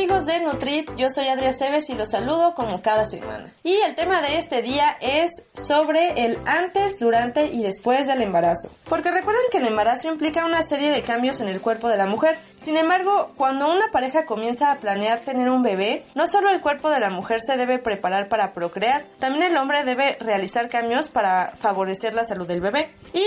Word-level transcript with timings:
Amigos 0.00 0.24
de 0.24 0.40
Nutrit, 0.40 0.96
yo 0.96 1.10
soy 1.10 1.28
Adriana 1.28 1.52
Cebes 1.52 1.90
y 1.90 1.94
los 1.94 2.12
saludo 2.12 2.54
como 2.54 2.80
cada 2.80 3.04
semana. 3.04 3.52
Y 3.62 3.74
el 3.86 3.94
tema 3.94 4.22
de 4.22 4.38
este 4.38 4.62
día 4.62 4.96
es 5.02 5.42
sobre 5.52 6.24
el 6.24 6.38
antes, 6.46 6.98
durante 6.98 7.48
y 7.48 7.62
después 7.62 8.06
del 8.06 8.22
embarazo. 8.22 8.70
Porque 8.88 9.10
recuerden 9.10 9.42
que 9.52 9.58
el 9.58 9.66
embarazo 9.66 10.08
implica 10.08 10.46
una 10.46 10.62
serie 10.62 10.90
de 10.90 11.02
cambios 11.02 11.42
en 11.42 11.48
el 11.48 11.60
cuerpo 11.60 11.90
de 11.90 11.98
la 11.98 12.06
mujer. 12.06 12.38
Sin 12.56 12.78
embargo, 12.78 13.32
cuando 13.36 13.70
una 13.70 13.90
pareja 13.90 14.24
comienza 14.24 14.72
a 14.72 14.80
planear 14.80 15.20
tener 15.20 15.50
un 15.50 15.62
bebé, 15.62 16.06
no 16.14 16.26
solo 16.26 16.48
el 16.48 16.62
cuerpo 16.62 16.88
de 16.88 17.00
la 17.00 17.10
mujer 17.10 17.42
se 17.42 17.58
debe 17.58 17.78
preparar 17.78 18.30
para 18.30 18.54
procrear, 18.54 19.04
también 19.18 19.50
el 19.52 19.56
hombre 19.58 19.84
debe 19.84 20.16
realizar 20.18 20.70
cambios 20.70 21.10
para 21.10 21.48
favorecer 21.48 22.14
la 22.14 22.24
salud 22.24 22.48
del 22.48 22.62
bebé. 22.62 22.90
Y 23.12 23.26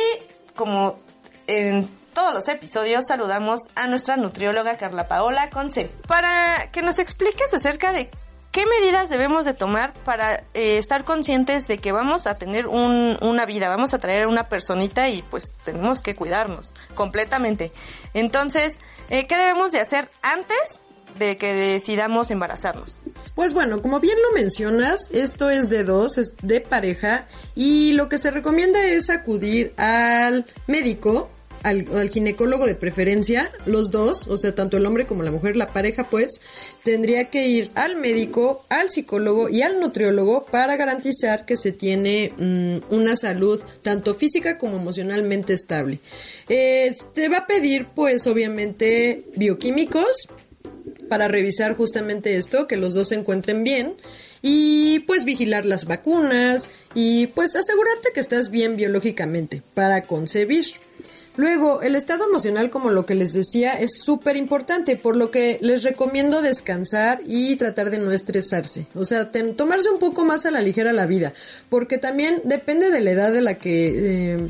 como 0.56 0.98
en 1.46 1.88
todos 2.14 2.34
los 2.34 2.48
episodios 2.48 3.06
saludamos 3.08 3.62
a 3.76 3.88
nuestra 3.88 4.18
nutrióloga 4.18 4.78
Carla 4.78 5.08
Paola 5.08 5.50
Conce 5.50 5.92
para 6.08 6.70
que 6.72 6.82
nos 6.82 7.00
expliques 7.00 7.54
acerca 7.54 7.92
de 7.92 8.10
qué 8.52 8.66
medidas 8.68 9.10
debemos 9.10 9.46
de 9.46 9.54
tomar 9.54 9.94
para 10.06 10.44
eh, 10.54 10.78
estar 10.78 11.06
conscientes 11.06 11.68
de 11.68 11.80
que 11.80 11.92
vamos 11.92 12.28
a 12.28 12.36
tener 12.36 12.68
una 12.68 13.46
vida, 13.46 13.68
vamos 13.68 13.94
a 13.94 14.00
traer 14.00 14.24
a 14.24 14.28
una 14.28 14.48
personita 14.48 15.10
y 15.10 15.24
pues 15.24 15.54
tenemos 15.66 16.02
que 16.02 16.16
cuidarnos 16.16 16.74
completamente. 16.94 17.72
Entonces, 18.14 18.80
eh, 19.10 19.26
¿qué 19.26 19.36
debemos 19.36 19.72
de 19.72 19.80
hacer 19.80 20.08
antes 20.22 20.82
de 21.18 21.38
que 21.38 21.54
decidamos 21.54 22.30
embarazarnos? 22.30 23.02
Pues 23.34 23.54
bueno, 23.54 23.82
como 23.82 24.00
bien 24.00 24.18
lo 24.22 24.40
mencionas, 24.40 25.10
esto 25.12 25.50
es 25.50 25.70
de 25.70 25.84
dos, 25.84 26.20
es 26.20 26.36
de 26.44 26.62
pareja 26.62 27.26
y 27.56 27.94
lo 27.94 28.08
que 28.08 28.20
se 28.20 28.30
recomienda 28.30 28.86
es 28.86 29.10
acudir 29.10 29.74
al 29.78 30.46
médico 30.68 31.32
al, 31.64 32.10
ginecólogo 32.10 32.66
de 32.66 32.76
preferencia, 32.76 33.52
los 33.66 33.90
dos, 33.90 34.28
o 34.28 34.38
sea, 34.38 34.54
tanto 34.54 34.78
el 34.78 34.86
hombre 34.86 35.06
como 35.06 35.24
la 35.24 35.32
mujer, 35.32 35.56
la 35.56 35.74
pareja, 35.74 36.10
pues, 36.10 36.42
tendría 36.84 37.30
que 37.30 37.48
ir 37.48 37.72
al 37.74 37.96
médico, 37.96 38.64
al 38.70 38.90
psicólogo 38.90 39.50
y 39.50 39.62
al 39.62 39.80
nutriólogo 39.80 40.46
para 40.46 40.76
garantizar 40.76 41.46
que 41.46 41.58
se 41.58 41.72
tiene 41.72 42.34
mm, 42.38 42.94
una 42.94 43.16
salud 43.16 43.62
tanto 43.82 44.14
física 44.14 44.58
como 44.58 44.78
emocionalmente 44.78 45.54
estable. 45.54 46.00
Eh, 46.50 46.94
te 47.14 47.30
va 47.30 47.38
a 47.40 47.48
pedir, 47.48 47.88
pues, 47.96 48.28
obviamente, 48.28 49.26
bioquímicos 49.36 50.28
para 51.10 51.28
revisar 51.28 51.76
justamente 51.76 52.36
esto, 52.36 52.68
que 52.68 52.78
los 52.78 52.94
dos 52.94 53.10
se 53.10 53.16
encuentren 53.16 53.64
bien 53.64 53.96
y 54.42 55.00
pues 55.02 55.24
vigilar 55.24 55.66
las 55.66 55.86
vacunas 55.86 56.70
y 56.94 57.28
pues 57.28 57.56
asegurarte 57.56 58.10
que 58.14 58.20
estás 58.20 58.50
bien 58.50 58.76
biológicamente 58.76 59.64
para 59.74 60.04
concebir. 60.04 60.66
Luego, 61.36 61.82
el 61.82 61.96
estado 61.96 62.26
emocional, 62.26 62.70
como 62.70 62.92
lo 62.92 63.08
que 63.08 63.16
les 63.16 63.34
decía, 63.34 63.74
es 63.74 64.04
súper 64.04 64.38
importante, 64.38 64.98
por 64.98 65.16
lo 65.16 65.32
que 65.32 65.58
les 65.62 65.84
recomiendo 65.84 66.44
descansar 66.44 67.22
y 67.26 67.56
tratar 67.56 67.90
de 67.90 67.98
no 67.98 68.12
estresarse. 68.12 68.88
O 68.94 69.04
sea, 69.04 69.32
tomarse 69.32 69.90
un 69.90 69.98
poco 69.98 70.26
más 70.26 70.46
a 70.46 70.52
la 70.52 70.62
ligera 70.62 70.94
la 70.94 71.08
vida, 71.08 71.34
porque 71.70 71.98
también 71.98 72.42
depende 72.44 72.92
de 72.92 73.02
la 73.02 73.12
edad 73.12 73.34
de 73.34 73.42
la 73.42 73.56
que 73.56 74.34
eh, 74.36 74.48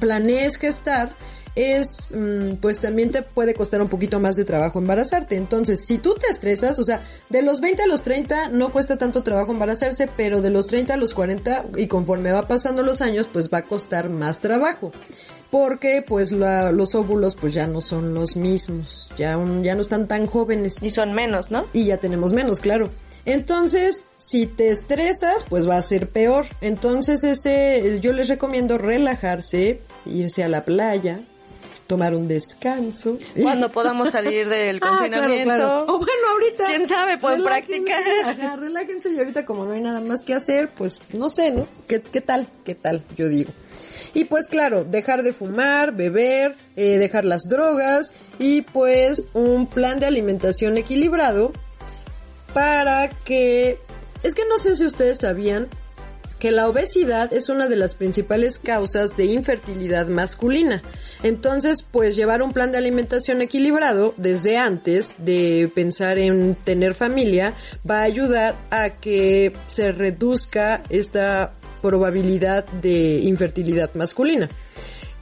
planees 0.00 0.56
gestar 0.56 1.10
es, 1.54 2.08
mm, 2.10 2.54
pues 2.62 2.78
también 2.78 3.10
te 3.10 3.20
puede 3.20 3.52
costar 3.52 3.82
un 3.82 3.88
poquito 3.88 4.18
más 4.18 4.36
de 4.36 4.46
trabajo 4.46 4.78
embarazarte. 4.78 5.36
Entonces, 5.36 5.84
si 5.84 5.98
tú 5.98 6.14
te 6.14 6.28
estresas, 6.28 6.78
o 6.78 6.84
sea, 6.84 7.02
de 7.28 7.42
los 7.42 7.60
20 7.60 7.82
a 7.82 7.86
los 7.86 8.02
30 8.02 8.48
no 8.48 8.72
cuesta 8.72 8.96
tanto 8.96 9.22
trabajo 9.22 9.52
embarazarse, 9.52 10.08
pero 10.16 10.40
de 10.40 10.48
los 10.48 10.66
30 10.68 10.94
a 10.94 10.96
los 10.96 11.12
40 11.12 11.66
y 11.76 11.88
conforme 11.88 12.32
va 12.32 12.48
pasando 12.48 12.82
los 12.82 13.02
años, 13.02 13.28
pues 13.30 13.50
va 13.52 13.58
a 13.58 13.64
costar 13.64 14.08
más 14.08 14.40
trabajo 14.40 14.92
porque 15.52 16.00
pues 16.00 16.32
los 16.32 16.94
óvulos 16.94 17.36
pues 17.36 17.52
ya 17.52 17.66
no 17.66 17.82
son 17.82 18.14
los 18.14 18.36
mismos, 18.36 19.12
ya, 19.18 19.38
ya 19.60 19.74
no 19.74 19.82
están 19.82 20.08
tan 20.08 20.26
jóvenes. 20.26 20.82
Y 20.82 20.88
son 20.88 21.12
menos, 21.12 21.50
¿no? 21.50 21.66
Y 21.74 21.84
ya 21.84 21.98
tenemos 21.98 22.32
menos, 22.32 22.58
claro. 22.58 22.88
Entonces, 23.26 24.04
si 24.16 24.46
te 24.46 24.70
estresas, 24.70 25.44
pues 25.46 25.68
va 25.68 25.76
a 25.76 25.82
ser 25.82 26.08
peor. 26.08 26.46
Entonces, 26.62 27.22
ese, 27.22 27.98
yo 28.00 28.14
les 28.14 28.28
recomiendo 28.28 28.78
relajarse, 28.78 29.80
irse 30.06 30.42
a 30.42 30.48
la 30.48 30.64
playa, 30.64 31.20
tomar 31.92 32.14
un 32.14 32.26
descanso. 32.26 33.18
Cuando 33.38 33.70
podamos 33.70 34.08
salir 34.08 34.48
del 34.48 34.78
ah, 34.82 34.88
confinamiento. 34.88 35.84
O 35.84 35.98
bueno, 35.98 36.22
ahorita. 36.32 36.66
¿Quién 36.68 36.86
sabe? 36.86 37.18
Pueden 37.18 37.44
practicar. 37.44 38.02
Ajá, 38.24 38.56
relájense 38.56 39.12
y 39.12 39.18
ahorita 39.18 39.44
como 39.44 39.66
no 39.66 39.72
hay 39.72 39.82
nada 39.82 40.00
más 40.00 40.22
que 40.22 40.32
hacer, 40.32 40.70
pues 40.70 41.02
no 41.12 41.28
sé, 41.28 41.50
¿no? 41.50 41.68
¿Qué, 41.88 42.00
qué 42.00 42.22
tal? 42.22 42.48
¿Qué 42.64 42.74
tal? 42.74 43.04
Yo 43.14 43.28
digo. 43.28 43.52
Y 44.14 44.24
pues 44.24 44.46
claro, 44.46 44.84
dejar 44.84 45.22
de 45.22 45.34
fumar, 45.34 45.92
beber, 45.92 46.54
eh, 46.76 46.96
dejar 46.96 47.26
las 47.26 47.42
drogas 47.42 48.14
y 48.38 48.62
pues 48.62 49.28
un 49.34 49.66
plan 49.66 50.00
de 50.00 50.06
alimentación 50.06 50.78
equilibrado 50.78 51.52
para 52.54 53.10
que... 53.10 53.78
Es 54.22 54.34
que 54.34 54.46
no 54.48 54.58
sé 54.58 54.76
si 54.76 54.86
ustedes 54.86 55.18
sabían 55.18 55.68
que 56.42 56.50
la 56.50 56.68
obesidad 56.68 57.32
es 57.32 57.50
una 57.50 57.68
de 57.68 57.76
las 57.76 57.94
principales 57.94 58.58
causas 58.58 59.16
de 59.16 59.26
infertilidad 59.26 60.08
masculina. 60.08 60.82
Entonces, 61.22 61.86
pues 61.88 62.16
llevar 62.16 62.42
un 62.42 62.52
plan 62.52 62.72
de 62.72 62.78
alimentación 62.78 63.42
equilibrado 63.42 64.12
desde 64.16 64.58
antes 64.58 65.14
de 65.18 65.70
pensar 65.72 66.18
en 66.18 66.56
tener 66.56 66.94
familia 66.94 67.54
va 67.88 68.00
a 68.00 68.02
ayudar 68.02 68.56
a 68.72 68.90
que 68.96 69.52
se 69.68 69.92
reduzca 69.92 70.82
esta 70.88 71.52
probabilidad 71.80 72.64
de 72.64 73.20
infertilidad 73.20 73.94
masculina. 73.94 74.48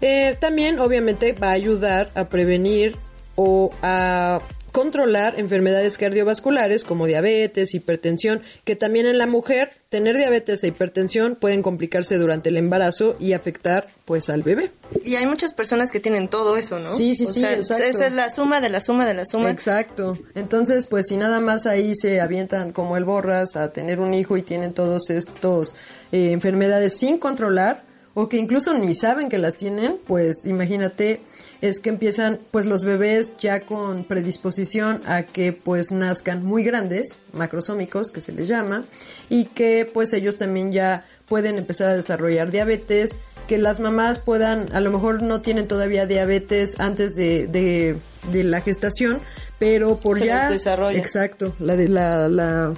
Eh, 0.01 0.39
también 0.41 0.79
obviamente 0.79 1.35
va 1.35 1.49
a 1.49 1.53
ayudar 1.53 2.11
a 2.15 2.31
prevenir 2.31 2.97
o 3.37 3.71
a 3.83 4.41
controlar 4.73 5.39
enfermedades 5.39 5.99
cardiovasculares 5.99 6.85
como 6.85 7.07
diabetes, 7.07 7.75
hipertensión, 7.75 8.43
que 8.65 8.77
también 8.77 9.07
en 9.07 9.19
la 9.19 9.27
mujer 9.27 9.71
tener 9.89 10.17
diabetes 10.17 10.63
e 10.65 10.69
hipertensión 10.69 11.37
pueden 11.37 11.63
complicarse 11.63 12.17
durante 12.17 12.49
el 12.49 12.57
embarazo 12.57 13.17
y 13.19 13.33
afectar 13.33 13.87
pues 14.05 14.31
al 14.31 14.43
bebé. 14.43 14.71
Y 15.05 15.17
hay 15.17 15.27
muchas 15.27 15.55
personas 15.55 15.91
que 15.91 16.01
tienen 16.01 16.29
todo 16.29 16.57
eso, 16.57 16.79
¿no? 16.79 16.93
Sí, 16.93 17.15
sí, 17.15 17.27
sí, 17.27 17.45
exacto. 17.45 17.85
Esa 17.85 18.07
es 18.07 18.13
la 18.13 18.31
suma 18.31 18.61
de 18.61 18.69
la 18.69 18.81
suma 18.81 19.07
de 19.07 19.15
la 19.15 19.25
suma. 19.25 19.51
Exacto. 19.51 20.17
Entonces, 20.35 20.87
pues 20.87 21.07
si 21.09 21.17
nada 21.17 21.41
más 21.41 21.67
ahí 21.67 21.95
se 21.95 22.21
avientan 22.21 22.73
como 22.73 22.97
el 22.97 23.05
borras 23.05 23.57
a 23.57 23.73
tener 23.73 24.01
un 24.01 24.15
hijo 24.15 24.37
y 24.37 24.43
tienen 24.43 24.73
todos 24.73 25.11
estos 25.11 25.75
eh, 26.13 26.33
enfermedades 26.33 26.99
sin 26.99 27.19
controlar 27.19 27.85
o 28.15 28.29
que 28.29 28.37
incluso 28.37 28.75
ni 28.75 28.95
saben 28.95 29.29
que 29.29 29.39
las 29.39 29.57
tienen, 29.57 29.99
pues 30.07 30.47
imagínate 30.47 31.21
es 31.61 31.81
que 31.81 31.91
empiezan 31.91 32.39
pues 32.51 32.67
los 32.67 32.85
bebés 32.85 33.37
ya 33.39 33.61
con 33.61 34.05
predisposición 34.05 35.03
a 35.07 35.25
que 35.25 35.53
pues 35.53 35.93
nazcan 35.93 36.45
muy 36.45 36.65
grandes, 36.65 37.19
macrosómicos 37.33 38.11
que 38.11 38.21
se 38.21 38.33
les 38.33 38.49
llama, 38.49 38.85
y 39.29 39.45
que 39.47 39.91
pues 39.93 40.13
ellos 40.13 40.37
también 40.37 40.73
ya 40.73 41.07
pueden 41.29 41.59
empezar 41.59 41.89
a 41.89 41.95
desarrollar 41.95 42.51
diabetes, 42.51 43.19
que 43.47 43.59
las 43.59 43.81
mamás 43.81 44.19
puedan, 44.19 44.73
a 44.75 44.81
lo 44.81 44.91
mejor 44.91 45.23
no 45.23 45.41
tienen 45.43 45.69
todavía 45.69 46.07
diabetes 46.07 46.79
antes 46.79 47.15
de, 47.17 47.47
de, 47.47 47.97
de 48.33 48.45
la 48.45 48.61
gestación, 48.61 49.21
pero 49.59 50.01
por 50.01 50.23
ya... 50.23 50.49
Exacto, 50.97 51.55
la 51.59 51.77
de 51.77 51.89
la, 51.89 52.29
la 52.29 52.75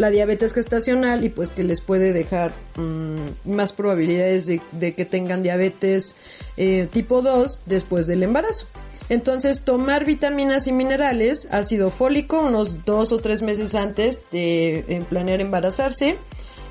la 0.00 0.10
diabetes 0.10 0.54
gestacional 0.54 1.24
y 1.24 1.28
pues 1.28 1.52
que 1.52 1.62
les 1.62 1.82
puede 1.82 2.12
dejar 2.12 2.52
mm, 2.76 3.50
más 3.52 3.74
probabilidades 3.74 4.46
de, 4.46 4.94
que 4.94 5.04
tengan 5.04 5.42
diabetes 5.42 6.16
eh, 6.56 6.88
tipo 6.90 7.20
2 7.20 7.62
después 7.66 8.06
del 8.06 8.22
embarazo. 8.22 8.66
Entonces, 9.10 9.62
tomar 9.62 10.04
vitaminas 10.04 10.68
y 10.68 10.72
minerales, 10.72 11.48
ácido 11.50 11.90
fólico, 11.90 12.40
unos 12.40 12.84
dos 12.84 13.12
o 13.12 13.18
tres 13.18 13.42
meses 13.42 13.74
antes 13.74 14.22
de 14.30 15.04
planear 15.08 15.40
embarazarse. 15.40 16.16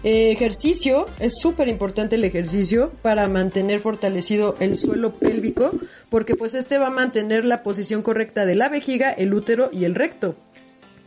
Eh, 0.05 0.31
ejercicio, 0.31 1.07
es 1.19 1.39
súper 1.41 1.67
importante 1.67 2.15
el 2.15 2.23
ejercicio 2.23 2.93
para 3.01 3.27
mantener 3.27 3.81
fortalecido 3.81 4.55
el 4.61 4.77
suelo 4.77 5.11
pélvico, 5.11 5.71
porque 6.09 6.35
pues 6.35 6.55
este 6.55 6.77
va 6.77 6.87
a 6.87 6.91
mantener 6.91 7.43
la 7.43 7.61
posición 7.61 8.01
correcta 8.01 8.45
de 8.45 8.55
la 8.55 8.69
vejiga, 8.69 9.11
el 9.11 9.33
útero 9.33 9.69
y 9.73 9.83
el 9.83 9.95
recto 9.95 10.35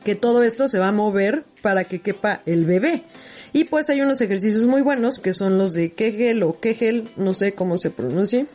que 0.02 0.14
todo 0.14 0.42
esto 0.42 0.68
se 0.68 0.78
va 0.78 0.88
a 0.88 0.92
mover 0.92 1.44
para 1.62 1.84
que 1.84 2.00
quepa 2.00 2.42
el 2.46 2.64
bebé. 2.64 3.04
Y 3.52 3.64
pues 3.64 3.90
hay 3.90 4.00
unos 4.00 4.20
ejercicios 4.20 4.66
muy 4.66 4.82
buenos 4.82 5.20
que 5.20 5.34
son 5.34 5.58
los 5.58 5.74
de 5.74 5.92
Kegel 5.92 6.42
o 6.42 6.58
Kegel, 6.58 7.08
no 7.16 7.34
sé 7.34 7.52
cómo 7.54 7.76
se 7.76 7.90
pronuncia. 7.90 8.46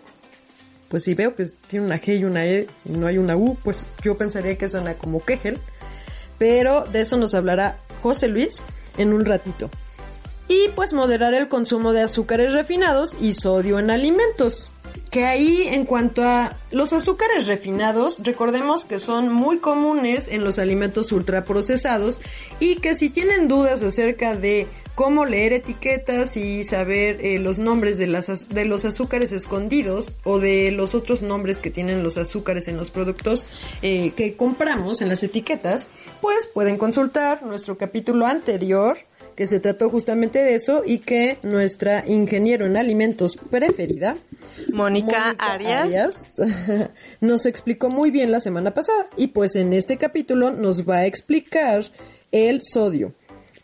Pues 0.90 1.04
si 1.04 1.14
veo 1.14 1.36
que 1.36 1.46
tiene 1.68 1.86
una 1.86 2.02
G 2.02 2.20
y 2.20 2.24
una 2.24 2.46
E 2.46 2.68
y 2.86 2.92
no 2.92 3.08
hay 3.08 3.18
una 3.18 3.36
U, 3.36 3.58
pues 3.64 3.86
yo 4.02 4.18
pensaría 4.18 4.58
que 4.58 4.70
suena 4.70 4.96
como 4.96 5.24
Kegel. 5.24 5.60
Pero 6.40 6.86
de 6.86 7.02
eso 7.02 7.18
nos 7.18 7.36
hablará 7.36 7.80
José 8.02 8.28
Luis 8.28 8.62
en 8.98 9.14
un 9.14 9.26
ratito. 9.26 9.70
Y 10.48 10.70
pues 10.76 10.94
moderar 10.94 11.34
el 11.34 11.50
consumo 11.50 11.92
de 11.94 12.02
azúcares 12.02 12.54
refinados 12.54 13.18
y 13.20 13.34
sodio 13.34 13.80
en 13.80 13.92
alimentos. 13.92 14.72
Que 14.98 15.26
ahí 15.26 15.64
en 15.68 15.86
cuanto 15.86 16.24
a 16.24 16.56
los 16.72 16.94
azúcares 16.94 17.48
refinados, 17.48 18.20
recordemos 18.24 18.86
que 18.86 19.00
son 19.00 19.32
muy 19.32 19.60
comunes 19.60 20.28
en 20.28 20.44
los 20.44 20.60
alimentos 20.60 21.12
ultraprocesados 21.12 22.22
y 22.60 22.78
que 22.78 22.94
si 22.94 23.10
tienen 23.10 23.48
dudas 23.48 23.84
acerca 23.84 24.36
de 24.36 24.68
cómo 24.98 25.26
leer 25.26 25.54
etiquetas 25.54 26.38
y 26.38 26.64
saber 26.64 27.24
eh, 27.24 27.38
los 27.38 27.60
nombres 27.60 28.00
de, 28.00 28.08
las, 28.08 28.50
de 28.50 28.66
los 28.66 28.84
azúcares 28.84 29.32
escondidos 29.32 30.16
o 30.24 30.40
de 30.40 30.72
los 30.72 30.96
otros 30.96 31.22
nombres 31.22 31.62
que 31.62 31.70
tienen 31.70 32.02
los 32.02 32.18
azúcares 32.18 32.68
en 32.68 32.78
los 32.78 32.90
productos 32.90 33.46
eh, 33.84 34.12
que 34.16 34.36
compramos 34.36 35.02
en 35.02 35.10
las 35.10 35.22
etiquetas, 35.22 35.88
pues 36.20 36.48
pueden 36.48 36.78
consultar 36.78 37.44
nuestro 37.44 37.78
capítulo 37.78 38.26
anterior 38.26 38.98
que 39.38 39.46
se 39.46 39.60
trató 39.60 39.92
justamente 39.92 40.40
de 40.40 40.56
eso 40.56 40.82
y 40.84 40.98
que 40.98 41.38
nuestra 41.44 42.04
ingeniero 42.08 42.66
en 42.66 42.76
alimentos 42.76 43.38
preferida, 43.38 44.16
Mónica, 44.74 45.36
Arias, 45.38 46.38
nos 47.22 47.46
explicó 47.46 47.90
muy 47.90 48.10
bien 48.10 48.32
la 48.32 48.40
semana 48.40 48.74
pasada. 48.74 49.06
Y 49.16 49.28
pues 49.28 49.56
en 49.56 49.74
este 49.74 49.98
capítulo 49.98 50.50
nos 50.50 50.90
va 50.90 50.98
a 50.98 51.06
explicar 51.06 51.86
el 52.32 52.62
sodio. 52.64 53.14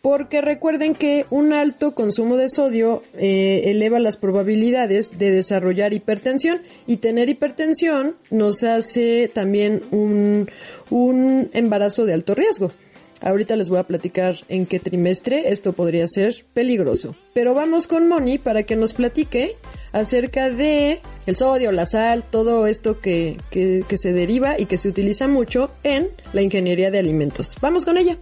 Porque 0.04 0.42
recuerden 0.42 0.94
que 0.94 1.25
un 1.31 1.54
alto 1.54 1.96
consumo 1.96 2.38
de 2.38 2.50
sodio 2.50 3.02
eh, 3.18 3.64
eleva 3.66 3.98
las 3.98 4.18
probabilidades 4.18 5.18
de 5.18 5.31
desarrollar 5.31 5.94
hipertensión 5.94 6.62
y 6.86 6.98
tener 6.98 7.30
hipertensión 7.30 8.16
nos 8.30 8.64
hace 8.64 9.31
también 9.34 9.81
un, 9.90 10.52
un 10.92 11.50
embarazo 11.54 12.06
de 12.06 12.14
alto 12.14 12.36
riesgo. 12.36 12.72
Ahorita 13.24 13.56
les 13.56 13.70
voy 13.70 13.80
a 13.80 13.84
platicar 13.84 14.36
en 14.50 14.66
qué 14.66 14.80
trimestre 14.80 15.52
esto 15.52 15.72
podría 15.74 16.08
ser 16.08 16.46
peligroso. 16.54 17.16
Pero 17.34 17.54
vamos 17.54 17.88
con 17.88 18.08
Moni 18.10 18.38
para 18.38 18.64
que 18.64 18.75
nos 18.75 18.94
platique 18.94 19.56
acerca 19.94 20.50
de 20.50 21.00
el 21.25 21.38
sodio, 21.38 21.72
la 21.72 21.86
sal, 21.86 22.25
todo 22.30 22.68
esto 22.68 23.00
que, 23.00 23.38
que, 23.50 23.86
que 23.88 23.98
se 23.98 24.12
deriva 24.12 24.60
y 24.60 24.66
que 24.66 24.78
se 24.78 24.90
utiliza 24.90 25.30
mucho 25.30 25.72
en 25.84 26.10
la 26.34 26.42
ingeniería 26.42 26.92
de 26.92 27.00
alimentos. 27.00 27.56
Vamos 27.62 27.86
con 27.86 27.98
ella. 27.98 28.18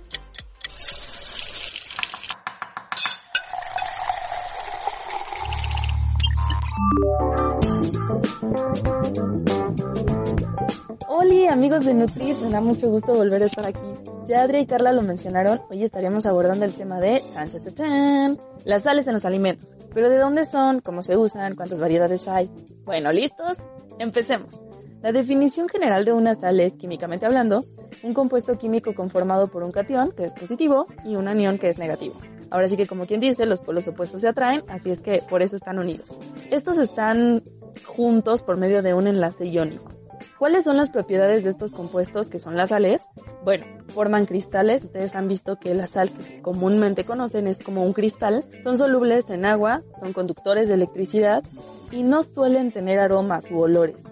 Amigos 11.51 11.83
de 11.83 11.93
Nutrit, 11.93 12.37
me 12.39 12.49
da 12.49 12.61
mucho 12.61 12.89
gusto 12.89 13.13
volver 13.13 13.43
a 13.43 13.45
estar 13.45 13.65
aquí. 13.67 13.79
Ya 14.25 14.43
Adria 14.43 14.61
y 14.61 14.65
Carla 14.65 14.93
lo 14.93 15.01
mencionaron, 15.01 15.61
hoy 15.69 15.83
estaríamos 15.83 16.25
abordando 16.25 16.63
el 16.63 16.73
tema 16.73 17.01
de 17.01 17.21
chan, 17.33 17.51
chan, 17.51 17.75
chan, 17.75 18.39
las 18.63 18.83
sales 18.83 19.05
en 19.07 19.13
los 19.13 19.25
alimentos. 19.25 19.75
Pero 19.93 20.09
¿de 20.09 20.17
dónde 20.17 20.45
son? 20.45 20.79
¿Cómo 20.79 21.01
se 21.01 21.17
usan? 21.17 21.55
¿Cuántas 21.55 21.81
variedades 21.81 22.29
hay? 22.29 22.49
Bueno, 22.85 23.11
¿listos? 23.11 23.57
Empecemos. 23.99 24.63
La 25.01 25.11
definición 25.11 25.67
general 25.67 26.05
de 26.05 26.13
una 26.13 26.35
sal 26.35 26.59
es, 26.61 26.73
químicamente 26.73 27.25
hablando, 27.25 27.65
un 28.01 28.13
compuesto 28.13 28.57
químico 28.57 28.95
conformado 28.95 29.49
por 29.49 29.63
un 29.63 29.73
cation, 29.73 30.13
que 30.13 30.23
es 30.23 30.33
positivo, 30.33 30.87
y 31.03 31.17
un 31.17 31.27
anión, 31.27 31.57
que 31.57 31.67
es 31.67 31.77
negativo. 31.77 32.15
Ahora 32.49 32.69
sí 32.69 32.77
que 32.77 32.87
como 32.87 33.05
quien 33.05 33.19
dice, 33.19 33.45
los 33.45 33.59
polos 33.59 33.87
opuestos 33.89 34.21
se 34.21 34.29
atraen, 34.29 34.63
así 34.69 34.89
es 34.89 34.99
que 34.99 35.21
por 35.29 35.41
eso 35.41 35.57
están 35.57 35.79
unidos. 35.79 36.17
Estos 36.49 36.77
están 36.77 37.43
juntos 37.85 38.41
por 38.41 38.55
medio 38.55 38.81
de 38.81 38.93
un 38.93 39.07
enlace 39.07 39.47
iónico. 39.47 40.00
¿Cuáles 40.41 40.63
son 40.63 40.75
las 40.75 40.89
propiedades 40.89 41.43
de 41.43 41.51
estos 41.51 41.69
compuestos 41.69 42.25
que 42.25 42.39
son 42.39 42.57
las 42.57 42.69
sales? 42.69 43.09
Bueno, 43.43 43.63
forman 43.89 44.25
cristales. 44.25 44.83
Ustedes 44.83 45.13
han 45.13 45.27
visto 45.27 45.59
que 45.59 45.75
la 45.75 45.85
sal 45.85 46.09
que 46.09 46.41
comúnmente 46.41 47.03
conocen 47.03 47.45
es 47.45 47.59
como 47.59 47.85
un 47.85 47.93
cristal. 47.93 48.43
Son 48.63 48.75
solubles 48.75 49.29
en 49.29 49.45
agua, 49.45 49.83
son 49.99 50.13
conductores 50.13 50.67
de 50.67 50.73
electricidad 50.73 51.43
y 51.91 52.01
no 52.01 52.23
suelen 52.23 52.71
tener 52.71 52.99
aromas 52.99 53.51
u 53.51 53.59
olores. 53.59 54.03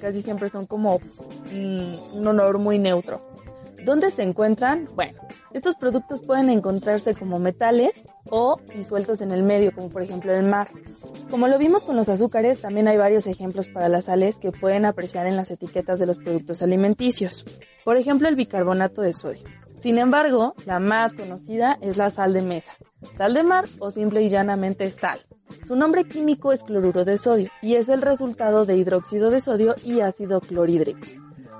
Casi 0.00 0.22
siempre 0.22 0.48
son 0.48 0.66
como 0.66 1.00
mm, 1.52 2.16
un 2.16 2.26
olor 2.28 2.58
muy 2.58 2.78
neutro. 2.78 3.20
¿Dónde 3.84 4.12
se 4.12 4.22
encuentran? 4.22 4.88
Bueno, 4.94 5.18
estos 5.54 5.76
productos 5.76 6.22
pueden 6.22 6.48
encontrarse 6.48 7.14
como 7.14 7.38
metales 7.38 7.92
o 8.30 8.58
disueltos 8.74 9.20
en 9.20 9.32
el 9.32 9.42
medio, 9.42 9.72
como 9.74 9.88
por 9.88 10.02
ejemplo 10.02 10.32
el 10.32 10.46
mar. 10.46 10.70
Como 11.30 11.48
lo 11.48 11.58
vimos 11.58 11.84
con 11.84 11.96
los 11.96 12.08
azúcares, 12.08 12.60
también 12.60 12.88
hay 12.88 12.96
varios 12.96 13.26
ejemplos 13.26 13.68
para 13.68 13.88
las 13.88 14.04
sales 14.04 14.38
que 14.38 14.52
pueden 14.52 14.84
apreciar 14.84 15.26
en 15.26 15.36
las 15.36 15.50
etiquetas 15.50 15.98
de 15.98 16.06
los 16.06 16.18
productos 16.18 16.62
alimenticios. 16.62 17.44
Por 17.84 17.96
ejemplo, 17.96 18.28
el 18.28 18.36
bicarbonato 18.36 19.02
de 19.02 19.12
sodio. 19.12 19.44
Sin 19.80 19.98
embargo, 19.98 20.54
la 20.64 20.78
más 20.78 21.12
conocida 21.12 21.76
es 21.80 21.96
la 21.96 22.10
sal 22.10 22.32
de 22.32 22.42
mesa, 22.42 22.72
sal 23.16 23.34
de 23.34 23.42
mar 23.42 23.64
o 23.80 23.90
simple 23.90 24.22
y 24.22 24.30
llanamente 24.30 24.90
sal. 24.90 25.20
Su 25.66 25.74
nombre 25.74 26.04
químico 26.04 26.52
es 26.52 26.62
cloruro 26.62 27.04
de 27.04 27.18
sodio 27.18 27.50
y 27.60 27.74
es 27.74 27.88
el 27.88 28.00
resultado 28.00 28.64
de 28.64 28.76
hidróxido 28.76 29.30
de 29.30 29.40
sodio 29.40 29.74
y 29.84 30.00
ácido 30.00 30.40
clorhídrico. 30.40 31.00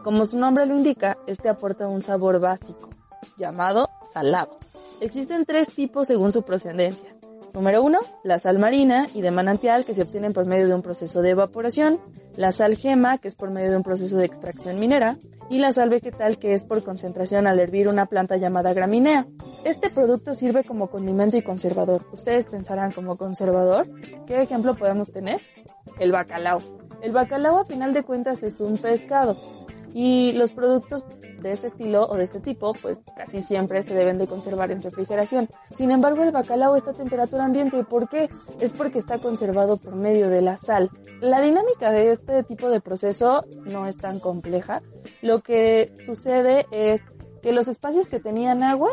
Como 0.05 0.25
su 0.25 0.39
nombre 0.39 0.67
lo 0.67 0.77
indica, 0.77 1.19
este 1.27 1.49
aporta 1.49 1.89
un 1.89 2.01
sabor 2.01 2.41
básico, 2.41 2.91
llamado 3.37 3.91
salado. 4.13 4.59
Existen 5.01 5.45
tres 5.45 5.69
tipos 5.69 6.07
según 6.07 6.33
su 6.33 6.43
procedencia. 6.43 7.15
Número 7.55 7.83
uno, 7.83 8.01
la 8.25 8.39
sal 8.39 8.59
marina 8.59 9.09
y 9.13 9.21
de 9.21 9.31
manantial 9.31 9.85
que 9.85 9.93
se 9.93 10.03
obtienen 10.03 10.33
por 10.33 10.47
medio 10.47 10.69
de 10.69 10.75
un 10.75 10.81
proceso 10.81 11.21
de 11.21 11.31
evaporación, 11.31 12.01
la 12.35 12.51
sal 12.51 12.77
gema 12.77 13.19
que 13.19 13.29
es 13.29 13.35
por 13.35 13.51
medio 13.51 13.71
de 13.71 13.77
un 13.77 13.83
proceso 13.83 14.17
de 14.17 14.25
extracción 14.25 14.81
minera 14.81 15.19
y 15.51 15.59
la 15.59 15.71
sal 15.71 15.91
vegetal 15.91 16.39
que 16.39 16.55
es 16.55 16.65
por 16.65 16.83
concentración 16.83 17.47
al 17.47 17.61
hervir 17.61 17.89
una 17.89 18.07
planta 18.07 18.39
llamada 18.39 18.73
graminea. 18.73 19.27
Este 19.65 19.91
producto 19.91 20.33
sirve 20.33 20.65
como 20.65 20.89
condimento 20.89 21.37
y 21.37 21.43
conservador. 21.43 22.07
Ustedes 22.11 22.47
pensarán 22.47 22.91
como 22.91 23.17
conservador, 23.17 23.87
¿qué 24.27 24.41
ejemplo 24.41 24.75
podemos 24.75 25.13
tener? 25.13 25.39
El 25.99 26.11
bacalao. 26.11 26.61
El 27.03 27.13
bacalao 27.13 27.59
a 27.59 27.65
final 27.67 27.93
de 27.93 28.03
cuentas 28.03 28.43
es 28.43 28.61
un 28.61 28.79
pescado 28.79 29.37
y 29.93 30.33
los 30.33 30.55
productos 30.55 31.05
de 31.43 31.53
este 31.53 31.67
estilo 31.69 32.07
o 32.09 32.17
de 32.17 32.25
este 32.25 32.41
tipo, 32.41 32.73
pues 32.75 33.01
casi 33.17 33.41
siempre 33.41 33.83
se 33.83 33.95
deben 33.95 34.19
de 34.19 34.27
conservar 34.27 34.71
en 34.71 34.83
refrigeración. 34.83 35.49
Sin 35.73 35.91
embargo, 35.91 36.23
el 36.23 36.31
bacalao 36.31 36.77
está 36.77 36.93
a 36.93 36.95
temperatura 36.95 37.45
ambiente. 37.45 37.85
¿Por 37.85 38.09
qué? 38.09 38.31
Es 38.61 38.73
porque 38.73 38.99
está 38.99 39.19
conservado 39.19 39.77
por 39.77 39.95
medio 39.95 40.29
de 40.29 40.43
la 40.43 40.57
sal. 40.57 40.91
La 41.21 41.41
dinámica 41.41 41.91
de 41.91 42.13
este 42.13 42.43
tipo 42.45 42.69
de 42.69 42.81
proceso 42.81 43.45
no 43.65 43.87
es 43.87 43.97
tan 43.97 44.21
compleja. 44.21 44.83
Lo 45.21 45.41
que 45.41 45.93
sucede 46.05 46.67
es 46.71 47.01
que 47.43 47.53
los 47.53 47.69
espacios 47.69 48.09
que 48.09 48.21
tenían 48.21 48.63
agua 48.63 48.91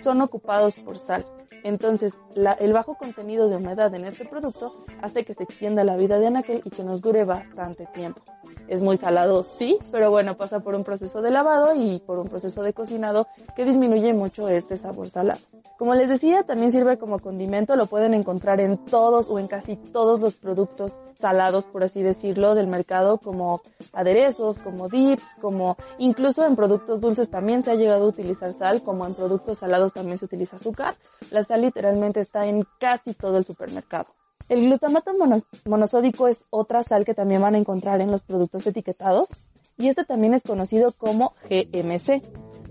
son 0.00 0.20
ocupados 0.20 0.74
por 0.76 0.98
sal. 0.98 1.24
Entonces, 1.64 2.14
el 2.34 2.72
bajo 2.72 2.96
contenido 2.96 3.48
de 3.48 3.56
humedad 3.56 3.94
en 3.94 4.04
este 4.04 4.24
producto 4.24 4.84
hace 5.00 5.24
que 5.24 5.34
se 5.34 5.44
extienda 5.44 5.84
la 5.84 5.96
vida 5.96 6.18
de 6.18 6.26
anaquel 6.26 6.62
y 6.64 6.70
que 6.70 6.84
nos 6.84 7.02
dure 7.02 7.24
bastante 7.24 7.86
tiempo. 7.86 8.20
Es 8.68 8.80
muy 8.80 8.96
salado, 8.96 9.44
sí, 9.44 9.78
pero 9.90 10.10
bueno, 10.10 10.36
pasa 10.36 10.60
por 10.60 10.74
un 10.74 10.84
proceso 10.84 11.20
de 11.20 11.30
lavado 11.30 11.74
y 11.74 12.00
por 12.00 12.18
un 12.18 12.28
proceso 12.28 12.62
de 12.62 12.72
cocinado 12.72 13.26
que 13.56 13.64
disminuye 13.64 14.14
mucho 14.14 14.48
este 14.48 14.76
sabor 14.76 15.10
salado. 15.10 15.40
Como 15.78 15.94
les 15.96 16.08
decía, 16.08 16.44
también 16.44 16.70
sirve 16.70 16.96
como 16.96 17.18
condimento, 17.18 17.74
lo 17.74 17.86
pueden 17.86 18.14
encontrar 18.14 18.60
en 18.60 18.78
todos 18.78 19.28
o 19.28 19.40
en 19.40 19.48
casi 19.48 19.74
todos 19.74 20.20
los 20.20 20.34
productos 20.34 21.02
salados, 21.14 21.66
por 21.66 21.82
así 21.82 22.02
decirlo, 22.02 22.54
del 22.54 22.68
mercado, 22.68 23.18
como 23.18 23.62
aderezos, 23.92 24.58
como 24.60 24.88
dips, 24.88 25.38
como 25.40 25.76
incluso 25.98 26.46
en 26.46 26.54
productos 26.54 27.00
dulces 27.00 27.30
también 27.30 27.64
se 27.64 27.72
ha 27.72 27.74
llegado 27.74 28.04
a 28.04 28.08
utilizar 28.08 28.52
sal, 28.52 28.82
como 28.82 29.06
en 29.06 29.14
productos 29.14 29.58
salados 29.58 29.92
también 29.92 30.18
se 30.18 30.26
utiliza 30.26 30.56
azúcar. 30.56 30.94
La 31.32 31.42
literalmente 31.56 32.20
está 32.20 32.46
en 32.46 32.66
casi 32.78 33.14
todo 33.14 33.38
el 33.38 33.44
supermercado. 33.44 34.06
El 34.48 34.66
glutamato 34.66 35.12
monosódico 35.64 36.28
es 36.28 36.46
otra 36.50 36.82
sal 36.82 37.04
que 37.04 37.14
también 37.14 37.40
van 37.42 37.54
a 37.54 37.58
encontrar 37.58 38.00
en 38.00 38.10
los 38.10 38.22
productos 38.22 38.66
etiquetados 38.66 39.28
y 39.78 39.88
este 39.88 40.04
también 40.04 40.34
es 40.34 40.42
conocido 40.42 40.92
como 40.92 41.32
GMC. 41.48 42.22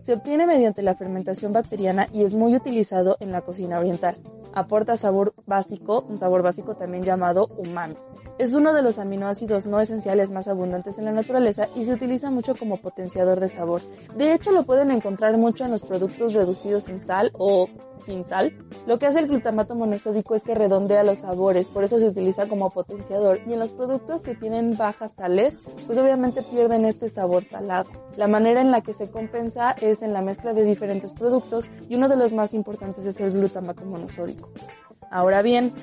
Se 0.02 0.14
obtiene 0.14 0.46
mediante 0.48 0.82
la 0.82 0.96
fermentación 0.96 1.54
bacteriana 1.54 2.08
y 2.12 2.24
es 2.24 2.34
muy 2.34 2.56
utilizado 2.56 3.18
en 3.20 3.32
la 3.32 3.42
cocina 3.42 3.80
oriental. 3.80 4.18
Aporta 4.54 4.98
sabor 4.98 5.34
básico, 5.46 6.06
un 6.08 6.18
sabor 6.18 6.42
básico 6.42 6.76
también 6.76 7.04
llamado 7.04 7.48
umami. 7.58 7.96
Es 8.42 8.56
uno 8.56 8.74
de 8.74 8.82
los 8.82 8.98
aminoácidos 8.98 9.68
no 9.68 9.80
esenciales 9.80 10.32
más 10.32 10.48
abundantes 10.48 10.98
en 10.98 11.06
la 11.06 11.12
naturaleza 11.12 11.68
y 11.76 11.86
se 11.86 11.94
utiliza 11.94 12.32
mucho 12.32 12.56
como 12.56 12.78
potenciador 12.78 13.40
de 13.40 13.48
sabor. 13.48 13.84
De 14.16 14.34
hecho, 14.34 14.52
lo 14.52 14.64
pueden 14.64 14.90
encontrar 14.90 15.38
mucho 15.38 15.64
en 15.64 15.70
los 15.70 15.84
productos 15.84 16.34
reducidos 16.34 16.90
en 16.90 17.02
sal 17.02 17.30
o 17.38 17.70
sin 18.04 18.26
sal. 18.26 18.58
Lo 18.88 18.98
que 18.98 19.06
hace 19.06 19.20
el 19.20 19.28
glutamato 19.28 19.76
monosódico 19.76 20.34
es 20.34 20.42
que 20.42 20.56
redondea 20.56 21.04
los 21.04 21.20
sabores, 21.20 21.68
por 21.68 21.84
eso 21.84 22.00
se 22.00 22.08
utiliza 22.08 22.48
como 22.48 22.72
potenciador. 22.72 23.42
Y 23.46 23.54
en 23.54 23.60
los 23.60 23.70
productos 23.70 24.24
que 24.24 24.34
tienen 24.34 24.76
bajas 24.76 25.12
sales, 25.16 25.60
pues 25.86 26.00
obviamente 26.00 26.42
pierden 26.42 26.86
este 26.86 27.10
sabor 27.10 27.44
salado. 27.44 27.92
La 28.18 28.26
manera 28.26 28.60
en 28.60 28.72
la 28.72 28.82
que 28.82 28.94
se 28.94 29.12
compensa 29.12 29.74
es 29.74 30.02
en 30.02 30.14
la 30.14 30.24
mezcla 30.24 30.56
de 30.56 30.64
diferentes 30.64 31.12
productos 31.12 31.70
y 31.88 31.94
uno 31.94 32.10
de 32.10 32.16
los 32.16 32.34
más 32.34 32.56
importantes 32.56 33.06
es 33.06 33.20
el 33.20 33.34
glutamato 33.34 33.86
monosódico. 33.86 34.50
Ahora 35.12 35.42
bien, 35.42 35.74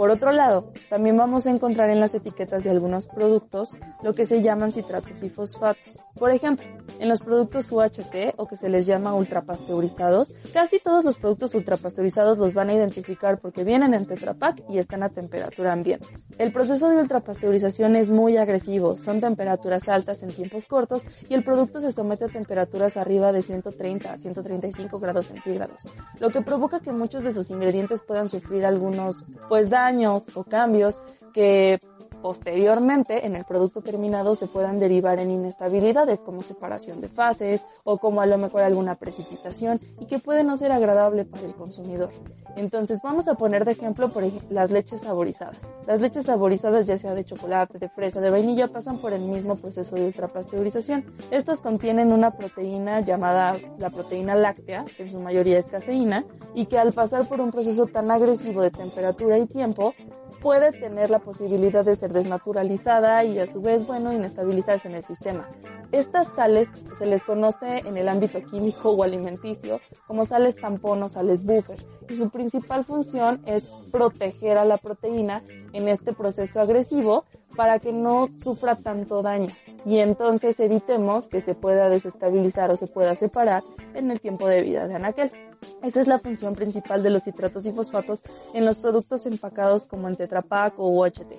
Por 0.00 0.10
otro 0.10 0.32
lado, 0.32 0.72
también 0.88 1.16
vamos 1.18 1.46
a 1.46 1.50
encontrar 1.50 1.90
en 1.90 2.00
las 2.00 2.14
etiquetas 2.14 2.64
de 2.64 2.70
algunos 2.70 3.06
productos 3.06 3.78
lo 4.02 4.14
que 4.14 4.24
se 4.24 4.40
llaman 4.40 4.72
citratos 4.72 5.22
y 5.22 5.28
fosfatos. 5.28 6.00
Por 6.14 6.30
ejemplo, 6.30 6.64
en 6.98 7.08
los 7.08 7.20
productos 7.20 7.70
UHT 7.70 8.34
o 8.36 8.46
que 8.46 8.56
se 8.56 8.70
les 8.70 8.86
llama 8.86 9.14
ultrapasteurizados, 9.14 10.32
casi 10.54 10.78
todos 10.78 11.04
los 11.04 11.18
productos 11.18 11.54
ultrapasteurizados 11.54 12.38
los 12.38 12.54
van 12.54 12.70
a 12.70 12.74
identificar 12.74 13.40
porque 13.40 13.62
vienen 13.62 13.92
en 13.92 14.06
Tetra 14.06 14.34
Pak 14.34 14.62
y 14.70 14.78
están 14.78 15.02
a 15.02 15.10
temperatura 15.10 15.72
ambiente. 15.72 16.06
El 16.38 16.52
proceso 16.52 16.88
de 16.88 16.96
ultrapasteurización 16.96 17.94
es 17.96 18.08
muy 18.08 18.38
agresivo, 18.38 18.96
son 18.96 19.20
temperaturas 19.20 19.88
altas 19.88 20.22
en 20.22 20.30
tiempos 20.30 20.64
cortos 20.64 21.04
y 21.28 21.34
el 21.34 21.44
producto 21.44 21.80
se 21.80 21.92
somete 21.92 22.24
a 22.24 22.28
temperaturas 22.28 22.96
arriba 22.96 23.32
de 23.32 23.42
130 23.42 24.12
a 24.12 24.16
135 24.16 24.98
grados 24.98 25.26
centígrados, 25.26 25.88
lo 26.18 26.30
que 26.30 26.40
provoca 26.40 26.80
que 26.80 26.92
muchos 26.92 27.22
de 27.22 27.32
sus 27.32 27.50
ingredientes 27.50 28.00
puedan 28.00 28.30
sufrir 28.30 28.59
algunos 28.64 29.24
pues 29.48 29.70
daños 29.70 30.24
o 30.34 30.44
cambios 30.44 31.02
que 31.32 31.80
posteriormente 32.22 33.26
en 33.26 33.36
el 33.36 33.44
producto 33.44 33.80
terminado 33.82 34.34
se 34.34 34.46
puedan 34.46 34.78
derivar 34.78 35.18
en 35.18 35.30
inestabilidades 35.30 36.20
como 36.20 36.42
separación 36.42 37.00
de 37.00 37.08
fases 37.08 37.66
o 37.84 37.98
como 37.98 38.20
a 38.20 38.26
lo 38.26 38.38
mejor 38.38 38.62
alguna 38.62 38.94
precipitación 38.94 39.80
y 39.98 40.06
que 40.06 40.18
puede 40.18 40.44
no 40.44 40.56
ser 40.56 40.72
agradable 40.72 41.24
para 41.24 41.44
el 41.44 41.54
consumidor. 41.54 42.10
Entonces 42.56 43.00
vamos 43.02 43.28
a 43.28 43.34
poner 43.34 43.64
de 43.64 43.72
ejemplo 43.72 44.08
por 44.08 44.24
ejemplo, 44.24 44.48
las 44.50 44.70
leches 44.70 45.02
saborizadas. 45.02 45.58
Las 45.86 46.00
leches 46.00 46.26
saborizadas 46.26 46.86
ya 46.86 46.98
sea 46.98 47.14
de 47.14 47.24
chocolate, 47.24 47.78
de 47.78 47.88
fresa, 47.88 48.20
de 48.20 48.30
vainilla 48.30 48.68
pasan 48.68 48.98
por 48.98 49.12
el 49.12 49.22
mismo 49.22 49.56
proceso 49.56 49.96
de 49.96 50.06
ultrapasteurización. 50.06 51.04
Estas 51.30 51.60
contienen 51.60 52.12
una 52.12 52.32
proteína 52.32 53.00
llamada 53.00 53.56
la 53.78 53.90
proteína 53.90 54.34
láctea, 54.34 54.84
que 54.96 55.04
en 55.04 55.10
su 55.10 55.20
mayoría 55.20 55.58
es 55.58 55.66
caseína, 55.66 56.24
y 56.54 56.66
que 56.66 56.78
al 56.78 56.92
pasar 56.92 57.26
por 57.26 57.40
un 57.40 57.52
proceso 57.52 57.86
tan 57.86 58.10
agresivo 58.10 58.62
de 58.62 58.70
temperatura 58.70 59.38
y 59.38 59.46
tiempo 59.46 59.94
puede 60.40 60.72
tener 60.72 61.10
la 61.10 61.18
posibilidad 61.18 61.84
de 61.84 61.96
ser 61.96 62.12
desnaturalizada 62.12 63.24
y 63.24 63.38
a 63.38 63.46
su 63.46 63.60
vez, 63.60 63.86
bueno, 63.86 64.12
inestabilizarse 64.12 64.88
en 64.88 64.94
el 64.94 65.04
sistema. 65.04 65.48
Estas 65.92 66.28
sales 66.34 66.68
se 66.98 67.06
les 67.06 67.24
conoce 67.24 67.78
en 67.78 67.96
el 67.96 68.08
ámbito 68.08 68.42
químico 68.44 68.90
o 68.90 69.02
alimenticio 69.02 69.80
como 70.06 70.24
sales 70.24 70.56
tampón 70.56 71.02
o 71.02 71.08
sales 71.08 71.44
buffer 71.44 71.84
y 72.08 72.16
su 72.16 72.30
principal 72.30 72.84
función 72.84 73.42
es 73.46 73.64
proteger 73.90 74.56
a 74.56 74.64
la 74.64 74.78
proteína 74.78 75.42
en 75.72 75.88
este 75.88 76.12
proceso 76.12 76.60
agresivo 76.60 77.24
para 77.56 77.80
que 77.80 77.92
no 77.92 78.28
sufra 78.36 78.76
tanto 78.76 79.22
daño 79.22 79.48
y 79.84 79.98
entonces 79.98 80.60
evitemos 80.60 81.28
que 81.28 81.40
se 81.40 81.54
pueda 81.54 81.88
desestabilizar 81.88 82.70
o 82.70 82.76
se 82.76 82.86
pueda 82.86 83.14
separar 83.14 83.62
en 83.94 84.10
el 84.10 84.20
tiempo 84.20 84.46
de 84.46 84.62
vida 84.62 84.86
de 84.86 84.94
anaquel. 84.94 85.49
Esa 85.82 86.00
es 86.00 86.06
la 86.06 86.18
función 86.18 86.54
principal 86.54 87.02
de 87.02 87.10
los 87.10 87.24
citratos 87.24 87.66
y 87.66 87.72
fosfatos 87.72 88.22
en 88.54 88.64
los 88.64 88.76
productos 88.76 89.26
empacados 89.26 89.86
como 89.86 90.08
en 90.08 90.16
Tetra 90.16 90.42
Pak 90.42 90.78
o 90.78 90.88
UHT. 90.88 91.32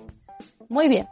Muy 0.68 0.88
bien. 0.88 1.06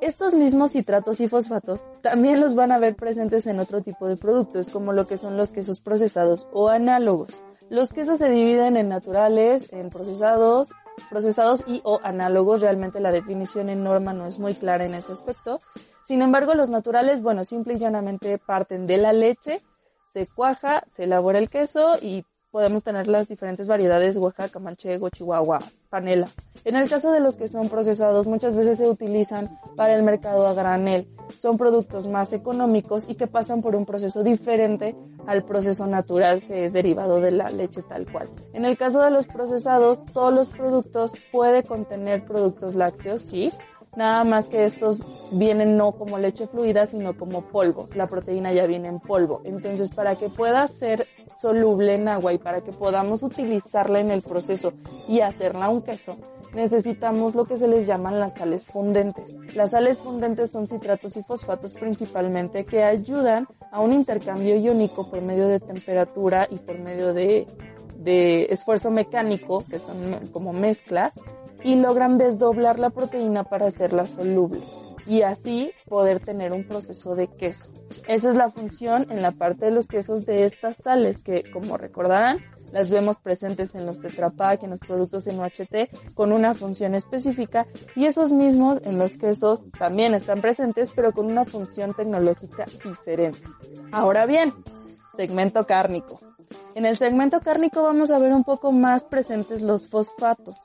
Estos 0.00 0.34
mismos 0.34 0.72
citratos 0.72 1.20
y 1.20 1.28
fosfatos 1.28 1.86
también 2.02 2.40
los 2.40 2.54
van 2.54 2.72
a 2.72 2.78
ver 2.78 2.96
presentes 2.96 3.46
en 3.46 3.60
otro 3.60 3.82
tipo 3.82 4.08
de 4.08 4.16
productos, 4.16 4.68
como 4.68 4.92
lo 4.92 5.06
que 5.06 5.16
son 5.16 5.36
los 5.36 5.52
quesos 5.52 5.80
procesados 5.80 6.48
o 6.52 6.68
análogos. 6.68 7.44
Los 7.68 7.92
quesos 7.92 8.18
se 8.18 8.30
dividen 8.30 8.76
en 8.76 8.88
naturales, 8.88 9.72
en 9.72 9.90
procesados, 9.90 10.72
procesados 11.08 11.64
y 11.66 11.80
o 11.84 12.00
análogos. 12.02 12.60
Realmente 12.60 12.98
la 12.98 13.12
definición 13.12 13.68
en 13.68 13.84
norma 13.84 14.12
no 14.12 14.26
es 14.26 14.38
muy 14.38 14.54
clara 14.54 14.84
en 14.84 14.94
ese 14.94 15.12
aspecto. 15.12 15.60
Sin 16.02 16.22
embargo, 16.22 16.54
los 16.54 16.68
naturales, 16.68 17.22
bueno, 17.22 17.44
simple 17.44 17.74
y 17.74 17.78
llanamente 17.78 18.38
parten 18.38 18.86
de 18.86 18.96
la 18.96 19.12
leche, 19.12 19.62
se 20.10 20.26
cuaja, 20.26 20.82
se 20.88 21.04
elabora 21.04 21.38
el 21.38 21.48
queso 21.48 21.92
y 22.02 22.24
podemos 22.50 22.82
tener 22.82 23.06
las 23.06 23.28
diferentes 23.28 23.68
variedades 23.68 24.16
Oaxaca, 24.16 24.58
Manchego, 24.58 25.08
Chihuahua, 25.08 25.60
Panela. 25.88 26.28
En 26.64 26.76
el 26.76 26.88
caso 26.88 27.12
de 27.12 27.20
los 27.20 27.36
que 27.36 27.48
son 27.48 27.68
procesados, 27.68 28.26
muchas 28.26 28.54
veces 28.54 28.78
se 28.78 28.88
utilizan 28.88 29.58
para 29.76 29.94
el 29.94 30.02
mercado 30.02 30.46
a 30.46 30.54
granel. 30.54 31.08
Son 31.34 31.56
productos 31.58 32.06
más 32.06 32.32
económicos 32.32 33.08
y 33.08 33.14
que 33.14 33.26
pasan 33.26 33.62
por 33.62 33.76
un 33.76 33.86
proceso 33.86 34.24
diferente 34.24 34.96
al 35.26 35.44
proceso 35.44 35.86
natural 35.86 36.42
que 36.46 36.64
es 36.64 36.72
derivado 36.72 37.20
de 37.20 37.30
la 37.30 37.50
leche 37.50 37.82
tal 37.82 38.10
cual. 38.10 38.28
En 38.52 38.64
el 38.64 38.76
caso 38.76 39.02
de 39.02 39.10
los 39.10 39.26
procesados, 39.26 40.04
todos 40.12 40.34
los 40.34 40.48
productos 40.48 41.12
puede 41.30 41.62
contener 41.62 42.24
productos 42.24 42.74
lácteos, 42.74 43.20
sí, 43.20 43.52
nada 43.96 44.24
más 44.24 44.46
que 44.46 44.64
estos 44.64 45.04
vienen 45.32 45.76
no 45.76 45.92
como 45.92 46.18
leche 46.18 46.46
fluida, 46.46 46.86
sino 46.86 47.16
como 47.16 47.42
polvos. 47.42 47.94
La 47.96 48.08
proteína 48.08 48.52
ya 48.52 48.66
viene 48.66 48.88
en 48.88 49.00
polvo. 49.00 49.40
Entonces, 49.44 49.90
para 49.90 50.16
que 50.16 50.28
pueda 50.28 50.66
ser 50.66 51.06
soluble 51.40 51.94
en 51.94 52.08
agua 52.08 52.32
y 52.32 52.38
para 52.38 52.60
que 52.60 52.72
podamos 52.72 53.22
utilizarla 53.22 54.00
en 54.00 54.10
el 54.10 54.20
proceso 54.20 54.74
y 55.08 55.20
hacerla 55.20 55.70
un 55.70 55.80
queso, 55.82 56.16
necesitamos 56.54 57.34
lo 57.34 57.44
que 57.44 57.56
se 57.56 57.66
les 57.66 57.86
llaman 57.86 58.20
las 58.20 58.34
sales 58.34 58.66
fundentes. 58.66 59.34
Las 59.54 59.70
sales 59.70 60.00
fundentes 60.00 60.50
son 60.50 60.66
citratos 60.66 61.16
y 61.16 61.22
fosfatos 61.22 61.72
principalmente 61.74 62.66
que 62.66 62.84
ayudan 62.84 63.46
a 63.72 63.80
un 63.80 63.92
intercambio 63.92 64.56
iónico 64.56 65.08
por 65.08 65.22
medio 65.22 65.48
de 65.48 65.60
temperatura 65.60 66.46
y 66.50 66.56
por 66.56 66.78
medio 66.78 67.14
de, 67.14 67.46
de 67.96 68.44
esfuerzo 68.50 68.90
mecánico, 68.90 69.64
que 69.70 69.78
son 69.78 70.28
como 70.32 70.52
mezclas, 70.52 71.18
y 71.64 71.76
logran 71.76 72.18
desdoblar 72.18 72.78
la 72.78 72.90
proteína 72.90 73.44
para 73.44 73.66
hacerla 73.66 74.06
soluble 74.06 74.60
y 75.10 75.22
así 75.22 75.72
poder 75.88 76.20
tener 76.20 76.52
un 76.52 76.62
proceso 76.62 77.16
de 77.16 77.26
queso. 77.26 77.72
Esa 78.06 78.30
es 78.30 78.36
la 78.36 78.48
función 78.48 79.10
en 79.10 79.22
la 79.22 79.32
parte 79.32 79.64
de 79.64 79.72
los 79.72 79.88
quesos 79.88 80.24
de 80.24 80.44
estas 80.44 80.76
sales 80.76 81.20
que, 81.20 81.42
como 81.50 81.76
recordarán, 81.76 82.38
las 82.70 82.90
vemos 82.90 83.18
presentes 83.18 83.74
en 83.74 83.86
los 83.86 84.00
Tetra 84.00 84.30
Pak, 84.30 84.62
en 84.62 84.70
los 84.70 84.78
productos 84.78 85.26
en 85.26 85.40
UHT, 85.40 86.14
con 86.14 86.30
una 86.30 86.54
función 86.54 86.94
específica 86.94 87.66
y 87.96 88.04
esos 88.04 88.30
mismos 88.30 88.82
en 88.84 89.00
los 89.00 89.16
quesos 89.16 89.64
también 89.76 90.14
están 90.14 90.40
presentes, 90.40 90.92
pero 90.94 91.10
con 91.10 91.26
una 91.26 91.44
función 91.44 91.92
tecnológica 91.92 92.66
diferente. 92.84 93.42
Ahora 93.90 94.26
bien, 94.26 94.54
segmento 95.16 95.66
cárnico. 95.66 96.20
En 96.76 96.86
el 96.86 96.96
segmento 96.96 97.40
cárnico 97.40 97.82
vamos 97.82 98.12
a 98.12 98.20
ver 98.20 98.32
un 98.32 98.44
poco 98.44 98.70
más 98.70 99.02
presentes 99.02 99.60
los 99.60 99.88
fosfatos. 99.88 100.60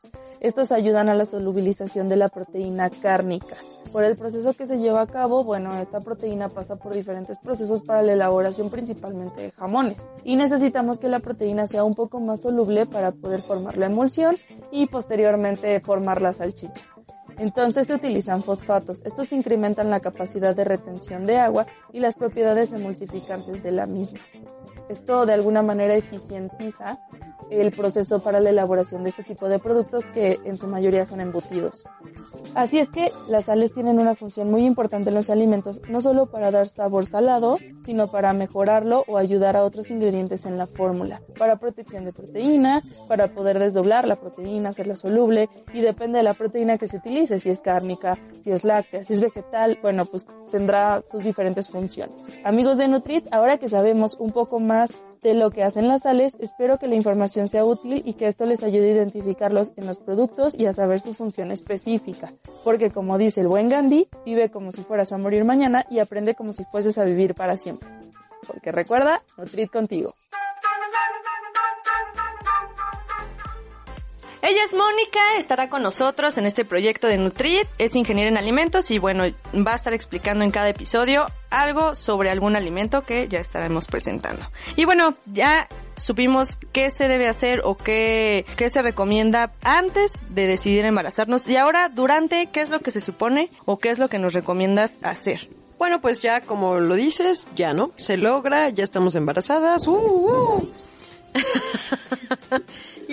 Estos 0.45 0.71
ayudan 0.71 1.09
a 1.09 1.15
la 1.15 1.25
solubilización 1.25 2.07
de 2.07 2.17
la 2.17 2.27
proteína 2.27 2.91
cárnica. 2.91 3.55
Por 3.91 4.03
el 4.03 4.15
proceso 4.15 4.53
que 4.53 4.67
se 4.67 4.77
lleva 4.77 5.01
a 5.01 5.07
cabo, 5.07 5.43
bueno, 5.43 5.75
esta 5.79 6.01
proteína 6.01 6.49
pasa 6.49 6.75
por 6.75 6.93
diferentes 6.93 7.39
procesos 7.39 7.81
para 7.81 8.03
la 8.03 8.13
elaboración 8.13 8.69
principalmente 8.69 9.41
de 9.41 9.51
jamones. 9.53 10.11
Y 10.23 10.35
necesitamos 10.35 10.99
que 10.99 11.09
la 11.09 11.17
proteína 11.17 11.65
sea 11.65 11.83
un 11.83 11.95
poco 11.95 12.19
más 12.19 12.41
soluble 12.41 12.85
para 12.85 13.11
poder 13.11 13.41
formar 13.41 13.75
la 13.77 13.87
emulsión 13.87 14.37
y 14.71 14.85
posteriormente 14.85 15.79
formar 15.79 16.21
la 16.21 16.31
salchicha. 16.31 16.83
Entonces 17.39 17.87
se 17.87 17.95
utilizan 17.95 18.43
fosfatos. 18.43 19.01
Estos 19.03 19.31
incrementan 19.31 19.89
la 19.89 19.99
capacidad 19.99 20.55
de 20.55 20.63
retención 20.63 21.25
de 21.25 21.39
agua 21.39 21.65
y 21.91 22.01
las 22.01 22.13
propiedades 22.13 22.71
emulsificantes 22.71 23.63
de 23.63 23.71
la 23.71 23.87
misma. 23.87 24.19
Esto 24.89 25.25
de 25.25 25.33
alguna 25.33 25.63
manera 25.63 25.95
eficientiza 25.95 26.99
el 27.49 27.71
proceso 27.71 28.19
para 28.19 28.39
la 28.39 28.49
elaboración 28.49 29.03
de 29.03 29.09
este 29.09 29.23
tipo 29.23 29.47
de 29.47 29.59
productos 29.59 30.05
que 30.07 30.39
en 30.45 30.57
su 30.57 30.67
mayoría 30.67 31.05
son 31.05 31.21
embutidos. 31.21 31.85
Así 32.53 32.79
es 32.79 32.89
que 32.89 33.11
las 33.27 33.45
sales 33.45 33.73
tienen 33.73 33.99
una 33.99 34.15
función 34.15 34.49
muy 34.49 34.65
importante 34.65 35.09
en 35.09 35.15
los 35.15 35.29
alimentos, 35.29 35.81
no 35.89 36.01
solo 36.01 36.27
para 36.27 36.51
dar 36.51 36.67
sabor 36.69 37.05
salado, 37.05 37.57
sino 37.85 38.07
para 38.07 38.33
mejorarlo 38.33 39.03
o 39.07 39.17
ayudar 39.17 39.57
a 39.57 39.63
otros 39.63 39.91
ingredientes 39.91 40.45
en 40.45 40.57
la 40.57 40.67
fórmula, 40.67 41.21
para 41.37 41.57
protección 41.57 42.05
de 42.05 42.13
proteína, 42.13 42.81
para 43.07 43.27
poder 43.27 43.59
desdoblar 43.59 44.07
la 44.07 44.15
proteína, 44.15 44.69
hacerla 44.69 44.95
soluble 44.95 45.49
y 45.73 45.81
depende 45.81 46.17
de 46.17 46.23
la 46.23 46.33
proteína 46.33 46.77
que 46.77 46.87
se 46.87 46.97
utilice, 46.97 47.39
si 47.39 47.49
es 47.49 47.61
cárnica, 47.61 48.17
si 48.41 48.51
es 48.51 48.63
láctea, 48.63 49.03
si 49.03 49.13
es 49.13 49.21
vegetal, 49.21 49.77
bueno, 49.81 50.05
pues 50.05 50.25
tendrá 50.51 51.03
sus 51.09 51.23
diferentes 51.23 51.69
funciones. 51.69 52.27
Amigos 52.43 52.77
de 52.77 52.87
Nutrit, 52.87 53.25
ahora 53.31 53.57
que 53.57 53.69
sabemos 53.69 54.15
un 54.19 54.31
poco 54.31 54.59
más 54.59 54.91
de 55.21 55.33
lo 55.33 55.51
que 55.51 55.63
hacen 55.63 55.87
las 55.87 56.03
sales, 56.03 56.37
espero 56.39 56.77
que 56.77 56.87
la 56.87 56.95
información 56.95 57.47
sea 57.47 57.65
útil 57.65 58.01
y 58.05 58.13
que 58.13 58.27
esto 58.27 58.45
les 58.45 58.63
ayude 58.63 58.89
a 58.89 58.95
identificarlos 58.95 59.73
en 59.77 59.87
los 59.87 59.99
productos 59.99 60.57
y 60.57 60.65
a 60.65 60.73
saber 60.73 60.99
su 60.99 61.13
función 61.13 61.51
específica. 61.51 62.33
Porque 62.63 62.91
como 62.91 63.17
dice 63.17 63.41
el 63.41 63.47
buen 63.47 63.69
Gandhi, 63.69 64.07
vive 64.25 64.51
como 64.51 64.71
si 64.71 64.81
fueras 64.81 65.11
a 65.11 65.17
morir 65.17 65.43
mañana 65.45 65.85
y 65.89 65.99
aprende 65.99 66.35
como 66.35 66.53
si 66.53 66.63
fueses 66.65 66.97
a 66.97 67.05
vivir 67.05 67.35
para 67.35 67.57
siempre. 67.57 67.89
Porque 68.45 68.71
recuerda, 68.71 69.23
Nutrit 69.37 69.71
contigo. 69.71 70.13
Ella 74.47 74.63
es 74.63 74.75
Mónica, 74.75 75.19
estará 75.39 75.69
con 75.69 75.81
nosotros 75.81 76.37
en 76.37 76.45
este 76.45 76.65
proyecto 76.65 77.07
de 77.07 77.17
Nutrit, 77.17 77.67
es 77.79 77.95
ingeniera 77.95 78.29
en 78.29 78.37
alimentos 78.37 78.91
y 78.91 78.99
bueno, 78.99 79.23
va 79.55 79.71
a 79.71 79.75
estar 79.75 79.91
explicando 79.91 80.43
en 80.43 80.51
cada 80.51 80.69
episodio 80.69 81.25
algo 81.49 81.95
sobre 81.95 82.29
algún 82.29 82.55
alimento 82.55 83.01
que 83.01 83.27
ya 83.27 83.39
estaremos 83.39 83.87
presentando. 83.87 84.45
Y 84.75 84.85
bueno, 84.85 85.15
ya 85.25 85.67
supimos 85.97 86.59
qué 86.71 86.91
se 86.91 87.07
debe 87.07 87.27
hacer 87.27 87.61
o 87.63 87.75
qué, 87.75 88.45
qué 88.55 88.69
se 88.69 88.83
recomienda 88.83 89.51
antes 89.63 90.11
de 90.29 90.45
decidir 90.45 90.85
embarazarnos 90.85 91.47
y 91.47 91.57
ahora 91.57 91.89
durante, 91.89 92.45
¿qué 92.45 92.61
es 92.61 92.69
lo 92.69 92.81
que 92.81 92.91
se 92.91 93.01
supone 93.01 93.49
o 93.65 93.79
qué 93.79 93.89
es 93.89 93.97
lo 93.97 94.09
que 94.09 94.19
nos 94.19 94.33
recomiendas 94.33 94.99
hacer? 95.01 95.49
Bueno, 95.79 96.01
pues 96.01 96.21
ya 96.21 96.41
como 96.41 96.79
lo 96.79 96.93
dices, 96.93 97.47
ya 97.55 97.73
no, 97.73 97.93
se 97.95 98.15
logra, 98.15 98.69
ya 98.69 98.83
estamos 98.83 99.15
embarazadas. 99.15 99.87
¡Uh, 99.87 99.95
uh! 99.95 100.69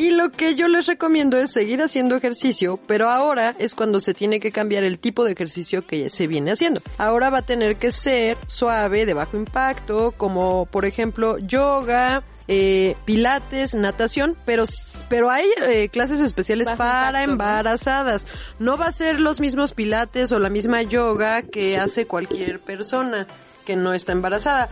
Y 0.02 0.10
lo 0.10 0.32
que 0.32 0.56
yo 0.56 0.66
les 0.66 0.86
recomiendo 0.86 1.36
es 1.36 1.52
seguir 1.52 1.80
haciendo 1.80 2.16
ejercicio, 2.16 2.76
pero 2.88 3.08
ahora 3.08 3.54
es 3.60 3.76
cuando 3.76 4.00
se 4.00 4.14
tiene 4.14 4.40
que 4.40 4.50
cambiar 4.50 4.82
el 4.82 4.98
tipo 4.98 5.22
de 5.22 5.30
ejercicio 5.30 5.86
que 5.86 6.10
se 6.10 6.26
viene 6.26 6.50
haciendo. 6.50 6.82
Ahora 6.98 7.30
va 7.30 7.38
a 7.38 7.42
tener 7.42 7.76
que 7.76 7.92
ser 7.92 8.36
suave, 8.48 9.06
de 9.06 9.14
bajo 9.14 9.36
impacto, 9.36 10.10
como 10.16 10.66
por 10.66 10.86
ejemplo 10.86 11.38
yoga, 11.38 12.24
eh, 12.48 12.96
pilates, 13.04 13.74
natación, 13.74 14.36
pero, 14.44 14.64
pero 15.08 15.30
hay 15.30 15.46
eh, 15.68 15.88
clases 15.88 16.18
especiales 16.18 16.66
Bajo 16.66 16.78
para 16.78 17.22
impacto, 17.22 17.26
¿no? 17.28 17.32
embarazadas. 17.34 18.26
¿no? 18.58 18.76
va 18.76 18.86
a 18.86 18.90
ser 18.92 19.20
los 19.20 19.38
mismos 19.38 19.72
pilates 19.72 20.32
o 20.32 20.40
la 20.40 20.50
misma 20.50 20.82
yoga 20.82 21.42
que 21.42 21.78
hace 21.78 22.08
cualquier 22.08 22.58
persona 22.58 23.28
que 23.64 23.76
no 23.76 23.94
está 23.94 24.10
embarazada. 24.10 24.68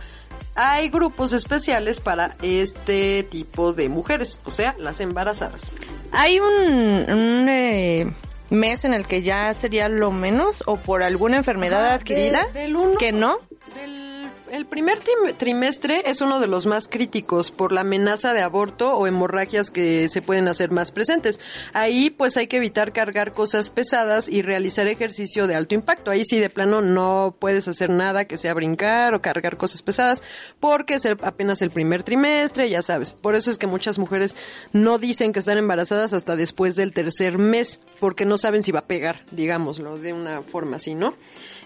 Hay 0.55 0.89
grupos 0.89 1.31
especiales 1.33 1.99
para 1.99 2.35
este 2.41 3.23
tipo 3.23 3.73
de 3.73 3.87
mujeres, 3.89 4.39
o 4.45 4.51
sea, 4.51 4.75
las 4.77 4.99
embarazadas. 4.99 5.71
¿Hay 6.11 6.39
un, 6.39 7.09
un, 7.09 7.47
eh, 7.49 8.13
mes 8.49 8.83
en 8.83 8.93
el 8.93 9.07
que 9.07 9.21
ya 9.21 9.53
sería 9.53 9.87
lo 9.87 10.11
menos 10.11 10.61
o 10.67 10.75
por 10.75 11.03
alguna 11.03 11.37
enfermedad 11.37 11.85
Ajá, 11.85 11.95
adquirida? 11.95 12.47
de- 12.53 12.61
del 12.61 12.75
uno- 12.75 12.97
que 12.97 13.13
no. 13.13 13.37
Del- 13.75 14.10
el 14.51 14.65
primer 14.65 14.99
trimestre 15.37 16.03
es 16.05 16.19
uno 16.19 16.41
de 16.41 16.47
los 16.47 16.65
más 16.65 16.89
críticos 16.89 17.51
por 17.51 17.71
la 17.71 17.81
amenaza 17.81 18.33
de 18.33 18.41
aborto 18.41 18.93
o 18.97 19.07
hemorragias 19.07 19.71
que 19.71 20.09
se 20.09 20.21
pueden 20.21 20.49
hacer 20.49 20.71
más 20.71 20.91
presentes. 20.91 21.39
Ahí 21.71 22.09
pues 22.09 22.35
hay 22.35 22.47
que 22.47 22.57
evitar 22.57 22.91
cargar 22.91 23.31
cosas 23.31 23.69
pesadas 23.69 24.27
y 24.27 24.41
realizar 24.41 24.87
ejercicio 24.87 25.47
de 25.47 25.55
alto 25.55 25.73
impacto. 25.73 26.11
Ahí 26.11 26.25
sí 26.25 26.37
de 26.37 26.49
plano 26.49 26.81
no 26.81 27.33
puedes 27.39 27.69
hacer 27.69 27.89
nada 27.89 28.25
que 28.25 28.37
sea 28.37 28.53
brincar 28.53 29.13
o 29.13 29.21
cargar 29.21 29.55
cosas 29.55 29.81
pesadas 29.81 30.21
porque 30.59 30.95
es 30.95 31.05
apenas 31.05 31.61
el 31.61 31.71
primer 31.71 32.03
trimestre, 32.03 32.69
ya 32.69 32.81
sabes. 32.81 33.13
Por 33.13 33.35
eso 33.35 33.51
es 33.51 33.57
que 33.57 33.67
muchas 33.67 33.99
mujeres 33.99 34.35
no 34.73 34.97
dicen 34.97 35.31
que 35.31 35.39
están 35.39 35.59
embarazadas 35.59 36.11
hasta 36.11 36.35
después 36.35 36.75
del 36.75 36.91
tercer 36.91 37.37
mes 37.37 37.79
porque 38.01 38.25
no 38.25 38.37
saben 38.37 38.63
si 38.63 38.73
va 38.73 38.79
a 38.79 38.85
pegar, 38.85 39.23
digámoslo, 39.31 39.97
de 39.97 40.11
una 40.11 40.41
forma 40.41 40.75
así, 40.75 40.93
¿no? 40.93 41.13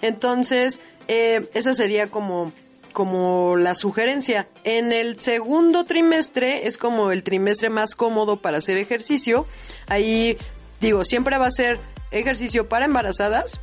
Entonces, 0.04 0.82
eh, 1.08 1.50
esa 1.54 1.74
sería 1.74 2.08
como 2.12 2.52
como 2.96 3.58
la 3.58 3.76
sugerencia. 3.76 4.48
En 4.64 4.94
el 4.94 5.20
segundo 5.20 5.84
trimestre 5.84 6.66
es 6.66 6.78
como 6.78 7.12
el 7.12 7.24
trimestre 7.24 7.70
más 7.70 7.94
cómodo 7.94 8.38
para 8.38 8.58
hacer 8.58 8.78
ejercicio. 8.78 9.46
Ahí 9.88 10.38
digo, 10.80 11.04
siempre 11.04 11.38
va 11.38 11.48
a 11.48 11.52
ser 11.52 11.78
ejercicio 12.12 12.70
para 12.70 12.86
embarazadas, 12.86 13.60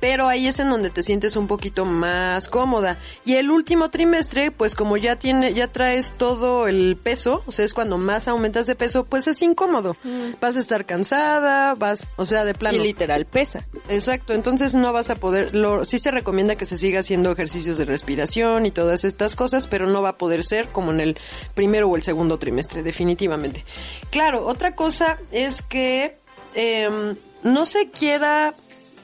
pero 0.00 0.28
ahí 0.28 0.46
es 0.46 0.58
en 0.58 0.70
donde 0.70 0.90
te 0.90 1.02
sientes 1.02 1.36
un 1.36 1.46
poquito 1.46 1.84
más 1.84 2.48
cómoda. 2.48 2.98
Y 3.24 3.34
el 3.34 3.50
último 3.50 3.90
trimestre, 3.90 4.50
pues 4.50 4.74
como 4.74 4.96
ya 4.96 5.16
tiene, 5.16 5.52
ya 5.52 5.68
traes 5.68 6.12
todo 6.12 6.66
el 6.66 6.96
peso, 6.96 7.42
o 7.46 7.52
sea, 7.52 7.64
es 7.64 7.74
cuando 7.74 7.98
más 7.98 8.26
aumentas 8.26 8.66
de 8.66 8.74
peso, 8.74 9.04
pues 9.04 9.28
es 9.28 9.42
incómodo. 9.42 9.96
Vas 10.40 10.56
a 10.56 10.60
estar 10.60 10.86
cansada, 10.86 11.74
vas, 11.74 12.06
o 12.16 12.26
sea, 12.26 12.44
de 12.44 12.54
plano. 12.54 12.78
Y 12.78 12.80
literal 12.80 13.26
pesa. 13.26 13.66
Exacto, 13.88 14.32
entonces 14.32 14.74
no 14.74 14.92
vas 14.92 15.10
a 15.10 15.16
poder, 15.16 15.54
lo, 15.54 15.84
sí 15.84 15.98
se 15.98 16.10
recomienda 16.10 16.56
que 16.56 16.64
se 16.64 16.76
siga 16.76 17.00
haciendo 17.00 17.30
ejercicios 17.30 17.76
de 17.76 17.84
respiración 17.84 18.66
y 18.66 18.70
todas 18.70 19.04
estas 19.04 19.36
cosas, 19.36 19.66
pero 19.66 19.86
no 19.86 20.02
va 20.02 20.10
a 20.10 20.18
poder 20.18 20.44
ser 20.44 20.68
como 20.68 20.92
en 20.92 21.00
el 21.00 21.18
primero 21.54 21.88
o 21.88 21.96
el 21.96 22.02
segundo 22.02 22.38
trimestre, 22.38 22.82
definitivamente. 22.82 23.64
Claro, 24.10 24.46
otra 24.46 24.74
cosa 24.74 25.18
es 25.30 25.62
que 25.62 26.16
em, 26.54 27.16
no 27.42 27.66
se 27.66 27.90
quiera 27.90 28.54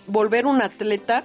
volver 0.07 0.47
un 0.47 0.63
atleta 0.63 1.25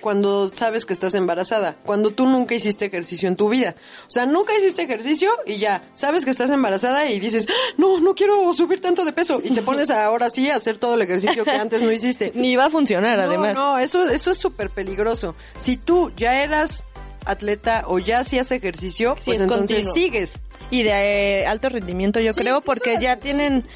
cuando 0.00 0.50
sabes 0.54 0.86
que 0.86 0.94
estás 0.94 1.14
embarazada, 1.14 1.76
cuando 1.84 2.10
tú 2.10 2.24
nunca 2.24 2.54
hiciste 2.54 2.86
ejercicio 2.86 3.28
en 3.28 3.36
tu 3.36 3.50
vida. 3.50 3.74
O 4.06 4.10
sea, 4.10 4.24
nunca 4.24 4.56
hiciste 4.56 4.82
ejercicio 4.82 5.30
y 5.44 5.56
ya, 5.56 5.82
sabes 5.92 6.24
que 6.24 6.30
estás 6.30 6.48
embarazada 6.48 7.10
y 7.10 7.20
dices, 7.20 7.46
"Ah, 7.50 7.74
no, 7.76 8.00
no 8.00 8.14
quiero 8.14 8.50
subir 8.54 8.80
tanto 8.80 9.04
de 9.04 9.12
peso. 9.12 9.42
Y 9.44 9.50
te 9.50 9.60
pones 9.60 9.90
ahora 9.90 10.30
sí 10.30 10.48
a 10.48 10.56
hacer 10.56 10.78
todo 10.78 10.94
el 10.94 11.02
ejercicio 11.02 11.44
que 11.44 11.50
antes 11.50 11.82
no 11.82 11.92
hiciste. 11.92 12.32
Ni 12.34 12.56
va 12.56 12.66
a 12.66 12.70
funcionar, 12.70 13.18
No, 13.18 13.24
además. 13.24 13.54
No, 13.54 13.78
eso, 13.78 14.08
eso 14.08 14.30
es 14.30 14.38
súper 14.38 14.70
peligroso. 14.70 15.34
Si 15.58 15.76
tú 15.76 16.10
ya 16.16 16.42
eras 16.42 16.84
atleta 17.26 17.84
o 17.86 17.98
ya 17.98 18.20
hacías 18.20 18.50
ejercicio, 18.52 19.14
Sí, 19.18 19.22
pues 19.26 19.38
es 19.38 19.42
entonces 19.44 19.84
continuo. 19.86 19.94
sigues. 19.94 20.42
Y 20.70 20.82
de 20.82 21.40
eh, 21.42 21.46
alto 21.46 21.68
rendimiento, 21.68 22.20
yo 22.20 22.32
Sí, 22.32 22.40
creo, 22.40 22.62
pues 22.62 22.78
porque 22.78 22.98
ya 23.02 23.16
tienen, 23.18 23.66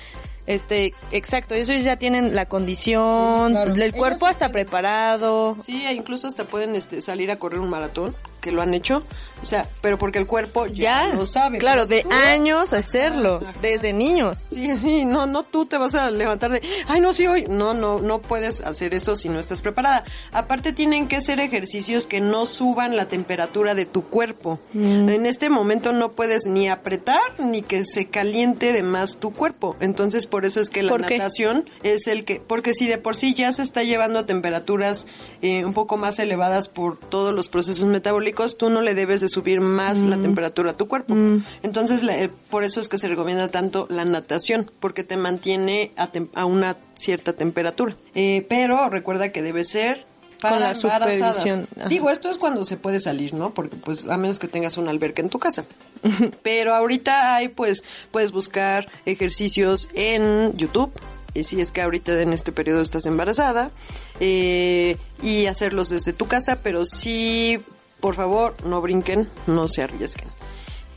este, 0.46 0.94
exacto, 1.12 1.54
ellos 1.54 1.82
ya 1.84 1.96
tienen 1.96 2.34
la 2.34 2.46
condición, 2.46 3.48
Sí, 3.48 3.52
claro. 3.54 3.74
el 3.74 3.92
cuerpo 3.92 4.26
sí 4.26 4.30
hasta 4.32 4.48
preparado. 4.50 5.56
Sí, 5.62 5.84
e 5.86 5.92
incluso 5.92 6.26
hasta 6.26 6.44
pueden 6.44 6.74
este, 6.76 7.00
salir 7.00 7.30
a 7.30 7.36
correr 7.36 7.60
un 7.60 7.70
maratón, 7.70 8.14
que 8.40 8.52
lo 8.52 8.62
han 8.62 8.74
hecho. 8.74 9.02
O 9.42 9.46
sea, 9.46 9.68
pero 9.82 9.98
porque 9.98 10.18
el 10.18 10.26
cuerpo 10.26 10.66
ya, 10.66 11.06
Ya, 11.08 11.14
lo 11.14 11.26
sabe. 11.26 11.58
claro, 11.58 11.86
de 11.86 12.02
tú- 12.02 12.10
años 12.10 12.72
hacerlo, 12.72 13.40
Ajá. 13.42 13.54
desde 13.60 13.92
niños. 13.92 14.44
Sí, 14.48 14.74
sí, 14.78 15.04
no, 15.04 15.26
no 15.26 15.42
tú 15.42 15.66
te 15.66 15.76
vas 15.76 15.94
a 15.94 16.10
levantar 16.10 16.50
de, 16.50 16.62
ay, 16.88 17.00
no, 17.00 17.12
sí, 17.12 17.26
hoy. 17.26 17.44
No, 17.48 17.74
no, 17.74 17.98
no 17.98 18.20
puedes 18.20 18.60
hacer 18.62 18.94
eso 18.94 19.16
si 19.16 19.28
no 19.28 19.38
estás 19.38 19.60
preparada. 19.62 20.04
Aparte 20.32 20.72
tienen 20.72 21.08
que 21.08 21.20
ser 21.20 21.40
ejercicios 21.40 22.06
que 22.06 22.20
no 22.20 22.46
suban 22.46 22.96
la 22.96 23.06
temperatura 23.06 23.74
de 23.74 23.84
tu 23.86 24.04
cuerpo. 24.04 24.60
Mm. 24.72 25.08
En 25.10 25.26
este 25.26 25.50
momento 25.50 25.92
no 25.92 26.10
puedes 26.12 26.46
ni 26.46 26.68
apretar 26.68 27.20
ni 27.38 27.62
que 27.62 27.84
se 27.84 28.06
caliente 28.06 28.72
de 28.72 28.82
más 28.82 29.18
tu 29.18 29.32
cuerpo. 29.32 29.76
Entonces 29.80 30.26
por 30.34 30.44
eso 30.44 30.58
es 30.58 30.68
que 30.68 30.82
la 30.82 30.90
natación 31.18 31.64
es 31.84 32.08
el 32.08 32.24
que, 32.24 32.40
porque 32.40 32.74
si 32.74 32.88
de 32.88 32.98
por 32.98 33.14
sí 33.14 33.34
ya 33.34 33.52
se 33.52 33.62
está 33.62 33.84
llevando 33.84 34.18
a 34.18 34.26
temperaturas 34.26 35.06
eh, 35.42 35.64
un 35.64 35.72
poco 35.74 35.96
más 35.96 36.18
elevadas 36.18 36.68
por 36.68 36.98
todos 36.98 37.32
los 37.32 37.46
procesos 37.46 37.84
metabólicos, 37.84 38.58
tú 38.58 38.68
no 38.68 38.82
le 38.82 38.94
debes 38.96 39.20
de 39.20 39.28
subir 39.28 39.60
más 39.60 40.02
la 40.02 40.18
temperatura 40.18 40.72
a 40.72 40.76
tu 40.76 40.88
cuerpo. 40.88 41.14
Entonces, 41.62 42.02
la- 42.02 42.18
eh, 42.18 42.30
por 42.50 42.64
eso 42.64 42.80
es 42.80 42.88
que 42.88 42.98
se 42.98 43.06
recomienda 43.06 43.46
tanto 43.46 43.86
la 43.90 44.04
natación, 44.04 44.70
porque 44.80 45.04
te 45.04 45.16
mantiene 45.16 45.92
a, 45.96 46.10
tem- 46.10 46.28
a 46.34 46.46
una 46.46 46.76
cierta 46.96 47.32
temperatura. 47.34 47.96
Eh, 48.16 48.44
pero 48.48 48.88
recuerda 48.90 49.28
que 49.28 49.40
debe 49.42 49.64
ser 49.64 50.04
para 50.44 50.56
Con 50.56 50.60
la 50.60 50.70
embarazadas. 50.72 51.36
supervisión, 51.36 51.68
ajá. 51.78 51.88
Digo, 51.88 52.10
esto 52.10 52.28
es 52.28 52.38
cuando 52.38 52.64
se 52.64 52.76
puede 52.76 53.00
salir, 53.00 53.34
¿no? 53.34 53.54
Porque 53.54 53.76
pues 53.76 54.04
a 54.04 54.16
menos 54.16 54.38
que 54.38 54.46
tengas 54.48 54.76
una 54.76 54.90
alberca 54.90 55.22
en 55.22 55.30
tu 55.30 55.38
casa. 55.38 55.64
Pero 56.42 56.74
ahorita 56.74 57.34
hay 57.34 57.48
pues 57.48 57.82
puedes 58.10 58.30
buscar 58.32 58.88
ejercicios 59.06 59.88
en 59.94 60.56
YouTube. 60.56 60.92
Y 61.32 61.42
si 61.44 61.60
es 61.60 61.72
que 61.72 61.82
ahorita 61.82 62.20
en 62.20 62.32
este 62.32 62.52
periodo 62.52 62.80
estás 62.80 63.06
embarazada 63.06 63.72
eh, 64.20 64.96
y 65.20 65.46
hacerlos 65.46 65.88
desde 65.88 66.12
tu 66.12 66.26
casa, 66.28 66.60
pero 66.62 66.84
sí, 66.86 67.58
por 67.98 68.14
favor, 68.14 68.54
no 68.64 68.80
brinquen, 68.80 69.28
no 69.48 69.66
se 69.66 69.82
arriesguen. 69.82 70.28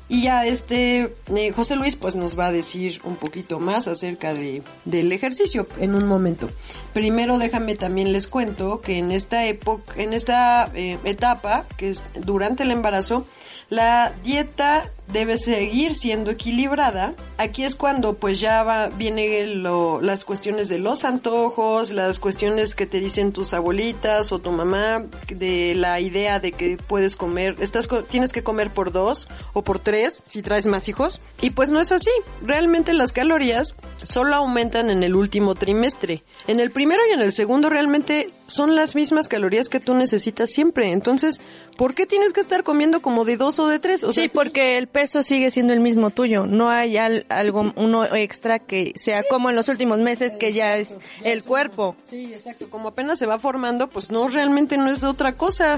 Y 0.09 0.23
ya 0.23 0.45
este 0.45 1.15
eh, 1.35 1.51
José 1.51 1.75
Luis 1.75 1.97
pues 1.97 2.15
nos 2.15 2.39
va 2.39 2.47
a 2.47 2.51
decir 2.51 3.01
un 3.03 3.17
poquito 3.17 3.59
más 3.59 3.87
acerca 3.87 4.33
de, 4.33 4.63
del 4.85 5.11
ejercicio 5.11 5.67
en 5.79 5.95
un 5.95 6.07
momento. 6.07 6.49
Primero 6.93 7.37
déjame 7.37 7.75
también 7.75 8.13
les 8.13 8.27
cuento 8.27 8.79
que 8.79 8.97
en 8.99 9.11
esta 9.11 9.45
época, 9.45 9.93
en 9.97 10.13
esta 10.13 10.71
eh, 10.73 10.97
etapa, 11.03 11.65
que 11.77 11.89
es 11.89 12.05
durante 12.15 12.63
el 12.63 12.71
embarazo, 12.71 13.25
la 13.69 14.13
dieta 14.23 14.89
debe 15.07 15.37
seguir 15.37 15.95
siendo 15.95 16.31
equilibrada. 16.31 17.13
Aquí 17.37 17.63
es 17.63 17.75
cuando 17.75 18.15
pues 18.15 18.39
ya 18.39 18.63
va, 18.63 18.87
viene 18.87 19.45
lo- 19.47 20.01
las 20.01 20.25
cuestiones 20.25 20.69
de 20.69 20.79
los 20.79 21.05
antojos, 21.05 21.91
las 21.91 22.19
cuestiones 22.19 22.75
que 22.75 22.85
te 22.85 22.99
dicen 22.99 23.31
tus 23.31 23.53
abuelitas 23.53 24.31
o 24.31 24.39
tu 24.39 24.51
mamá, 24.51 25.05
de 25.29 25.75
la 25.75 25.99
idea 25.99 26.39
de 26.39 26.51
que 26.51 26.77
puedes 26.77 27.15
comer, 27.15 27.55
estás 27.59 27.87
tienes 28.09 28.31
que 28.31 28.43
comer 28.43 28.71
por 28.71 28.91
dos 28.91 29.27
o 29.53 29.63
por 29.63 29.79
tres 29.79 30.21
si 30.25 30.41
traes 30.41 30.67
más 30.67 30.87
hijos. 30.89 31.21
Y 31.41 31.51
pues 31.51 31.69
no 31.69 31.79
es 31.79 31.91
así. 31.91 32.11
Realmente 32.43 32.93
las 32.93 33.11
calorías 33.11 33.75
solo 34.03 34.35
aumentan 34.35 34.89
en 34.89 35.03
el 35.03 35.15
último 35.15 35.55
trimestre. 35.55 36.23
En 36.47 36.59
el 36.59 36.71
primero 36.71 37.01
y 37.09 37.13
en 37.13 37.21
el 37.21 37.31
segundo 37.33 37.69
realmente 37.69 38.29
son 38.47 38.75
las 38.75 38.95
mismas 38.95 39.27
calorías 39.27 39.69
que 39.69 39.79
tú 39.79 39.93
necesitas 39.93 40.49
siempre. 40.49 40.91
Entonces, 40.91 41.41
¿por 41.77 41.93
qué 41.93 42.05
tienes 42.05 42.33
que 42.33 42.39
estar 42.39 42.63
comiendo 42.63 43.01
como 43.01 43.25
de 43.25 43.37
dos 43.37 43.59
o 43.59 43.67
de 43.67 43.79
tres? 43.79 44.03
O 44.03 44.11
Sí, 44.13 44.27
sea, 44.27 44.41
porque 44.41 44.77
el 44.77 44.87
peso 44.97 45.21
sigue 45.21 45.51
siendo 45.51 45.73
el 45.73 45.79
mismo 45.79 46.09
tuyo. 46.09 46.47
No 46.47 46.71
hay 46.71 46.97
al- 46.97 47.27
algo, 47.29 47.71
uno 47.75 48.03
extra 48.15 48.57
que 48.57 48.93
sea 48.95 49.21
como 49.29 49.51
en 49.51 49.55
los 49.55 49.69
últimos 49.69 49.99
meses 49.99 50.35
que 50.37 50.51
ya 50.51 50.75
es 50.77 50.95
el 51.23 51.43
cuerpo. 51.43 51.95
Sí, 52.03 52.33
exacto. 52.33 52.67
Como 52.71 52.87
apenas 52.89 53.19
se 53.19 53.27
va 53.27 53.37
formando, 53.37 53.89
pues 53.91 54.09
no, 54.09 54.27
realmente 54.27 54.75
no 54.75 54.89
es 54.89 55.03
otra 55.03 55.33
cosa. 55.33 55.77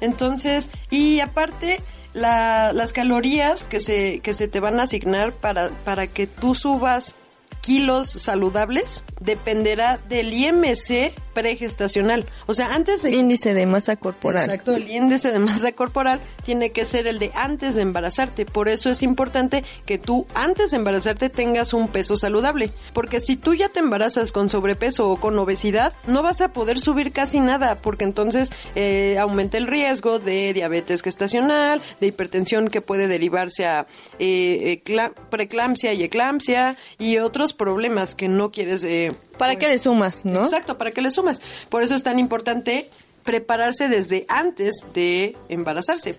Entonces, 0.00 0.70
y 0.90 1.20
aparte, 1.20 1.80
la, 2.12 2.72
las 2.72 2.92
calorías 2.92 3.64
que 3.64 3.80
se, 3.80 4.18
que 4.18 4.32
se 4.32 4.48
te 4.48 4.58
van 4.58 4.80
a 4.80 4.82
asignar 4.82 5.32
para, 5.32 5.68
para 5.84 6.08
que 6.08 6.26
tú 6.26 6.56
subas 6.56 7.14
kilos 7.66 8.08
saludables 8.08 9.02
dependerá 9.18 9.98
del 10.08 10.32
IMC 10.32 11.12
pregestacional. 11.34 12.24
O 12.46 12.54
sea, 12.54 12.72
antes 12.72 13.02
de... 13.02 13.10
Índice 13.10 13.54
de 13.54 13.66
masa 13.66 13.96
corporal. 13.96 14.44
Exacto, 14.44 14.76
el 14.76 14.88
índice 14.88 15.32
de 15.32 15.40
masa 15.40 15.72
corporal 15.72 16.20
tiene 16.44 16.70
que 16.70 16.84
ser 16.84 17.08
el 17.08 17.18
de 17.18 17.32
antes 17.34 17.74
de 17.74 17.82
embarazarte. 17.82 18.46
Por 18.46 18.68
eso 18.68 18.88
es 18.88 19.02
importante 19.02 19.64
que 19.84 19.98
tú 19.98 20.26
antes 20.32 20.70
de 20.70 20.76
embarazarte 20.76 21.28
tengas 21.28 21.74
un 21.74 21.88
peso 21.88 22.16
saludable. 22.16 22.72
Porque 22.94 23.18
si 23.18 23.34
tú 23.34 23.54
ya 23.54 23.68
te 23.68 23.80
embarazas 23.80 24.30
con 24.30 24.48
sobrepeso 24.48 25.10
o 25.10 25.18
con 25.18 25.36
obesidad, 25.36 25.92
no 26.06 26.22
vas 26.22 26.40
a 26.40 26.52
poder 26.52 26.78
subir 26.78 27.10
casi 27.10 27.40
nada, 27.40 27.82
porque 27.82 28.04
entonces 28.04 28.52
eh, 28.76 29.18
aumenta 29.18 29.58
el 29.58 29.66
riesgo 29.66 30.20
de 30.20 30.52
diabetes 30.52 31.02
gestacional, 31.02 31.82
de 32.00 32.06
hipertensión 32.06 32.68
que 32.68 32.80
puede 32.80 33.08
derivarse 33.08 33.66
a 33.66 33.88
eh, 34.20 34.82
y 34.86 36.02
eclampsia 36.02 36.76
y 36.98 37.18
otros 37.18 37.55
problemas 37.56 38.14
que 38.14 38.28
no 38.28 38.50
quieres... 38.52 38.84
eh, 38.84 39.14
¿Para 39.38 39.54
pues, 39.54 39.64
qué 39.64 39.72
le 39.72 39.78
sumas, 39.78 40.24
no? 40.24 40.40
Exacto, 40.40 40.78
para 40.78 40.90
que 40.90 41.00
le 41.00 41.10
sumas. 41.10 41.40
Por 41.68 41.82
eso 41.82 41.94
es 41.94 42.02
tan 42.02 42.18
importante 42.18 42.90
prepararse 43.24 43.88
desde 43.88 44.24
antes 44.28 44.84
de 44.94 45.36
embarazarse. 45.48 46.18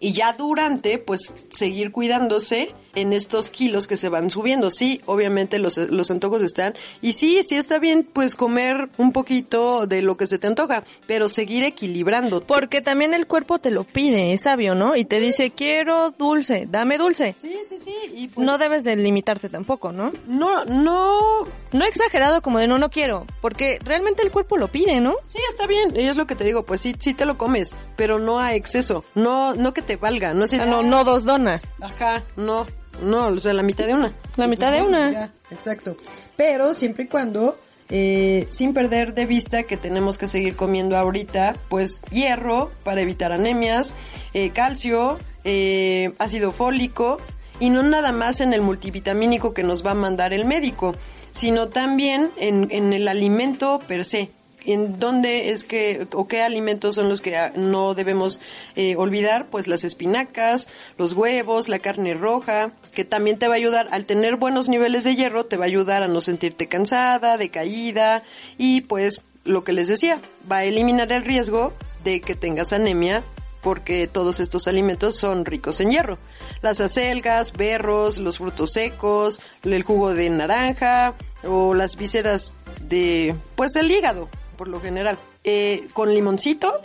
Y 0.00 0.12
ya 0.12 0.32
durante, 0.32 0.98
pues, 0.98 1.32
seguir 1.50 1.92
cuidándose 1.92 2.74
en 2.94 3.12
estos 3.12 3.50
kilos 3.50 3.86
que 3.86 3.96
se 3.96 4.08
van 4.08 4.30
subiendo. 4.30 4.70
Sí, 4.70 5.00
obviamente 5.06 5.58
los, 5.58 5.76
los 5.76 6.10
antojos 6.10 6.42
están. 6.42 6.74
Y 7.00 7.12
sí, 7.12 7.42
sí 7.42 7.56
está 7.56 7.78
bien, 7.78 8.06
pues, 8.10 8.34
comer 8.36 8.88
un 8.98 9.12
poquito 9.12 9.86
de 9.86 10.02
lo 10.02 10.16
que 10.16 10.26
se 10.26 10.38
te 10.38 10.46
antoja, 10.46 10.84
pero 11.06 11.28
seguir 11.28 11.64
equilibrando. 11.64 12.44
Porque 12.44 12.80
también 12.80 13.14
el 13.14 13.26
cuerpo 13.26 13.58
te 13.58 13.70
lo 13.70 13.84
pide, 13.84 14.32
es 14.32 14.42
sabio, 14.42 14.74
¿no? 14.74 14.96
Y 14.96 15.04
te 15.04 15.20
dice, 15.20 15.50
quiero 15.50 16.10
dulce, 16.10 16.66
dame 16.70 16.98
dulce. 16.98 17.34
Sí, 17.38 17.58
sí, 17.66 17.78
sí. 17.78 17.94
Y 18.14 18.28
pues, 18.28 18.46
No 18.46 18.58
debes 18.58 18.84
de 18.84 18.96
limitarte 18.96 19.48
tampoco, 19.48 19.92
¿no? 19.92 20.12
no, 20.26 20.64
no, 20.64 21.46
No 21.72 21.84
exagerado 21.84 22.42
como 22.42 22.58
de 22.58 22.66
no, 22.66 22.78
no 22.78 22.90
quiero, 22.90 23.26
porque 23.40 23.78
realmente 23.84 24.22
el 24.22 24.30
cuerpo 24.30 24.56
lo 24.56 24.68
pide, 24.68 25.00
¿no? 25.00 25.14
Sí, 25.24 25.38
está 25.48 25.66
bien. 25.66 25.94
Y 25.96 26.06
es 26.06 26.16
lo 26.16 26.26
que 26.26 26.34
te 26.34 26.44
digo, 26.44 26.64
pues 26.64 26.80
sí, 26.80 26.94
sí 26.98 27.14
te 27.14 27.24
lo 27.24 27.38
comes, 27.38 27.74
pero 27.96 28.18
no 28.18 28.40
a 28.40 28.54
exceso. 28.54 29.04
No, 29.14 29.54
no 29.54 29.72
que 29.72 29.82
te 29.82 29.96
valga. 29.96 30.34
No 30.34 30.44
es 30.44 30.52
O 30.52 30.56
sea, 30.56 30.66
no, 30.66 30.82
no 30.82 31.04
dos 31.04 31.24
donas. 31.24 31.74
Ajá, 31.80 32.22
no, 32.36 32.66
no, 33.00 33.28
o 33.28 33.38
sea, 33.38 33.52
la 33.52 33.62
mitad 33.62 33.86
de 33.86 33.94
una. 33.94 34.12
La 34.36 34.46
mitad 34.46 34.72
de 34.72 34.82
una. 34.82 35.12
Ya, 35.12 35.32
exacto. 35.50 35.96
Pero 36.36 36.74
siempre 36.74 37.04
y 37.04 37.06
cuando, 37.06 37.58
eh, 37.88 38.46
sin 38.50 38.74
perder 38.74 39.14
de 39.14 39.26
vista 39.26 39.62
que 39.64 39.76
tenemos 39.76 40.18
que 40.18 40.28
seguir 40.28 40.56
comiendo 40.56 40.96
ahorita, 40.96 41.56
pues 41.68 42.00
hierro 42.10 42.70
para 42.84 43.00
evitar 43.00 43.32
anemias, 43.32 43.94
eh, 44.34 44.50
calcio, 44.50 45.18
eh, 45.44 46.12
ácido 46.18 46.52
fólico, 46.52 47.18
y 47.60 47.70
no 47.70 47.82
nada 47.82 48.12
más 48.12 48.40
en 48.40 48.52
el 48.52 48.60
multivitamínico 48.60 49.54
que 49.54 49.62
nos 49.62 49.84
va 49.84 49.92
a 49.92 49.94
mandar 49.94 50.32
el 50.32 50.44
médico, 50.44 50.94
sino 51.30 51.68
también 51.68 52.30
en, 52.36 52.68
en 52.70 52.92
el 52.92 53.08
alimento 53.08 53.78
per 53.86 54.04
se 54.04 54.30
en 54.66 54.98
dónde 54.98 55.50
es 55.50 55.64
que 55.64 56.06
o 56.12 56.26
qué 56.26 56.42
alimentos 56.42 56.94
son 56.94 57.08
los 57.08 57.20
que 57.20 57.36
ah, 57.36 57.52
no 57.56 57.94
debemos 57.94 58.40
eh, 58.76 58.96
olvidar 58.96 59.46
pues 59.46 59.68
las 59.68 59.84
espinacas 59.84 60.68
los 60.98 61.12
huevos 61.12 61.68
la 61.68 61.78
carne 61.78 62.14
roja 62.14 62.72
que 62.92 63.04
también 63.04 63.38
te 63.38 63.48
va 63.48 63.54
a 63.54 63.56
ayudar 63.56 63.88
al 63.90 64.06
tener 64.06 64.36
buenos 64.36 64.68
niveles 64.68 65.04
de 65.04 65.16
hierro 65.16 65.44
te 65.44 65.56
va 65.56 65.64
a 65.64 65.68
ayudar 65.68 66.02
a 66.02 66.08
no 66.08 66.20
sentirte 66.20 66.68
cansada 66.68 67.36
decaída 67.36 68.22
y 68.58 68.82
pues 68.82 69.22
lo 69.44 69.64
que 69.64 69.72
les 69.72 69.88
decía 69.88 70.20
va 70.50 70.58
a 70.58 70.64
eliminar 70.64 71.10
el 71.12 71.24
riesgo 71.24 71.72
de 72.04 72.20
que 72.20 72.34
tengas 72.34 72.72
anemia 72.72 73.22
porque 73.62 74.08
todos 74.08 74.40
estos 74.40 74.66
alimentos 74.68 75.16
son 75.16 75.44
ricos 75.44 75.80
en 75.80 75.90
hierro. 75.90 76.18
Las 76.60 76.80
acelgas, 76.80 77.52
berros, 77.52 78.18
los 78.18 78.38
frutos 78.38 78.72
secos, 78.72 79.40
el 79.62 79.84
jugo 79.84 80.12
de 80.14 80.28
naranja 80.30 81.14
o 81.44 81.72
las 81.72 81.96
vísceras 81.96 82.54
de, 82.82 83.34
pues 83.54 83.76
el 83.76 83.90
hígado, 83.90 84.28
por 84.62 84.68
lo 84.68 84.80
general. 84.80 85.18
Eh, 85.42 85.88
con 85.92 86.14
limoncito. 86.14 86.80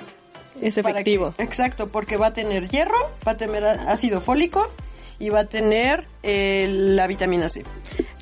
Es 0.60 0.78
efectivo. 0.80 1.36
que- 1.38 1.44
exacto, 1.44 1.90
porque 1.90 2.18
va 2.18 2.28
a 2.28 2.34
tener 2.34 2.70
hierro, 2.70 2.98
va 3.28 3.34
a 3.34 3.38
tener 3.38 3.64
ácido 3.64 4.20
fólico 4.20 4.68
y 5.20 5.30
va 5.30 5.42
a 5.42 5.46
tener 5.46 6.08
eh, 6.24 6.66
la 6.72 7.06
vitamina 7.06 7.50
C. 7.50 7.64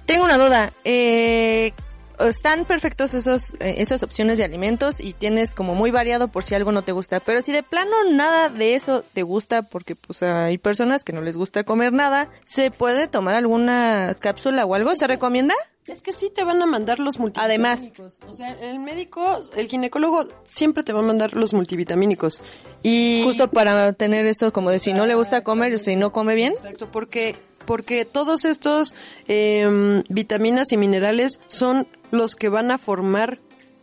Tengo 0.05 0.25
una 0.25 0.37
duda. 0.37 0.73
Eh, 0.83 1.71
están 2.19 2.65
perfectos 2.65 3.13
esos, 3.13 3.53
eh, 3.61 3.75
esas 3.77 4.03
opciones 4.03 4.37
de 4.39 4.43
alimentos 4.43 4.99
y 4.99 5.13
tienes 5.13 5.55
como 5.55 5.73
muy 5.73 5.89
variado 5.89 6.27
por 6.27 6.43
si 6.43 6.53
algo 6.53 6.73
no 6.73 6.81
te 6.81 6.91
gusta. 6.91 7.21
Pero 7.21 7.41
si 7.41 7.53
de 7.53 7.63
plano 7.63 7.95
nada 8.11 8.49
de 8.49 8.75
eso 8.75 9.05
te 9.13 9.23
gusta, 9.23 9.61
porque 9.61 9.95
pues 9.95 10.21
hay 10.21 10.57
personas 10.57 11.05
que 11.05 11.13
no 11.13 11.21
les 11.21 11.37
gusta 11.37 11.63
comer 11.63 11.93
nada, 11.93 12.27
¿se 12.43 12.71
puede 12.71 13.07
tomar 13.07 13.35
alguna 13.35 14.13
cápsula 14.19 14.65
o 14.65 14.75
algo? 14.75 14.93
¿Se 14.97 15.07
recomienda? 15.07 15.55
Es 15.87 16.01
que 16.01 16.13
sí 16.13 16.31
te 16.33 16.43
van 16.43 16.61
a 16.61 16.65
mandar 16.65 16.99
los 16.99 17.19
multivitamínicos. 17.19 18.19
O 18.27 18.33
sea, 18.33 18.57
el 18.59 18.79
médico, 18.79 19.41
el 19.55 19.67
ginecólogo 19.67 20.27
siempre 20.45 20.83
te 20.83 20.93
va 20.93 21.01
a 21.01 21.03
mandar 21.03 21.35
los 21.35 21.53
multivitamínicos. 21.53 22.41
Y 22.81 23.21
Justo 23.23 23.51
para 23.51 23.93
tener 23.93 24.25
eso 24.25 24.51
como 24.51 24.71
de 24.71 24.79
si 24.79 24.93
no 24.93 25.05
le 25.05 25.13
gusta 25.13 25.43
comer 25.43 25.75
o 25.75 25.77
si 25.77 25.95
no 25.95 26.11
come 26.11 26.33
bien. 26.33 26.53
Exacto, 26.53 26.91
porque 26.91 27.35
porque 27.65 28.05
todos 28.05 28.45
estos 28.45 28.93
em, 29.27 30.03
vitaminas 30.09 30.71
y 30.71 30.77
minerales 30.77 31.39
son 31.47 31.87
los 32.11 32.35
que 32.35 32.49
van 32.49 32.71
a 32.71 32.77
formar 32.77 33.39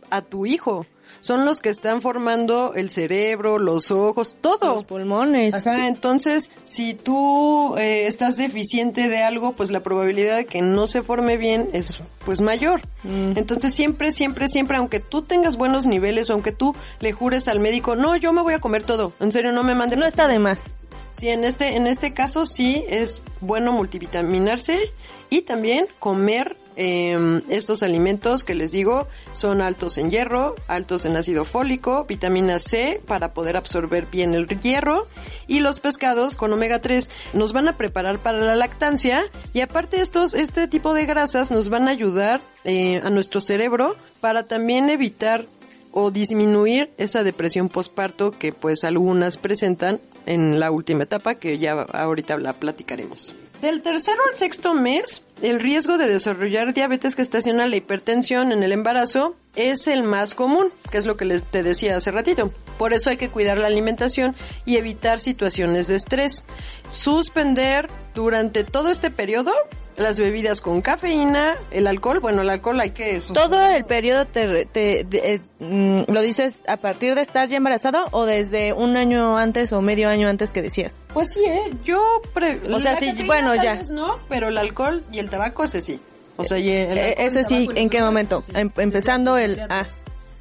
a 0.09 0.21
tu 0.21 0.45
hijo. 0.45 0.85
Son 1.23 1.45
los 1.45 1.61
que 1.61 1.69
están 1.69 2.01
formando 2.01 2.73
el 2.75 2.89
cerebro, 2.89 3.57
los 3.57 3.91
ojos, 3.91 4.35
todo. 4.41 4.75
Los 4.75 4.83
pulmones. 4.83 5.55
Ajá, 5.55 5.87
entonces, 5.87 6.51
si 6.65 6.95
tú 6.95 7.77
eh, 7.77 8.07
estás 8.07 8.35
deficiente 8.35 9.07
de 9.07 9.23
algo, 9.23 9.53
pues 9.53 9.71
la 9.71 9.81
probabilidad 9.81 10.35
de 10.35 10.45
que 10.45 10.61
no 10.61 10.85
se 10.85 11.01
forme 11.01 11.37
bien 11.37 11.69
es 11.71 12.01
pues 12.25 12.41
mayor. 12.41 12.81
Mm. 13.03 13.37
Entonces, 13.37 13.73
siempre, 13.73 14.11
siempre, 14.11 14.49
siempre, 14.49 14.75
aunque 14.75 14.99
tú 14.99 15.21
tengas 15.21 15.55
buenos 15.55 15.85
niveles 15.85 16.29
o 16.29 16.33
aunque 16.33 16.51
tú 16.51 16.75
le 16.99 17.13
jures 17.13 17.47
al 17.47 17.61
médico, 17.61 17.95
no, 17.95 18.17
yo 18.17 18.33
me 18.33 18.41
voy 18.41 18.55
a 18.55 18.59
comer 18.59 18.83
todo, 18.83 19.13
en 19.21 19.31
serio, 19.31 19.53
no 19.53 19.63
me 19.63 19.75
mande 19.75 19.95
No 19.95 20.05
está 20.05 20.27
de 20.27 20.39
más. 20.39 20.75
Sí, 21.13 21.29
en 21.29 21.45
este, 21.45 21.77
en 21.77 21.87
este 21.87 22.13
caso 22.13 22.45
sí 22.45 22.83
es 22.89 23.21
bueno 23.39 23.71
multivitaminarse 23.71 24.91
y 25.29 25.43
también 25.43 25.85
comer 25.99 26.57
eh, 26.75 27.41
estos 27.49 27.83
alimentos 27.83 28.43
que 28.43 28.55
les 28.55 28.71
digo 28.71 29.07
son 29.33 29.61
altos 29.61 29.97
en 29.97 30.11
hierro, 30.11 30.55
altos 30.67 31.05
en 31.05 31.15
ácido 31.15 31.45
fólico, 31.45 32.05
vitamina 32.05 32.59
C 32.59 33.01
para 33.05 33.33
poder 33.33 33.57
absorber 33.57 34.07
bien 34.11 34.33
el 34.33 34.47
hierro 34.47 35.07
y 35.47 35.59
los 35.59 35.79
pescados 35.79 36.35
con 36.35 36.53
omega 36.53 36.79
3 36.79 37.09
nos 37.33 37.53
van 37.53 37.67
a 37.67 37.77
preparar 37.77 38.19
para 38.19 38.39
la 38.39 38.55
lactancia 38.55 39.23
y 39.53 39.61
aparte 39.61 40.01
estos, 40.01 40.33
este 40.33 40.67
tipo 40.67 40.93
de 40.93 41.05
grasas 41.05 41.51
nos 41.51 41.69
van 41.69 41.87
a 41.87 41.91
ayudar 41.91 42.41
eh, 42.63 43.01
a 43.03 43.09
nuestro 43.09 43.41
cerebro 43.41 43.95
para 44.21 44.43
también 44.43 44.89
evitar 44.89 45.45
o 45.91 46.09
disminuir 46.09 46.91
esa 46.97 47.23
depresión 47.23 47.69
postparto 47.69 48.31
que 48.31 48.51
pues 48.51 48.83
algunas 48.83 49.37
presentan 49.37 49.99
en 50.25 50.59
la 50.59 50.71
última 50.71 51.03
etapa 51.03 51.35
que 51.35 51.59
ya 51.59 51.73
ahorita 51.73 52.37
la 52.37 52.53
platicaremos. 52.53 53.35
Del 53.63 53.81
tercero 53.81 54.19
al 54.29 54.37
sexto 54.37 54.73
mes, 54.73 55.21
el 55.41 55.61
riesgo 55.61 55.97
de 55.97 56.09
desarrollar 56.09 56.73
diabetes 56.73 57.15
gestacional 57.15 57.73
e 57.73 57.77
hipertensión 57.77 58.51
en 58.51 58.61
el 58.61 58.73
embarazo 58.73 59.37
es 59.55 59.87
el 59.87 60.03
más 60.03 60.33
común, 60.35 60.67
que 60.91 60.97
es 60.97 61.05
lo 61.05 61.15
que 61.15 61.23
les 61.23 61.43
te 61.43 61.63
decía 61.63 61.95
hace 61.95 62.11
ratito. 62.11 62.51
Por 62.77 62.91
eso 62.91 63.09
hay 63.09 63.15
que 63.15 63.29
cuidar 63.29 63.57
la 63.57 63.67
alimentación 63.67 64.35
y 64.65 64.75
evitar 64.75 65.21
situaciones 65.21 65.87
de 65.87 65.95
estrés. 65.95 66.43
Suspender 66.89 67.89
durante 68.13 68.65
todo 68.65 68.89
este 68.89 69.09
periodo 69.11 69.53
las 69.97 70.19
bebidas 70.19 70.61
con 70.61 70.81
cafeína, 70.81 71.55
el 71.71 71.87
alcohol, 71.87 72.19
bueno, 72.19 72.41
el 72.41 72.49
alcohol 72.49 72.79
hay 72.79 72.91
que... 72.91 73.21
¿Todo 73.33 73.63
el 73.67 73.85
periodo 73.85 74.25
te, 74.25 74.65
te- 74.65 75.03
de- 75.03 75.33
eh, 75.35 75.41
mm, 75.59 76.11
lo 76.11 76.21
dices 76.21 76.59
a 76.67 76.77
partir 76.77 77.15
de 77.15 77.21
estar 77.21 77.47
ya 77.47 77.57
embarazado 77.57 78.05
o 78.11 78.25
desde 78.25 78.73
un 78.73 78.97
año 78.97 79.37
antes 79.37 79.71
o 79.71 79.81
medio 79.81 80.09
año 80.09 80.27
antes 80.27 80.51
que 80.53 80.61
decías? 80.61 81.03
Pues 81.13 81.31
sí, 81.33 81.41
¿eh? 81.45 81.71
Yo... 81.83 82.01
pre- 82.33 82.59
O 82.71 82.79
sea, 82.79 82.95
sí, 82.95 83.13
bueno, 83.25 83.53
ya. 83.55 83.79
no, 83.91 84.19
pero 84.29 84.47
el 84.49 84.57
alcohol 84.57 85.03
y 85.11 85.19
el 85.19 85.29
tabaco, 85.29 85.63
ese 85.63 85.81
sí. 85.81 85.99
O 86.37 86.43
sea, 86.43 86.57
el 86.57 86.67
Eh, 86.67 86.81
alcohol, 87.09 87.25
ese 87.27 87.39
el 87.39 87.45
sí, 87.45 87.69
¿en 87.75 87.89
qué 87.89 88.01
momento? 88.01 88.41
sí. 88.41 88.51
Em- 88.55 88.69
Desde 88.69 88.83
empezando 88.83 89.35
antes, 89.35 89.49
el- 89.51 89.55
desde 89.57 89.73
ah. 89.73 89.79
antes. 89.79 89.93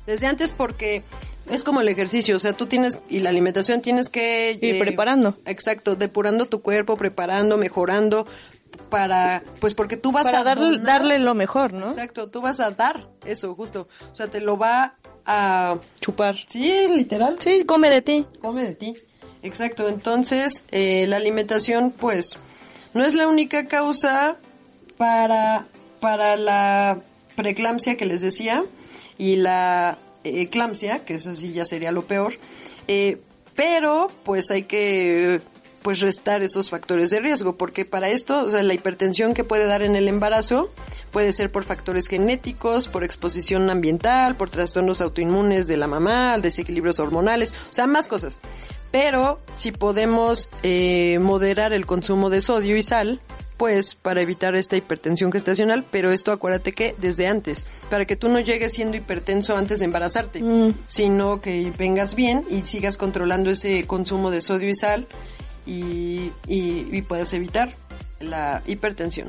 Desde 0.07 0.27
antes 0.27 0.53
porque 0.53 1.03
es 1.51 1.62
como 1.65 1.81
el 1.81 1.88
ejercicio, 1.88 2.37
o 2.37 2.41
sea, 2.41 2.55
tú 2.55 2.67
tienes, 2.67 2.99
y 3.09 3.21
la 3.21 3.29
alimentación 3.31 3.83
tienes 3.83 4.09
que... 4.09 4.59
Ir 4.61 4.79
preparando. 4.79 5.37
Exacto, 5.45 5.95
depurando 5.97 6.47
tu 6.47 6.62
cuerpo, 6.62 6.97
preparando, 6.97 7.57
mejorando, 7.59 8.27
para, 8.89 9.43
pues 9.61 9.75
porque 9.75 9.97
tú 9.97 10.13
vas 10.13 10.25
Para 10.25 10.41
a 10.41 10.45
darle, 10.45 10.65
donar- 10.79 10.83
darle 10.85 11.19
lo 11.19 11.35
mejor, 11.35 11.73
¿no? 11.73 11.89
Exacto, 11.89 12.29
tú 12.29 12.41
vas 12.41 12.61
a 12.61 12.71
dar 12.71 13.09
eso, 13.25 13.55
justo. 13.55 13.89
O 14.11 14.15
sea, 14.15 14.29
te 14.29 14.41
lo 14.41 14.57
va 14.59 14.97
a... 15.25 15.79
Chupar. 16.01 16.37
Sí, 16.47 16.73
literal 16.95 17.37
Sí, 17.41 17.65
come 17.65 17.91
de 17.91 18.03
ti. 18.03 18.27
come 18.41 18.63
de 18.65 18.75
ti. 18.75 18.95
Exacto, 19.43 19.89
entonces 19.89 20.65
eh, 20.71 21.07
la 21.09 21.17
alimentación 21.17 21.91
pues 21.91 22.39
no 22.95 23.05
es 23.05 23.15
la 23.15 23.27
única 23.29 23.67
causa 23.67 24.37
para, 24.97 25.67
para 26.01 26.37
la 26.37 26.99
preeclampsia 27.37 27.97
que 27.97 28.05
les 28.05 28.21
decía 28.21 28.65
y 29.19 29.37
la 29.37 29.99
eclampsia, 30.25 31.05
que 31.05 31.15
eso 31.15 31.35
sí 31.35 31.53
ya 31.53 31.65
sería 31.65 31.91
lo 31.91 32.05
peor, 32.05 32.35
eh, 32.89 33.19
pero 33.57 34.11
pues 34.25 34.51
hay 34.51 34.63
que 34.63 35.41
pues 35.83 36.01
restar 36.01 36.42
esos 36.42 36.71
factores 36.71 37.11
de 37.11 37.21
riesgo 37.21 37.57
porque 37.57 37.85
para 37.85 38.09
esto, 38.09 38.45
o 38.45 38.51
sea, 38.51 38.62
la 38.62 38.75
hipertensión 38.75 39.35
que 39.35 39.45
puede 39.45 39.66
dar 39.66 39.83
en 39.83 39.97
el 39.97 40.09
embarazo 40.09 40.71
Puede 41.12 41.33
ser 41.33 41.53
por 41.53 41.64
factores 41.64 42.09
genéticos, 42.09 42.88
por 42.88 43.05
exposición 43.05 43.68
ambiental, 43.68 44.35
por 44.35 44.49
trastornos 44.49 45.03
autoinmunes 45.03 45.66
de 45.66 45.77
la 45.77 45.87
mamá, 45.87 46.38
desequilibrios 46.38 46.99
hormonales, 47.01 47.53
o 47.71 47.73
sea, 47.73 47.87
más 47.87 48.09
cosas. 48.09 48.40
Pero 48.90 49.38
si 49.55 49.73
podemos 49.73 50.49
eh, 50.62 51.18
moderar 51.21 51.75
el 51.75 51.85
consumo 51.85 52.31
de 52.31 52.40
sodio 52.40 52.79
y 52.79 52.83
sal, 52.83 53.21
pues 53.59 53.95
para 53.95 54.23
evitar 54.23 54.55
esta 54.55 54.77
hipertensión 54.77 55.31
gestacional, 55.31 55.85
pero 55.90 56.11
esto 56.11 56.33
acuérdate 56.33 56.73
que 56.73 56.97
desde 56.99 57.27
antes, 57.27 57.66
para 57.90 58.07
que 58.07 58.16
tú 58.16 58.31
no 58.31 58.40
llegues 58.40 58.73
siendo 58.73 58.97
hipertenso 58.97 59.55
antes 59.55 59.81
de 59.81 59.85
embarazarte, 59.85 60.42
sino 60.88 61.42
que 61.42 61.73
vengas 61.77 62.14
bien 62.14 62.45
y 62.49 62.62
sigas 62.62 62.97
controlando 62.97 63.51
ese 63.51 63.87
consumo 63.87 64.31
de 64.31 64.40
sodio 64.40 64.71
y 64.71 64.75
sal 64.75 65.07
y, 65.66 66.33
y, 66.46 66.88
y 66.90 67.03
puedas 67.03 67.33
evitar 67.35 67.72
la 68.20 68.62
hipertensión. 68.66 69.29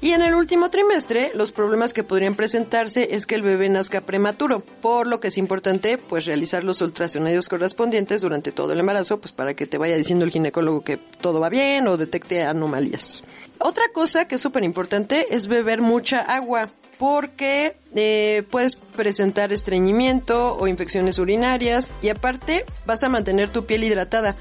Y 0.00 0.12
en 0.12 0.22
el 0.22 0.34
último 0.34 0.70
trimestre, 0.70 1.32
los 1.34 1.50
problemas 1.50 1.92
que 1.92 2.04
podrían 2.04 2.36
presentarse 2.36 3.16
es 3.16 3.26
que 3.26 3.34
el 3.34 3.42
bebé 3.42 3.68
nazca 3.68 4.00
prematuro, 4.00 4.60
por 4.60 5.08
lo 5.08 5.18
que 5.18 5.28
es 5.28 5.38
importante 5.38 5.98
pues 5.98 6.24
realizar 6.24 6.62
los 6.62 6.80
ultrasonidos 6.82 7.48
correspondientes 7.48 8.20
durante 8.20 8.52
todo 8.52 8.72
el 8.72 8.80
embarazo, 8.80 9.18
pues 9.18 9.32
para 9.32 9.54
que 9.54 9.66
te 9.66 9.76
vaya 9.76 9.96
diciendo 9.96 10.24
el 10.24 10.30
ginecólogo 10.30 10.84
que 10.84 10.98
todo 11.20 11.40
va 11.40 11.48
bien 11.48 11.88
o 11.88 11.96
detecte 11.96 12.44
anomalías. 12.44 13.24
Otra 13.58 13.84
cosa 13.92 14.28
que 14.28 14.36
es 14.36 14.40
súper 14.40 14.62
importante 14.62 15.34
es 15.34 15.48
beber 15.48 15.80
mucha 15.80 16.20
agua 16.20 16.68
porque 16.98 17.76
eh, 17.94 18.42
puedes 18.50 18.76
presentar 18.76 19.52
estreñimiento 19.52 20.56
o 20.56 20.66
infecciones 20.66 21.18
urinarias 21.18 21.90
y 22.02 22.08
aparte 22.08 22.64
vas 22.86 23.02
a 23.02 23.08
mantener 23.08 23.48
tu 23.50 23.66
piel 23.66 23.84
hidratada 23.84 24.36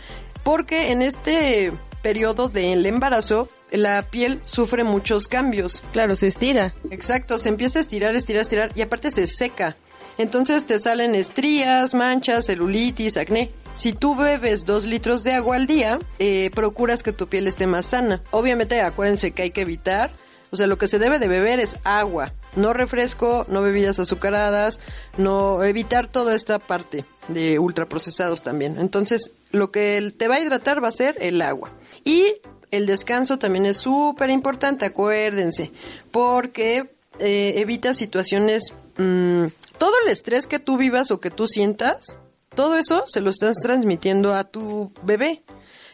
porque 0.47 0.93
en 0.93 1.01
este 1.01 1.73
periodo 2.01 2.47
del 2.47 2.85
embarazo 2.85 3.49
la 3.69 4.01
piel 4.01 4.39
sufre 4.45 4.85
muchos 4.85 5.27
cambios. 5.27 5.83
Claro, 5.91 6.15
se 6.15 6.27
estira. 6.27 6.73
Exacto, 6.89 7.37
se 7.37 7.49
empieza 7.49 7.79
a 7.79 7.81
estirar, 7.81 8.15
estirar, 8.15 8.43
estirar 8.43 8.71
y 8.73 8.81
aparte 8.81 9.09
se 9.09 9.27
seca. 9.27 9.75
Entonces 10.17 10.65
te 10.65 10.79
salen 10.79 11.15
estrías, 11.15 11.93
manchas, 11.93 12.45
celulitis, 12.45 13.17
acné. 13.17 13.51
Si 13.73 13.91
tú 13.91 14.15
bebes 14.15 14.65
dos 14.65 14.85
litros 14.85 15.25
de 15.25 15.33
agua 15.33 15.57
al 15.57 15.67
día, 15.67 15.99
eh, 16.17 16.49
procuras 16.55 17.03
que 17.03 17.11
tu 17.11 17.27
piel 17.27 17.45
esté 17.45 17.67
más 17.67 17.87
sana. 17.87 18.21
Obviamente 18.31 18.79
acuérdense 18.79 19.31
que 19.31 19.41
hay 19.41 19.51
que 19.51 19.63
evitar, 19.63 20.11
o 20.49 20.55
sea, 20.55 20.67
lo 20.67 20.77
que 20.77 20.87
se 20.87 20.97
debe 20.97 21.19
de 21.19 21.27
beber 21.27 21.59
es 21.59 21.75
agua, 21.83 22.31
no 22.55 22.71
refresco, 22.71 23.45
no 23.49 23.61
bebidas 23.61 23.99
azucaradas, 23.99 24.79
no 25.17 25.61
evitar 25.65 26.07
toda 26.07 26.35
esta 26.35 26.57
parte 26.57 27.03
de 27.27 27.59
ultraprocesados 27.59 28.43
también. 28.43 28.77
Entonces, 28.79 29.31
lo 29.51 29.71
que 29.71 30.13
te 30.15 30.27
va 30.27 30.35
a 30.35 30.39
hidratar 30.39 30.83
va 30.83 30.87
a 30.87 30.91
ser 30.91 31.15
el 31.19 31.41
agua. 31.41 31.71
Y 32.03 32.35
el 32.71 32.85
descanso 32.85 33.39
también 33.39 33.65
es 33.65 33.77
súper 33.77 34.29
importante, 34.29 34.85
acuérdense, 34.85 35.71
porque 36.11 36.89
eh, 37.19 37.53
evita 37.57 37.93
situaciones, 37.93 38.73
mm, 38.97 39.45
todo 39.77 39.93
el 40.05 40.11
estrés 40.11 40.47
que 40.47 40.59
tú 40.59 40.77
vivas 40.77 41.11
o 41.11 41.19
que 41.19 41.31
tú 41.31 41.47
sientas, 41.47 42.19
todo 42.55 42.77
eso 42.77 43.03
se 43.05 43.21
lo 43.21 43.29
estás 43.29 43.55
transmitiendo 43.61 44.33
a 44.33 44.43
tu 44.43 44.91
bebé. 45.03 45.43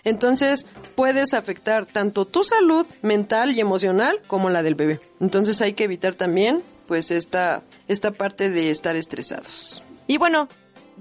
Entonces 0.03 0.65
puedes 0.95 1.33
afectar 1.33 1.85
tanto 1.85 2.25
tu 2.25 2.43
salud 2.43 2.85
mental 3.01 3.51
y 3.51 3.61
emocional 3.61 4.21
como 4.27 4.49
la 4.49 4.63
del 4.63 4.75
bebé. 4.75 4.99
Entonces 5.21 5.61
hay 5.61 5.73
que 5.73 5.85
evitar 5.85 6.15
también 6.15 6.61
pues 6.87 7.11
esta, 7.11 7.61
esta 7.87 8.11
parte 8.11 8.49
de 8.49 8.69
estar 8.69 8.95
estresados. 8.95 9.81
Y 10.07 10.17
bueno, 10.17 10.49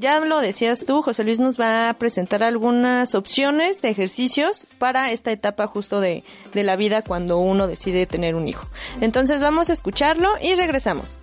ya 0.02 0.18
lo 0.18 0.40
decías 0.40 0.84
tú, 0.84 1.00
José 1.00 1.22
Luis 1.22 1.38
nos 1.38 1.58
va 1.58 1.88
a 1.88 1.94
presentar 1.94 2.42
algunas 2.42 3.14
opciones 3.14 3.80
de 3.82 3.90
ejercicios 3.90 4.66
para 4.78 5.12
esta 5.12 5.30
etapa 5.30 5.68
justo 5.68 6.00
de, 6.00 6.24
de 6.52 6.64
la 6.64 6.74
vida 6.74 7.02
cuando 7.02 7.38
uno 7.38 7.68
decide 7.68 8.04
tener 8.06 8.34
un 8.34 8.48
hijo. 8.48 8.66
Entonces 9.00 9.40
vamos 9.40 9.70
a 9.70 9.72
escucharlo 9.72 10.28
y 10.42 10.56
regresamos. 10.56 11.20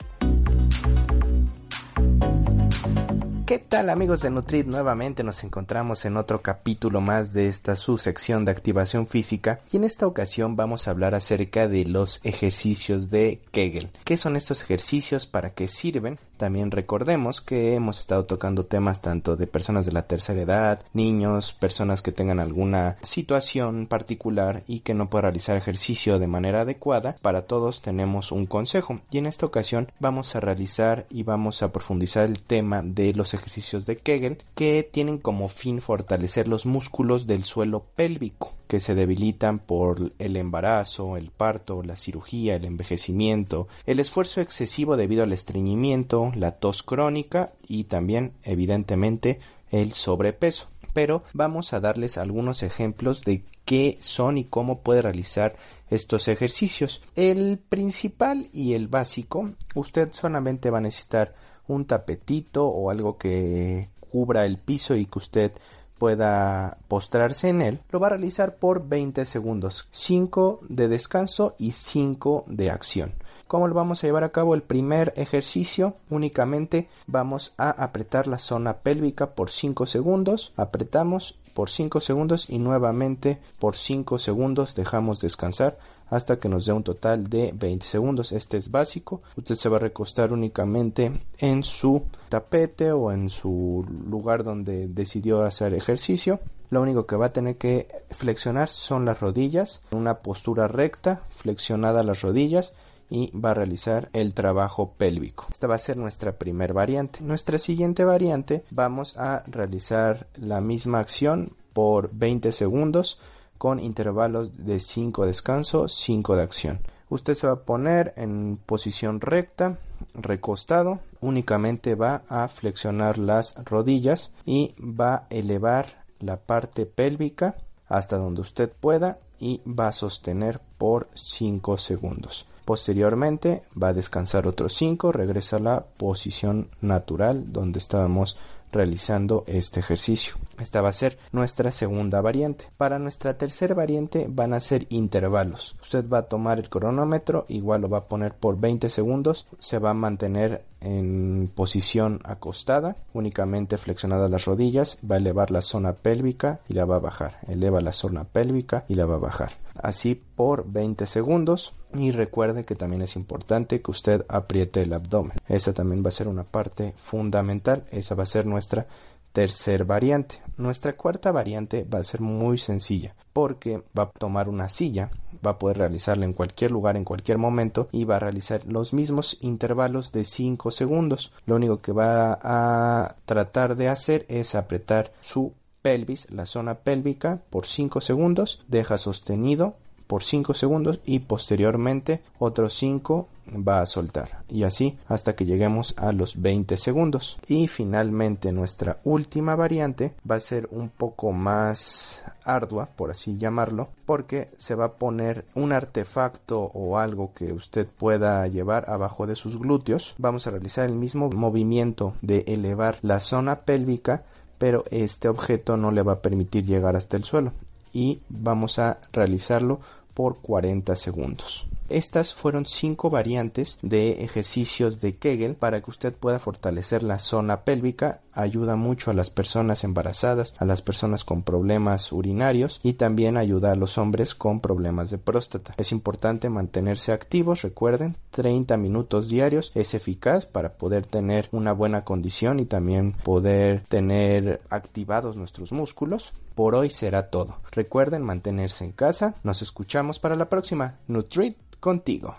¿Qué 3.45 3.59
tal 3.59 3.89
amigos 3.89 4.21
de 4.21 4.29
Nutrit? 4.29 4.65
Nuevamente 4.65 5.23
nos 5.23 5.43
encontramos 5.43 6.05
en 6.05 6.15
otro 6.15 6.41
capítulo 6.41 7.01
más 7.01 7.33
de 7.33 7.47
esta 7.47 7.75
subsección 7.75 8.45
de 8.45 8.51
activación 8.51 9.07
física 9.07 9.59
y 9.73 9.77
en 9.77 9.83
esta 9.83 10.07
ocasión 10.07 10.55
vamos 10.55 10.87
a 10.87 10.91
hablar 10.91 11.15
acerca 11.15 11.67
de 11.67 11.83
los 11.83 12.21
ejercicios 12.23 13.09
de 13.09 13.41
Kegel. 13.51 13.89
¿Qué 14.05 14.15
son 14.15 14.37
estos 14.37 14.61
ejercicios? 14.61 15.25
¿Para 15.25 15.49
qué 15.49 15.67
sirven? 15.67 16.19
También 16.39 16.71
recordemos 16.71 17.41
que 17.41 17.75
hemos 17.75 17.99
estado 17.99 18.23
tocando 18.23 18.65
temas 18.65 19.01
tanto 19.01 19.35
de 19.35 19.45
personas 19.45 19.85
de 19.85 19.91
la 19.91 20.03
tercera 20.03 20.39
edad, 20.39 20.85
niños, 20.93 21.51
personas 21.51 22.01
que 22.01 22.13
tengan 22.13 22.39
alguna 22.39 22.95
situación 23.03 23.87
particular 23.87 24.63
y 24.65 24.79
que 24.79 24.93
no 24.93 25.09
puedan 25.09 25.23
realizar 25.23 25.57
ejercicio 25.57 26.17
de 26.17 26.27
manera 26.27 26.61
adecuada. 26.61 27.17
Para 27.21 27.41
todos 27.41 27.81
tenemos 27.81 28.31
un 28.31 28.45
consejo 28.45 29.01
y 29.11 29.17
en 29.17 29.25
esta 29.25 29.45
ocasión 29.45 29.91
vamos 29.99 30.33
a 30.33 30.39
realizar 30.39 31.07
y 31.09 31.23
vamos 31.23 31.61
a 31.61 31.73
profundizar 31.73 32.23
el 32.23 32.41
tema 32.41 32.83
de 32.83 33.13
los 33.13 33.33
ejercicios 33.33 33.85
de 33.85 33.97
Kegel 33.97 34.41
que 34.55 34.89
tienen 34.89 35.17
como 35.17 35.49
fin 35.49 35.81
fortalecer 35.81 36.47
los 36.47 36.65
músculos 36.65 37.27
del 37.27 37.43
suelo 37.43 37.83
pélvico 37.97 38.53
que 38.69 38.79
se 38.79 38.93
debilitan 38.93 39.57
por 39.57 40.11
el 40.19 40.37
embarazo, 40.37 41.17
el 41.17 41.31
parto, 41.31 41.81
la 41.81 41.95
cirugía, 41.95 42.55
el 42.55 42.65
envejecimiento, 42.65 43.67
el 43.87 43.99
esfuerzo 43.99 44.41
excesivo 44.41 44.95
debido 44.95 45.23
al 45.23 45.33
estreñimiento, 45.33 46.31
la 46.35 46.51
tos 46.51 46.83
crónica 46.83 47.51
y 47.67 47.85
también, 47.85 48.33
evidentemente, 48.43 49.39
el 49.71 49.93
sobrepeso. 49.93 50.67
Pero 50.93 51.23
vamos 51.33 51.73
a 51.73 51.79
darles 51.79 52.19
algunos 52.19 52.61
ejemplos 52.61 53.23
de 53.23 53.41
qué 53.65 53.97
son 54.01 54.37
y 54.37 54.43
cómo 54.43 54.81
puede 54.81 55.01
realizar 55.01 55.55
estos 55.89 56.27
ejercicios. 56.27 57.01
El 57.15 57.57
principal 57.57 58.49
y 58.53 58.73
el 58.73 58.87
básico, 58.87 59.49
usted 59.73 60.09
solamente 60.11 60.69
va 60.69 60.77
a 60.77 60.81
necesitar 60.81 61.33
un 61.67 61.85
tapetito 61.85 62.67
o 62.67 62.91
algo 62.91 63.17
que 63.17 63.89
cubra 64.11 64.45
el 64.45 64.59
piso 64.59 64.95
y 64.95 65.07
que 65.07 65.17
usted 65.17 65.53
pueda 65.99 66.79
postrarse 66.87 67.49
en 67.49 67.61
él, 67.61 67.81
lo 67.91 67.99
va 67.99 68.07
a 68.07 68.11
realizar 68.11 68.55
por 68.55 68.87
20 68.87 69.25
segundos, 69.25 69.87
5 69.91 70.61
de 70.67 70.87
descanso 70.87 71.55
y 71.59 71.71
5 71.71 72.45
de 72.47 72.71
acción. 72.71 73.13
¿Cómo 73.49 73.67
lo 73.67 73.73
vamos 73.73 74.03
a 74.03 74.07
llevar 74.07 74.23
a 74.23 74.31
cabo? 74.31 74.53
El 74.53 74.61
primer 74.61 75.11
ejercicio 75.15 75.95
únicamente 76.09 76.87
vamos 77.07 77.53
a 77.57 77.71
apretar 77.71 78.27
la 78.27 78.37
zona 78.37 78.77
pélvica 78.77 79.31
por 79.33 79.49
5 79.49 79.87
segundos, 79.87 80.53
apretamos 80.55 81.39
por 81.55 81.69
5 81.71 81.99
segundos 81.99 82.49
y 82.49 82.59
nuevamente 82.59 83.39
por 83.59 83.75
5 83.75 84.19
segundos 84.19 84.75
dejamos 84.75 85.19
descansar 85.19 85.79
hasta 86.09 86.39
que 86.39 86.49
nos 86.49 86.65
dé 86.65 86.73
un 86.73 86.83
total 86.83 87.29
de 87.29 87.51
20 87.53 87.85
segundos. 87.85 88.31
Este 88.31 88.57
es 88.57 88.71
básico. 88.71 89.21
Usted 89.35 89.55
se 89.55 89.69
va 89.69 89.77
a 89.77 89.81
recostar 89.81 90.33
únicamente 90.33 91.11
en 91.37 91.63
su 91.63 92.03
tapete 92.29 92.91
o 92.91 93.11
en 93.11 93.29
su 93.29 93.85
lugar 94.07 94.43
donde 94.43 94.87
decidió 94.87 95.43
hacer 95.43 95.73
ejercicio. 95.73 96.39
Lo 96.69 96.81
único 96.81 97.07
que 97.07 97.15
va 97.15 97.27
a 97.27 97.33
tener 97.33 97.57
que 97.57 97.87
flexionar 98.11 98.69
son 98.69 99.05
las 99.05 99.19
rodillas, 99.19 99.81
una 99.91 100.19
postura 100.19 100.67
recta, 100.67 101.23
flexionada 101.37 102.03
las 102.03 102.21
rodillas 102.21 102.73
y 103.09 103.31
va 103.35 103.51
a 103.51 103.55
realizar 103.55 104.09
el 104.13 104.35
trabajo 104.35 104.93
pélvico. 104.95 105.47
Esta 105.49 105.65
va 105.65 105.75
a 105.75 105.79
ser 105.79 105.97
nuestra 105.97 106.33
primera 106.33 106.73
variante. 106.73 107.21
Nuestra 107.21 107.57
siguiente 107.57 108.03
variante 108.03 108.63
vamos 108.69 109.17
a 109.17 109.43
realizar 109.47 110.27
la 110.35 110.61
misma 110.61 110.99
acción 110.99 111.53
por 111.73 112.11
20 112.13 112.51
segundos 112.51 113.19
con 113.59 113.79
intervalos 113.79 114.65
de 114.65 114.79
5 114.79 115.27
descanso, 115.27 115.87
5 115.87 116.35
de 116.35 116.41
acción. 116.41 116.79
Usted 117.09 117.35
se 117.35 117.45
va 117.45 117.53
a 117.53 117.63
poner 117.63 118.13
en 118.15 118.57
posición 118.65 119.19
recta, 119.19 119.77
recostado, 120.15 120.99
únicamente 121.21 121.93
va 121.93 122.23
a 122.29 122.47
flexionar 122.47 123.17
las 123.17 123.55
rodillas 123.65 124.31
y 124.45 124.73
va 124.79 125.15
a 125.15 125.27
elevar 125.29 126.05
la 126.19 126.37
parte 126.37 126.85
pélvica 126.85 127.55
hasta 127.87 128.17
donde 128.17 128.41
usted 128.41 128.71
pueda 128.71 129.19
y 129.39 129.61
va 129.65 129.89
a 129.89 129.93
sostener 129.93 130.61
por 130.77 131.09
5 131.13 131.77
segundos. 131.77 132.45
Posteriormente 132.65 133.63
va 133.81 133.87
a 133.87 133.93
descansar 133.93 134.45
otros 134.45 134.75
5, 134.75 135.11
regresa 135.11 135.55
a 135.55 135.59
la 135.59 135.85
posición 135.97 136.69
natural 136.81 137.51
donde 137.51 137.79
estábamos 137.79 138.37
realizando 138.71 139.43
este 139.47 139.79
ejercicio. 139.79 140.35
Esta 140.59 140.81
va 140.81 140.89
a 140.89 140.93
ser 140.93 141.17
nuestra 141.31 141.71
segunda 141.71 142.21
variante. 142.21 142.65
Para 142.77 142.99
nuestra 142.99 143.37
tercera 143.37 143.73
variante 143.73 144.27
van 144.29 144.53
a 144.53 144.59
ser 144.59 144.85
intervalos. 144.89 145.75
Usted 145.81 146.07
va 146.07 146.19
a 146.19 146.27
tomar 146.27 146.59
el 146.59 146.69
cronómetro, 146.69 147.45
igual 147.47 147.81
lo 147.81 147.89
va 147.89 147.99
a 147.99 148.07
poner 148.07 148.35
por 148.35 148.59
20 148.59 148.89
segundos, 148.89 149.47
se 149.59 149.79
va 149.79 149.91
a 149.91 149.95
mantener 149.95 150.65
en 150.81 151.51
posición 151.53 152.19
acostada, 152.23 152.95
únicamente 153.13 153.77
flexionada 153.77 154.29
las 154.29 154.45
rodillas, 154.45 154.97
va 155.09 155.15
a 155.15 155.19
elevar 155.19 155.51
la 155.51 155.61
zona 155.61 155.93
pélvica 155.93 156.61
y 156.67 156.73
la 156.73 156.85
va 156.85 156.97
a 156.97 156.99
bajar. 156.99 157.37
Eleva 157.47 157.81
la 157.81 157.91
zona 157.91 158.23
pélvica 158.23 158.85
y 158.87 158.95
la 158.95 159.05
va 159.05 159.15
a 159.15 159.19
bajar. 159.19 159.51
Así 159.75 160.15
por 160.15 160.69
20 160.69 161.05
segundos 161.05 161.73
y 161.93 162.11
recuerde 162.11 162.63
que 162.63 162.75
también 162.75 163.01
es 163.01 163.15
importante 163.15 163.81
que 163.81 163.91
usted 163.91 164.25
apriete 164.29 164.81
el 164.81 164.93
abdomen. 164.93 165.37
Esa 165.47 165.73
también 165.73 166.03
va 166.03 166.09
a 166.09 166.13
ser 166.13 166.27
una 166.27 166.43
parte 166.43 166.93
fundamental. 166.97 167.85
Esa 167.91 168.15
va 168.15 168.23
a 168.23 168.27
ser 168.27 168.45
nuestra 168.45 168.87
tercer 169.31 169.85
variante. 169.85 170.41
Nuestra 170.57 170.93
cuarta 170.95 171.31
variante 171.31 171.83
va 171.83 171.99
a 171.99 172.03
ser 172.03 172.21
muy 172.21 172.57
sencilla 172.57 173.15
porque 173.33 173.83
va 173.97 174.03
a 174.03 174.11
tomar 174.11 174.49
una 174.49 174.69
silla, 174.69 175.11
va 175.45 175.51
a 175.51 175.59
poder 175.59 175.77
realizarla 175.77 176.25
en 176.25 176.33
cualquier 176.33 176.71
lugar, 176.71 176.97
en 176.97 177.05
cualquier 177.05 177.37
momento 177.37 177.87
y 177.91 178.03
va 178.03 178.17
a 178.17 178.19
realizar 178.19 178.65
los 178.65 178.93
mismos 178.93 179.37
intervalos 179.41 180.11
de 180.11 180.25
5 180.25 180.71
segundos. 180.71 181.31
Lo 181.45 181.55
único 181.55 181.77
que 181.77 181.91
va 181.91 182.37
a 182.41 183.15
tratar 183.25 183.75
de 183.75 183.87
hacer 183.87 184.25
es 184.29 184.55
apretar 184.55 185.13
su 185.21 185.53
pelvis, 185.81 186.29
la 186.29 186.45
zona 186.45 186.75
pélvica, 186.75 187.41
por 187.49 187.65
5 187.65 188.01
segundos, 188.01 188.61
deja 188.67 188.97
sostenido 188.97 189.75
por 190.09 190.23
5 190.23 190.55
segundos 190.55 191.01
y 191.05 191.19
posteriormente 191.19 192.23
otros 192.39 192.73
5 192.73 193.27
va 193.55 193.81
a 193.81 193.85
soltar. 193.85 194.43
Y 194.49 194.63
así 194.63 194.97
hasta 195.07 195.35
que 195.35 195.45
lleguemos 195.45 195.93
a 195.97 196.11
los 196.13 196.41
20 196.41 196.77
segundos. 196.77 197.37
Y 197.47 197.67
finalmente 197.67 198.51
nuestra 198.51 198.97
última 199.03 199.55
variante 199.55 200.15
va 200.29 200.35
a 200.35 200.39
ser 200.39 200.67
un 200.71 200.89
poco 200.89 201.31
más 201.31 202.23
ardua 202.43 202.89
por 202.95 203.11
así 203.11 203.37
llamarlo 203.37 203.89
porque 204.07 204.49
se 204.57 204.73
va 204.73 204.85
a 204.85 204.93
poner 204.93 205.45
un 205.53 205.71
artefacto 205.73 206.59
o 206.59 206.97
algo 206.97 207.31
que 207.35 207.53
usted 207.53 207.87
pueda 207.87 208.47
llevar 208.47 208.89
abajo 208.89 209.27
de 209.27 209.35
sus 209.35 209.59
glúteos. 209.59 210.15
Vamos 210.17 210.47
a 210.47 210.51
realizar 210.51 210.87
el 210.87 210.95
mismo 210.95 211.29
movimiento 211.29 212.15
de 212.23 212.45
elevar 212.47 212.97
la 213.03 213.19
zona 213.19 213.57
pélvica 213.59 214.23
pero 214.57 214.83
este 214.91 215.29
objeto 215.29 215.77
no 215.77 215.89
le 215.89 216.03
va 216.03 216.13
a 216.13 216.21
permitir 216.21 216.65
llegar 216.65 216.95
hasta 216.95 217.17
el 217.17 217.23
suelo. 217.23 217.53
Y 217.91 218.19
vamos 218.29 218.77
a 218.77 218.99
realizarlo 219.11 219.79
por 220.19 220.41
40 220.41 220.97
segundos. 220.97 221.65
Estas 221.87 222.33
fueron 222.33 222.65
cinco 222.65 223.09
variantes 223.09 223.79
de 223.81 224.21
ejercicios 224.21 224.99
de 224.99 225.15
Kegel 225.15 225.55
para 225.55 225.79
que 225.81 225.89
usted 225.89 226.13
pueda 226.13 226.39
fortalecer 226.39 227.03
la 227.03 227.19
zona 227.19 227.61
pélvica. 227.61 228.19
Ayuda 228.33 228.75
mucho 228.75 229.11
a 229.11 229.13
las 229.13 229.29
personas 229.29 229.85
embarazadas, 229.85 230.53
a 230.57 230.65
las 230.65 230.81
personas 230.81 231.23
con 231.23 231.43
problemas 231.43 232.11
urinarios 232.11 232.81
y 232.83 232.93
también 232.93 233.37
ayuda 233.37 233.71
a 233.71 233.75
los 233.75 233.97
hombres 233.97 234.35
con 234.35 234.59
problemas 234.59 235.09
de 235.09 235.19
próstata. 235.19 235.73
Es 235.77 235.93
importante 235.93 236.49
mantenerse 236.49 237.13
activos, 237.13 237.61
recuerden, 237.61 238.17
30 238.31 238.75
minutos 238.75 239.29
diarios 239.29 239.71
es 239.73 239.93
eficaz 239.93 240.45
para 240.45 240.73
poder 240.73 241.05
tener 241.05 241.47
una 241.53 241.71
buena 241.71 242.03
condición 242.03 242.59
y 242.59 242.65
también 242.65 243.13
poder 243.23 243.85
tener 243.87 244.61
activados 244.69 245.37
nuestros 245.37 245.71
músculos. 245.71 246.33
Por 246.59 246.75
hoy 246.75 246.89
será 246.89 247.29
todo. 247.29 247.61
Recuerden 247.71 248.21
mantenerse 248.21 248.83
en 248.83 248.91
casa. 248.91 249.35
Nos 249.43 249.61
escuchamos 249.61 250.19
para 250.19 250.35
la 250.35 250.49
próxima. 250.49 250.97
Nutrit 251.07 251.55
contigo. 251.79 252.35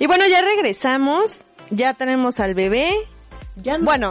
Y 0.00 0.06
bueno, 0.08 0.24
ya 0.26 0.42
regresamos. 0.42 1.44
Ya 1.70 1.94
tenemos 1.94 2.40
al 2.40 2.56
bebé. 2.56 2.92
Ya 3.54 3.78
Bueno. 3.78 4.10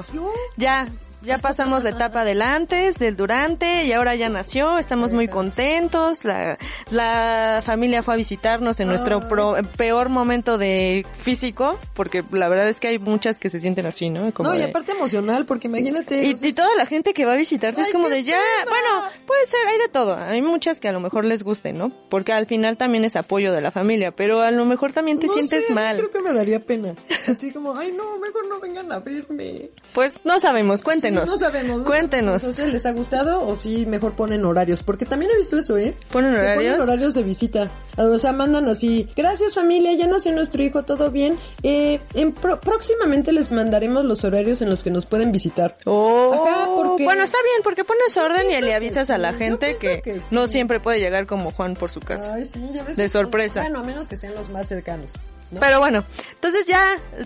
Ya, 0.56 0.88
ya 1.23 1.38
pasamos 1.39 1.84
la 1.84 1.89
etapa 1.89 2.23
del 2.23 2.41
antes, 2.41 2.95
del 2.95 3.15
durante 3.17 3.86
y 3.86 3.91
ahora 3.91 4.15
ya 4.15 4.30
nació. 4.30 4.77
Estamos 4.77 5.13
muy 5.13 5.27
contentos. 5.27 6.23
La, 6.23 6.58
la 6.91 7.62
familia 7.65 8.03
fue 8.03 8.13
a 8.13 8.17
visitarnos 8.17 8.80
en 8.80 8.88
nuestro 8.88 9.27
pro- 9.27 9.56
peor 9.77 10.10
momento 10.10 10.58
de 10.58 11.06
físico, 11.19 11.80
porque 11.93 12.23
la 12.32 12.47
verdad 12.49 12.69
es 12.69 12.80
que 12.80 12.88
hay 12.88 12.99
muchas 12.99 13.39
que 13.39 13.49
se 13.49 13.60
sienten 13.60 13.86
así, 13.86 14.10
¿no? 14.10 14.32
Como 14.34 14.49
No, 14.49 14.56
y 14.56 14.60
de- 14.60 14.63
aparte 14.65 14.91
emocional, 14.93 15.45
porque 15.45 15.67
imagínate. 15.67 16.23
y, 16.41 16.53
toda 16.53 16.73
la 16.75 16.86
gente 16.86 17.13
que 17.13 17.25
va 17.25 17.34
a 17.34 17.38
visitarte 17.38 17.82
es 17.82 17.91
como 17.91 18.10
de 18.10 18.23
ya, 18.23 18.39
pena. 18.65 18.69
bueno, 18.71 19.10
puede 19.25 19.45
ser, 19.45 19.67
hay 19.67 19.77
de 19.80 19.89
todo. 19.89 20.15
Hay 20.17 20.41
muchas 20.41 20.80
que 20.80 20.88
a 20.88 20.91
lo 20.91 20.99
mejor 20.99 21.25
les 21.25 21.43
guste, 21.43 21.73
¿no? 21.73 21.91
Porque 22.10 22.32
al 22.34 22.45
final 22.45 22.77
también 22.77 23.03
es 23.06 23.15
apoyo 23.15 23.51
de 23.53 23.62
la 23.62 23.71
familia, 23.71 24.12
pero 24.12 24.41
a 24.41 24.51
lo 24.51 24.65
mejor 24.65 24.93
también 24.93 25.19
te 25.19 25.27
no 25.27 25.34
sientes 25.34 25.65
sé, 25.67 25.73
mal. 25.73 25.97
Creo 25.97 26.12
que 26.12 26.21
me 26.21 26.34
daría 26.34 26.60
pena. 26.60 26.93
Así 27.27 27.51
como, 27.51 27.75
ay, 27.77 27.91
no, 27.91 28.17
mejor 28.19 28.47
no 28.47 28.60
vengan 28.60 28.91
a 28.91 28.99
verme. 28.99 29.69
Pues 29.93 30.13
no 30.23 30.39
sabemos, 30.39 30.82
cuéntenos. 30.84 31.07
No 31.12 31.38
sabemos. 31.38 31.80
no 31.80 31.86
Cuéntenos. 31.86 32.41
sea, 32.43 32.65
¿Les 32.67 32.86
ha 32.86 32.91
gustado 32.91 33.41
o 33.48 33.56
sí 33.56 33.86
mejor 33.86 34.13
ponen 34.15 34.43
horarios? 34.46 34.84
Porque 34.84 35.06
también 35.06 35.32
he 35.32 35.38
visto 35.38 35.58
eso, 35.58 35.78
¿eh? 35.78 35.96
¿Ponen 36.12 36.32
Que 36.34 36.38
horarios? 36.39 36.74
Ponen 36.78 36.82
horarios 36.89 37.13
de 37.13 37.24
visita. 37.24 37.72
O 37.98 38.20
sea, 38.20 38.32
mandan 38.32 38.67
así, 38.70 39.08
gracias 39.15 39.56
familia, 39.56 39.91
ya 39.93 40.06
nació 40.06 40.32
nuestro 40.32 40.62
hijo, 40.62 40.84
todo 40.84 41.10
bien. 41.10 41.36
Eh, 41.63 42.00
en 42.13 42.32
pro- 42.32 42.62
próximamente 42.62 43.32
les 43.32 43.50
mandaremos 43.52 44.06
los 44.06 44.24
horarios 44.24 44.62
en 44.62 44.70
los 44.70 44.84
que 44.84 44.91
nos 44.91 45.06
pueden 45.08 45.32
visitar. 45.32 45.78
Oh, 45.86 46.74
porque- 46.76 47.06
bueno, 47.06 47.24
está 47.24 47.38
bien, 47.43 47.62
porque 47.63 47.84
pones 47.84 48.15
orden 48.17 48.52
y 48.52 48.62
le 48.62 48.76
avisas 48.76 49.10
a 49.10 49.17
la 49.17 49.34
gente 49.34 49.78
que, 49.78 50.22
no 50.32 50.48
siempre 50.48 50.80
puede 50.80 51.00
llegar 51.00 51.26
como 51.26 51.50
Juan 51.52 51.74
por 51.76 51.89
su 51.89 52.00
casa. 52.00 52.34
Ay, 52.36 52.46
sí, 52.46 52.70
ya 52.72 52.84
ves. 52.84 52.98
De 52.98 53.10
sorpresa. 53.10 53.62
Bueno, 53.62 53.80
a 53.80 53.84
menos 53.84 54.08
que 54.08 54.17
sean 54.17 54.36
los 54.36 54.50
más 54.50 54.67
cercanos. 54.67 55.13
¿no? 55.50 55.60
Pero 55.62 55.80
bueno, 55.80 56.04
entonces 56.34 56.65
ya, 56.67 56.80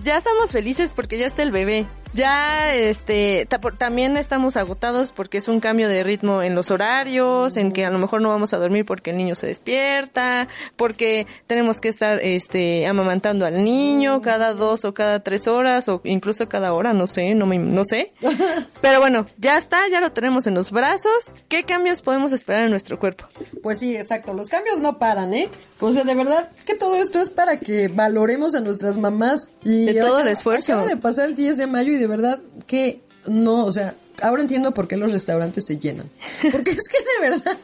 ya 0.04 0.15
estamos 0.17 0.52
felices 0.52 0.94
porque 0.96 1.17
ya 1.17 1.26
está 1.26 1.41
el 1.41 1.52
bebé. 1.52 1.88
Ya, 2.13 2.76
este, 2.76 3.47
también 3.78 4.17
estamos 4.17 4.58
agotados 4.58 5.12
porque 5.12 5.38
es 5.38 5.47
un 5.47 5.60
cambio 5.60 5.88
de 5.88 6.04
ritmo 6.04 6.43
en 6.43 6.56
los 6.56 6.69
horarios, 6.69 7.56
en 7.56 7.71
que 7.71 7.86
a 7.86 7.89
lo 7.89 8.00
mejor 8.00 8.21
no 8.21 8.30
vamos 8.30 8.54
a 8.54 8.58
dormir 8.58 8.86
porque 8.86 9.12
el 9.12 9.17
niño 9.17 9.36
se 9.36 9.47
despierta, 9.47 10.50
porque 10.76 11.26
tenemos 11.47 11.80
que 11.80 11.88
estar, 11.88 12.19
este, 12.21 12.86
amamantando 12.86 13.45
al 13.45 13.63
niño 13.63 14.21
cada 14.21 14.54
dos 14.54 14.84
o 14.84 14.93
cada 14.93 15.21
tres 15.21 15.47
horas 15.47 15.88
o 15.88 16.02
incluso 16.04 16.50
cada 16.50 16.74
hora, 16.74 16.93
no 16.93 17.08
sé, 17.08 17.34
no 17.34 17.45
me, 17.45 17.58
no 17.58 17.86
sé. 17.86 18.12
Pero 18.82 19.00
bueno, 19.00 19.26
ya 19.38 19.58
está, 19.58 19.88
ya 19.89 20.02
lo 20.02 20.12
tenemos 20.12 20.47
en 20.47 20.54
los 20.54 20.71
brazos. 20.71 21.34
¿Qué 21.47 21.63
cambios 21.63 22.02
podemos 22.02 22.34
esperar 22.34 22.65
en 22.65 22.71
nuestro 22.71 23.00
cuerpo? 23.00 23.26
Pues 23.63 23.80
sí, 23.80 23.95
exacto. 23.95 24.34
Los 24.34 24.50
cambios 24.50 24.80
no 24.80 25.00
paran, 25.00 25.34
¿eh? 25.34 25.50
O 25.80 25.91
sea, 25.93 26.04
de 26.04 26.13
verdad 26.13 26.50
que 26.65 26.76
todo 26.76 26.95
esto 26.95 27.19
es 27.19 27.30
para 27.30 27.60
que 27.60 27.88
valoremos 27.88 28.54
a 28.54 28.60
nuestras 28.60 28.97
mamás. 28.97 29.54
Y 29.63 29.86
De 29.86 30.00
todo 30.00 30.19
el 30.19 30.28
esfuerzo. 30.28 30.74
Acaba 30.74 30.88
de 30.88 30.97
pasar 30.97 31.30
el 31.30 31.36
10 31.36 31.58
de 31.58 31.67
mayo 31.67 31.93
y 31.93 32.01
de 32.02 32.08
verdad 32.08 32.40
que 32.68 33.02
no, 33.28 33.66
o 33.66 33.72
sea, 33.72 33.96
ahora 34.22 34.42
entiendo 34.42 34.74
por 34.74 34.88
qué 34.88 34.98
los 34.98 35.12
restaurantes 35.12 35.66
se 35.66 35.78
llenan. 35.78 36.10
Porque 36.52 36.72
es 36.72 36.84
que 36.90 36.98
de 36.98 37.30
verdad 37.30 37.58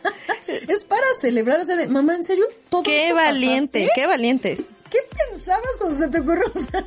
es 0.67 0.85
para 0.85 1.05
celebrar, 1.19 1.59
o 1.59 1.65
sea, 1.65 1.75
de 1.75 1.87
mamá, 1.87 2.15
¿en 2.15 2.23
serio? 2.23 2.45
¿Todo 2.69 2.83
Qué 2.83 3.13
valiente, 3.13 3.79
pasaste? 3.81 4.01
qué 4.01 4.07
valientes. 4.07 4.61
¿Qué 4.89 4.99
pensabas 5.29 5.69
cuando 5.79 5.97
se 5.97 6.07
te 6.07 6.19
ocurrió? 6.21 6.45
O 6.55 6.59
sea, 6.59 6.85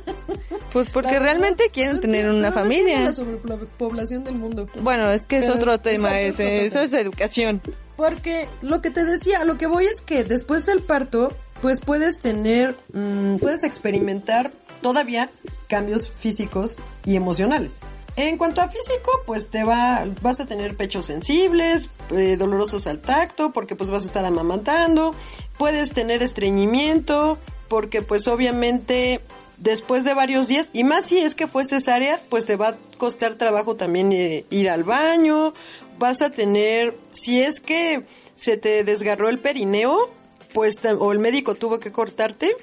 Pues 0.73 0.89
porque 0.89 1.11
verdad, 1.11 1.23
realmente 1.25 1.69
quieren 1.71 1.95
no 1.95 2.01
tener 2.01 2.29
una 2.29 2.51
familia. 2.51 2.99
la 3.01 3.13
sobrepoblación 3.13 4.23
del 4.23 4.35
mundo. 4.35 4.67
Bueno, 4.81 5.11
es 5.11 5.27
que 5.27 5.37
es 5.37 5.45
Pero- 5.45 5.57
otro 5.57 5.79
tema 5.81 6.19
exacto, 6.21 6.43
ese, 6.43 6.65
es 6.65 6.71
otro 6.71 6.81
eso 6.83 6.95
es 6.97 7.01
educación. 7.01 7.61
Porque 7.97 8.47
lo 8.61 8.81
que 8.81 8.89
te 8.89 9.03
decía, 9.05 9.43
lo 9.43 9.57
que 9.59 9.67
voy 9.67 9.85
es 9.85 10.01
que 10.01 10.23
después 10.23 10.65
del 10.65 10.81
parto, 10.81 11.29
pues 11.61 11.79
puedes 11.81 12.17
tener, 12.17 12.75
mm, 12.93 13.35
puedes 13.35 13.63
experimentar 13.63 14.51
todavía 14.81 15.29
cambios 15.67 16.09
físicos 16.09 16.77
y 17.05 17.15
emocionales. 17.15 17.81
En 18.17 18.37
cuanto 18.37 18.61
a 18.61 18.67
físico, 18.67 19.23
pues 19.25 19.49
te 19.49 19.63
va, 19.63 20.05
vas 20.21 20.41
a 20.41 20.45
tener 20.45 20.75
pechos 20.75 21.05
sensibles, 21.05 21.89
eh, 22.11 22.35
dolorosos 22.37 22.85
al 22.87 22.99
tacto, 22.99 23.53
porque 23.53 23.75
pues 23.75 23.89
vas 23.89 24.03
a 24.03 24.07
estar 24.07 24.25
amamantando, 24.25 25.15
puedes 25.57 25.91
tener 25.91 26.21
estreñimiento, 26.21 27.37
porque 27.69 28.01
pues 28.01 28.27
obviamente 28.27 29.21
después 29.57 30.03
de 30.03 30.13
varios 30.13 30.47
días, 30.47 30.71
y 30.73 30.83
más 30.83 31.05
si 31.05 31.19
es 31.19 31.35
que 31.35 31.47
fue 31.47 31.63
cesárea, 31.63 32.19
pues 32.29 32.45
te 32.45 32.57
va 32.57 32.69
a 32.69 32.75
costar 32.97 33.35
trabajo 33.35 33.75
también 33.75 34.11
eh, 34.11 34.43
ir 34.49 34.69
al 34.69 34.83
baño, 34.83 35.53
vas 35.97 36.21
a 36.21 36.31
tener, 36.31 36.97
si 37.11 37.39
es 37.39 37.61
que 37.61 38.03
se 38.35 38.57
te 38.57 38.83
desgarró 38.83 39.29
el 39.29 39.39
perineo, 39.39 40.09
pues, 40.53 40.79
o 40.99 41.11
el 41.11 41.19
médico 41.19 41.55
tuvo 41.55 41.79
que 41.79 41.91
cortarte, 41.91 42.55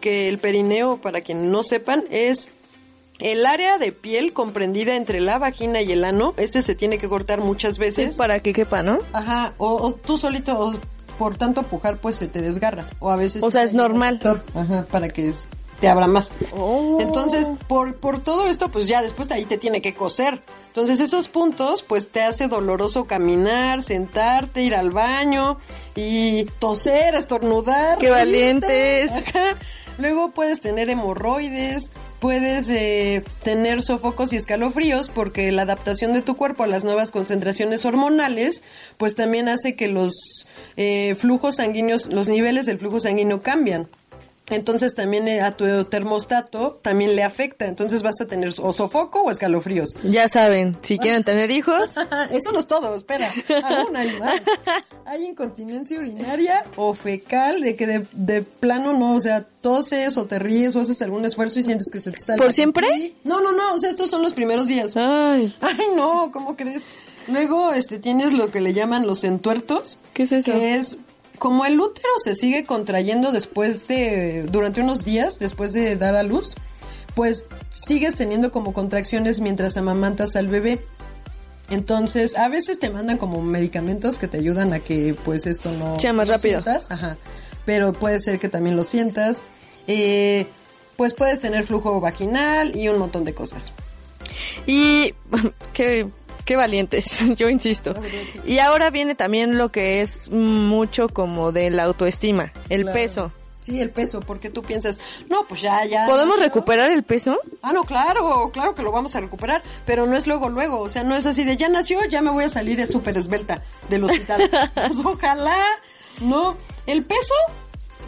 que 0.00 0.28
el 0.28 0.38
perineo, 0.38 0.98
para 0.98 1.20
quien 1.20 1.50
no 1.50 1.62
sepan, 1.62 2.04
es 2.10 2.48
el 3.18 3.46
área 3.46 3.78
de 3.78 3.92
piel 3.92 4.32
comprendida 4.32 4.94
entre 4.96 5.20
la 5.20 5.38
vagina 5.38 5.80
y 5.82 5.90
el 5.92 6.04
ano, 6.04 6.34
ese 6.36 6.60
se 6.62 6.74
tiene 6.74 6.98
que 6.98 7.08
cortar 7.08 7.40
muchas 7.40 7.78
veces. 7.78 8.16
para 8.16 8.40
que 8.40 8.52
quepa, 8.52 8.82
¿no? 8.82 8.98
Ajá, 9.12 9.54
o, 9.58 9.74
o 9.76 9.94
tú 9.94 10.16
solito, 10.18 10.58
o 10.58 10.72
por 11.18 11.36
tanto 11.38 11.62
pujar, 11.62 11.96
pues 11.98 12.16
se 12.16 12.26
te 12.28 12.42
desgarra. 12.42 12.88
O 12.98 13.10
a 13.10 13.16
veces... 13.16 13.42
O 13.42 13.50
sea, 13.50 13.62
es 13.62 13.72
normal. 13.72 14.18
doctor, 14.18 14.44
Ajá, 14.54 14.84
para 14.90 15.08
que 15.08 15.28
es- 15.28 15.48
te 15.80 15.88
abra 15.88 16.06
más. 16.06 16.32
Oh. 16.56 16.96
Entonces, 17.00 17.52
por, 17.68 17.96
por 17.96 18.18
todo 18.18 18.48
esto, 18.48 18.70
pues 18.70 18.86
ya 18.86 19.02
después 19.02 19.28
de 19.28 19.34
ahí 19.34 19.44
te 19.44 19.58
tiene 19.58 19.82
que 19.82 19.92
coser. 19.94 20.42
Entonces, 20.68 21.00
esos 21.00 21.28
puntos, 21.28 21.82
pues 21.82 22.08
te 22.10 22.22
hace 22.22 22.48
doloroso 22.48 23.04
caminar, 23.06 23.82
sentarte, 23.82 24.62
ir 24.62 24.74
al 24.74 24.90
baño 24.90 25.58
y 25.94 26.44
toser, 26.58 27.14
estornudar. 27.14 27.98
¡Qué 27.98 28.08
valientes! 28.10 29.10
Ajá. 29.10 29.56
Luego 29.98 30.30
puedes 30.30 30.60
tener 30.60 30.90
hemorroides, 30.90 31.92
puedes 32.20 32.68
eh, 32.70 33.22
tener 33.42 33.82
sofocos 33.82 34.32
y 34.32 34.36
escalofríos 34.36 35.08
porque 35.08 35.50
la 35.52 35.62
adaptación 35.62 36.12
de 36.12 36.22
tu 36.22 36.36
cuerpo 36.36 36.64
a 36.64 36.66
las 36.66 36.84
nuevas 36.84 37.10
concentraciones 37.10 37.84
hormonales, 37.86 38.62
pues 38.98 39.14
también 39.14 39.48
hace 39.48 39.74
que 39.74 39.88
los 39.88 40.46
eh, 40.76 41.14
flujos 41.16 41.56
sanguíneos, 41.56 42.08
los 42.08 42.28
niveles 42.28 42.66
del 42.66 42.78
flujo 42.78 43.00
sanguíneo 43.00 43.42
cambian. 43.42 43.88
Entonces 44.48 44.94
también 44.94 45.26
eh, 45.26 45.40
a 45.40 45.56
tu 45.56 45.84
termostato 45.84 46.78
también 46.82 47.16
le 47.16 47.22
afecta. 47.22 47.66
Entonces 47.66 48.02
vas 48.02 48.20
a 48.20 48.26
tener 48.26 48.50
o 48.62 48.72
sofoco 48.72 49.22
o 49.22 49.30
escalofríos. 49.30 49.96
Ya 50.04 50.28
saben, 50.28 50.76
si 50.82 50.98
quieren 50.98 51.24
tener 51.24 51.50
hijos. 51.50 51.90
Eso 52.30 52.52
no 52.52 52.58
es 52.58 52.66
todo, 52.66 52.94
espera. 52.94 53.32
Aún 53.64 53.96
hay 53.96 54.18
más. 54.18 54.40
Hay 55.04 55.24
incontinencia 55.24 55.98
urinaria 55.98 56.64
o 56.76 56.94
fecal, 56.94 57.60
de 57.60 57.76
que 57.76 57.86
de, 57.86 58.06
de 58.12 58.42
plano 58.42 58.92
no, 58.92 59.14
o 59.14 59.20
sea, 59.20 59.42
toses 59.42 60.16
o 60.16 60.26
te 60.26 60.38
ríes 60.38 60.76
o 60.76 60.80
haces 60.80 61.02
algún 61.02 61.24
esfuerzo 61.24 61.58
y 61.58 61.62
sientes 61.62 61.90
que 61.90 62.00
se 62.00 62.12
te 62.12 62.18
sale. 62.20 62.42
¿Por 62.42 62.52
siempre? 62.52 63.14
No, 63.24 63.40
no, 63.40 63.52
no, 63.52 63.74
o 63.74 63.78
sea, 63.78 63.90
estos 63.90 64.08
son 64.08 64.22
los 64.22 64.34
primeros 64.34 64.66
días. 64.66 64.96
Ay. 64.96 65.54
Ay, 65.60 65.86
no, 65.96 66.30
¿cómo 66.32 66.56
crees? 66.56 66.82
Luego, 67.28 67.72
este, 67.72 67.98
tienes 67.98 68.32
lo 68.32 68.50
que 68.50 68.60
le 68.60 68.72
llaman 68.72 69.06
los 69.06 69.24
entuertos. 69.24 69.98
¿Qué 70.14 70.24
es 70.24 70.32
eso? 70.32 70.52
Que 70.52 70.74
es 70.76 70.98
como 71.38 71.64
el 71.64 71.78
útero 71.78 72.08
se 72.22 72.34
sigue 72.34 72.64
contrayendo 72.64 73.32
después 73.32 73.86
de, 73.88 74.44
durante 74.50 74.80
unos 74.80 75.04
días, 75.04 75.38
después 75.38 75.72
de 75.72 75.96
dar 75.96 76.14
a 76.16 76.22
luz, 76.22 76.54
pues 77.14 77.46
sigues 77.70 78.16
teniendo 78.16 78.52
como 78.52 78.72
contracciones 78.72 79.40
mientras 79.40 79.76
amamantas 79.76 80.36
al 80.36 80.48
bebé. 80.48 80.84
Entonces, 81.70 82.36
a 82.36 82.48
veces 82.48 82.78
te 82.78 82.90
mandan 82.90 83.18
como 83.18 83.42
medicamentos 83.42 84.18
que 84.18 84.28
te 84.28 84.38
ayudan 84.38 84.72
a 84.72 84.78
que 84.78 85.16
pues 85.24 85.46
esto 85.46 85.72
no, 85.72 85.98
Sea 85.98 86.12
más 86.12 86.28
no 86.28 86.34
rápido. 86.34 86.62
sientas, 86.62 86.90
ajá. 86.90 87.16
Pero 87.64 87.92
puede 87.92 88.20
ser 88.20 88.38
que 88.38 88.48
también 88.48 88.76
lo 88.76 88.84
sientas. 88.84 89.44
Eh, 89.88 90.46
pues 90.96 91.12
puedes 91.14 91.40
tener 91.40 91.64
flujo 91.64 92.00
vaginal 92.00 92.76
y 92.76 92.88
un 92.88 92.98
montón 92.98 93.24
de 93.24 93.34
cosas. 93.34 93.72
Y 94.66 95.14
qué, 95.72 96.08
qué 96.46 96.56
valientes, 96.56 97.18
yo 97.36 97.50
insisto. 97.50 97.94
Y 98.46 98.58
ahora 98.60 98.88
viene 98.88 99.14
también 99.14 99.58
lo 99.58 99.70
que 99.70 100.00
es 100.00 100.30
mucho 100.30 101.10
como 101.10 101.52
de 101.52 101.68
la 101.70 101.82
autoestima, 101.82 102.52
el 102.70 102.82
Claro. 102.82 102.94
peso. 102.94 103.32
Sí, 103.60 103.80
el 103.80 103.90
peso, 103.90 104.20
porque 104.20 104.48
tú 104.48 104.62
piensas, 104.62 105.00
no, 105.28 105.44
pues 105.48 105.60
ya, 105.60 105.84
ya. 105.86 106.06
¿Podemos 106.06 106.38
recuperar 106.38 106.88
el 106.92 107.02
peso? 107.02 107.36
Ah, 107.62 107.72
no, 107.72 107.82
claro, 107.82 108.50
claro 108.52 108.76
que 108.76 108.82
lo 108.82 108.92
vamos 108.92 109.16
a 109.16 109.20
recuperar, 109.20 109.60
pero 109.84 110.06
no 110.06 110.16
es 110.16 110.28
luego, 110.28 110.48
luego, 110.48 110.78
o 110.78 110.88
sea, 110.88 111.02
no 111.02 111.16
es 111.16 111.26
así 111.26 111.42
de 111.44 111.56
ya 111.56 111.68
nació, 111.68 111.98
ya 112.08 112.22
me 112.22 112.30
voy 112.30 112.44
a 112.44 112.48
salir 112.48 112.78
es 112.78 112.92
súper 112.92 113.18
esbelta 113.18 113.64
del 113.88 114.04
hospital. 114.04 114.48
pues 114.74 115.00
ojalá, 115.04 115.56
no. 116.20 116.56
El 116.86 117.04
peso, 117.04 117.34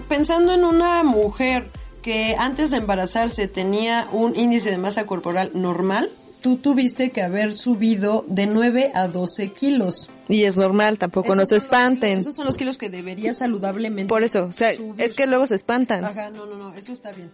pensando 0.09 0.53
en 0.53 0.65
una 0.65 1.03
mujer 1.03 1.69
que 2.03 2.37
antes 2.39 2.71
de 2.71 2.77
embarazarse 2.77 3.49
tenía 3.49 4.07
un 4.13 4.37
índice 4.37 4.71
de 4.71 4.79
masa 4.79 5.07
corporal 5.07 5.51
normal, 5.55 6.09
tú 6.41 6.57
tuviste 6.57 7.11
que 7.11 7.23
haber 7.23 7.53
subido 7.55 8.25
de 8.29 8.47
9 8.47 8.91
a 8.95 9.09
12 9.09 9.53
kilos. 9.53 10.11
Y 10.29 10.45
es 10.45 10.57
normal, 10.57 10.99
tampoco 10.99 11.29
Esos 11.35 11.37
nos 11.37 11.53
espanten. 11.53 12.11
kilos- 12.11 12.21
esos 12.23 12.37
son 12.37 12.47
los 12.47 12.57
kilos 12.57 12.77
que 12.79 12.91
deberías 12.91 13.39
saludablemente. 13.39 14.09
Por 14.09 14.23
eso, 14.23 14.45
o 14.47 14.53
sea, 14.53 14.75
subir. 14.77 15.01
es 15.03 15.15
que 15.15 15.27
luego 15.27 15.47
se 15.47 15.55
espantan. 15.55 16.05
Ajá, 16.05 16.31
no, 16.31 16.47
no, 16.47 16.57
no, 16.57 16.75
eso 16.75 16.93
está 16.93 17.13
bien. 17.13 17.31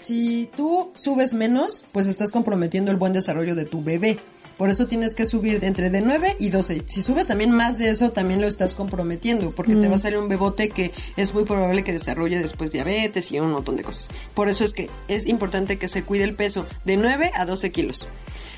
Si 0.00 0.48
tú 0.56 0.90
subes 0.94 1.34
menos, 1.34 1.84
pues 1.90 2.06
estás 2.06 2.30
comprometiendo 2.30 2.90
el 2.92 2.96
buen 2.96 3.12
desarrollo 3.12 3.56
de 3.56 3.64
tu 3.64 3.82
bebé. 3.82 4.20
Por 4.58 4.70
eso 4.70 4.88
tienes 4.88 5.14
que 5.14 5.24
subir 5.24 5.64
entre 5.64 5.88
de 5.88 6.00
9 6.00 6.36
y 6.40 6.50
12. 6.50 6.82
Si 6.86 7.00
subes 7.00 7.28
también 7.28 7.52
más 7.52 7.78
de 7.78 7.90
eso, 7.90 8.10
también 8.10 8.40
lo 8.40 8.48
estás 8.48 8.74
comprometiendo, 8.74 9.52
porque 9.52 9.76
te 9.76 9.86
va 9.86 9.94
a 9.94 9.98
salir 9.98 10.18
un 10.18 10.28
bebote 10.28 10.68
que 10.68 10.92
es 11.16 11.32
muy 11.32 11.44
probable 11.44 11.84
que 11.84 11.92
desarrolle 11.92 12.40
después 12.40 12.72
diabetes 12.72 13.30
y 13.30 13.38
un 13.38 13.52
montón 13.52 13.76
de 13.76 13.84
cosas. 13.84 14.10
Por 14.34 14.48
eso 14.48 14.64
es 14.64 14.72
que 14.72 14.90
es 15.06 15.26
importante 15.28 15.78
que 15.78 15.86
se 15.86 16.02
cuide 16.02 16.24
el 16.24 16.34
peso 16.34 16.66
de 16.84 16.96
9 16.96 17.30
a 17.36 17.46
12 17.46 17.70
kilos. 17.70 18.08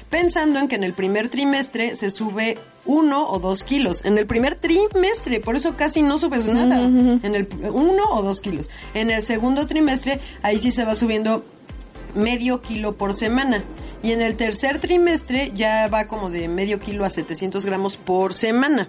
Pensando 0.09 0.59
en 0.59 0.69
que 0.69 0.75
en 0.75 0.85
el 0.85 0.95
primer 0.95 1.29
trimestre 1.29 1.95
se 1.95 2.11
sube 2.11 2.57
uno 2.87 3.29
o 3.29 3.39
dos 3.39 3.63
kilos. 3.63 4.05
En 4.05 4.17
el 4.17 4.27
primer 4.27 4.57
trimestre, 4.57 5.39
por 5.39 5.55
eso 5.55 5.77
casi 5.77 6.03
no 6.03 6.17
subes 6.17 6.49
nada. 6.49 6.81
En 6.83 7.35
el 7.35 7.47
uno 7.73 8.05
o 8.11 8.23
dos 8.23 8.41
kilos. 8.41 8.71
En 8.95 9.11
el 9.11 9.23
segundo 9.23 9.67
trimestre, 9.67 10.19
ahí 10.43 10.59
sí 10.59 10.73
se 10.73 10.85
va 10.85 10.97
subiendo 10.97 11.45
medio 12.15 12.61
kilo 12.61 12.97
por 12.97 13.15
semana. 13.15 13.63
Y 14.03 14.13
en 14.13 14.23
el 14.23 14.37
tercer 14.37 14.81
trimestre 14.81 15.53
ya 15.55 15.89
va 15.89 16.07
como 16.07 16.31
de 16.31 16.49
medio 16.49 16.81
kilo 16.81 17.05
a 17.05 17.11
700 17.11 17.67
gramos 17.67 17.97
por 17.97 18.35
semana. 18.35 18.89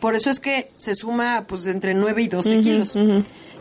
Por 0.00 0.14
eso 0.14 0.30
es 0.30 0.40
que 0.40 0.70
se 0.76 0.94
suma 0.94 1.44
pues 1.46 1.66
entre 1.66 1.94
9 1.94 2.22
y 2.22 2.28
12 2.28 2.60
kilos. 2.60 2.94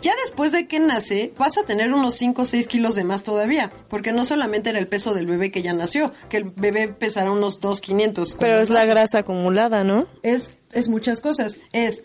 Ya 0.02 0.14
después 0.24 0.54
de 0.54 0.68
que 0.68 0.80
nace, 0.80 1.34
vas 1.38 1.58
a 1.58 1.64
tener 1.64 1.94
unos 1.94 2.16
5 2.16 2.42
o 2.42 2.46
6 2.46 2.68
kilos 2.68 2.96
de 2.96 3.04
más 3.04 3.24
todavía. 3.24 3.70
Porque 3.90 4.14
no 4.14 4.24
solamente 4.24 4.70
era 4.70 4.80
el 4.80 4.88
peso 4.88 5.14
del 5.14 5.26
bebé 5.26 5.52
que 5.52 5.62
ya 5.62 5.74
nació, 5.74 6.14
que 6.30 6.38
el 6.38 6.46
bebé 6.46 6.88
pesará 6.88 7.32
unos 7.32 7.60
2,500. 7.60 8.38
Pero 8.40 8.60
es 8.60 8.70
la 8.70 8.86
grasa 8.86 9.20
acumulada, 9.20 9.84
¿no? 9.84 10.08
es, 10.24 10.54
es 10.72 10.88
muchas 10.88 11.20
cosas. 11.20 11.58
Es 11.74 12.04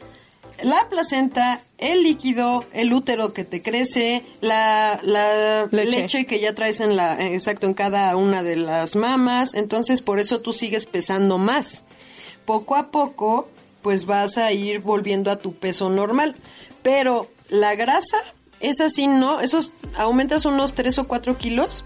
la 0.62 0.88
placenta, 0.88 1.60
el 1.78 2.02
líquido, 2.02 2.64
el 2.72 2.92
útero 2.92 3.32
que 3.32 3.44
te 3.44 3.62
crece, 3.62 4.24
la, 4.40 5.00
la 5.02 5.66
Leche. 5.70 5.90
leche. 5.90 6.26
que 6.26 6.40
ya 6.40 6.54
traes 6.54 6.80
en 6.80 6.96
la, 6.96 7.20
exacto, 7.26 7.66
en 7.66 7.74
cada 7.74 8.14
una 8.16 8.42
de 8.42 8.56
las 8.56 8.96
mamas. 8.96 9.54
Entonces, 9.54 10.00
por 10.00 10.20
eso 10.20 10.40
tú 10.40 10.52
sigues 10.52 10.86
pesando 10.86 11.38
más. 11.38 11.82
Poco 12.44 12.76
a 12.76 12.90
poco, 12.90 13.48
pues 13.82 14.06
vas 14.06 14.38
a 14.38 14.52
ir 14.52 14.80
volviendo 14.80 15.30
a 15.30 15.38
tu 15.38 15.54
peso 15.54 15.90
normal. 15.90 16.36
Pero 16.82 17.28
la 17.48 17.74
grasa, 17.74 18.18
es 18.60 18.80
así, 18.80 19.06
¿no? 19.06 19.40
Esos 19.40 19.72
aumentas 19.96 20.46
unos 20.46 20.74
3 20.74 20.98
o 21.00 21.08
4 21.08 21.36
kilos. 21.36 21.84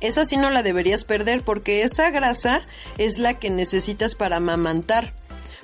Esa 0.00 0.24
sí 0.24 0.36
no 0.36 0.50
la 0.50 0.64
deberías 0.64 1.04
perder 1.04 1.42
porque 1.42 1.82
esa 1.82 2.10
grasa 2.10 2.62
es 2.98 3.18
la 3.18 3.38
que 3.38 3.50
necesitas 3.50 4.16
para 4.16 4.36
amamantar. 4.36 5.14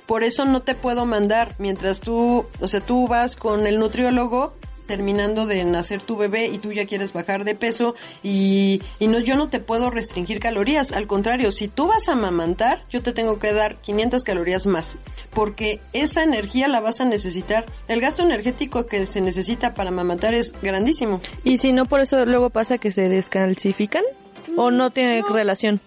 Por 0.09 0.23
eso 0.23 0.43
no 0.43 0.63
te 0.63 0.73
puedo 0.73 1.05
mandar 1.05 1.53
mientras 1.59 2.01
tú, 2.01 2.47
o 2.59 2.67
sea, 2.67 2.81
tú 2.81 3.07
vas 3.07 3.35
con 3.35 3.67
el 3.67 3.77
nutriólogo 3.77 4.55
terminando 4.87 5.45
de 5.45 5.63
nacer 5.63 6.01
tu 6.01 6.17
bebé 6.17 6.47
y 6.47 6.57
tú 6.57 6.71
ya 6.71 6.87
quieres 6.87 7.13
bajar 7.13 7.43
de 7.43 7.53
peso 7.53 7.93
y, 8.23 8.81
y 8.97 9.05
no, 9.05 9.19
yo 9.19 9.35
no 9.35 9.49
te 9.49 9.59
puedo 9.59 9.91
restringir 9.91 10.39
calorías. 10.39 10.93
Al 10.93 11.05
contrario, 11.05 11.51
si 11.51 11.67
tú 11.67 11.85
vas 11.85 12.09
a 12.09 12.13
amamantar, 12.13 12.83
yo 12.89 13.03
te 13.03 13.13
tengo 13.13 13.37
que 13.37 13.53
dar 13.53 13.75
500 13.81 14.23
calorías 14.23 14.65
más. 14.65 14.97
Porque 15.29 15.79
esa 15.93 16.23
energía 16.23 16.67
la 16.67 16.79
vas 16.79 17.01
a 17.01 17.05
necesitar. 17.05 17.67
El 17.87 18.01
gasto 18.01 18.23
energético 18.23 18.87
que 18.87 19.05
se 19.05 19.21
necesita 19.21 19.75
para 19.75 19.91
amamantar 19.91 20.33
es 20.33 20.53
grandísimo. 20.59 21.21
Y 21.43 21.59
si 21.59 21.71
no, 21.71 21.85
por 21.85 21.99
eso 21.99 22.25
luego 22.25 22.49
pasa 22.49 22.79
que 22.79 22.91
se 22.91 23.09
descalcifican. 23.09 24.03
¿O 24.57 24.71
no 24.71 24.89
tiene 24.89 25.21
relación? 25.29 25.79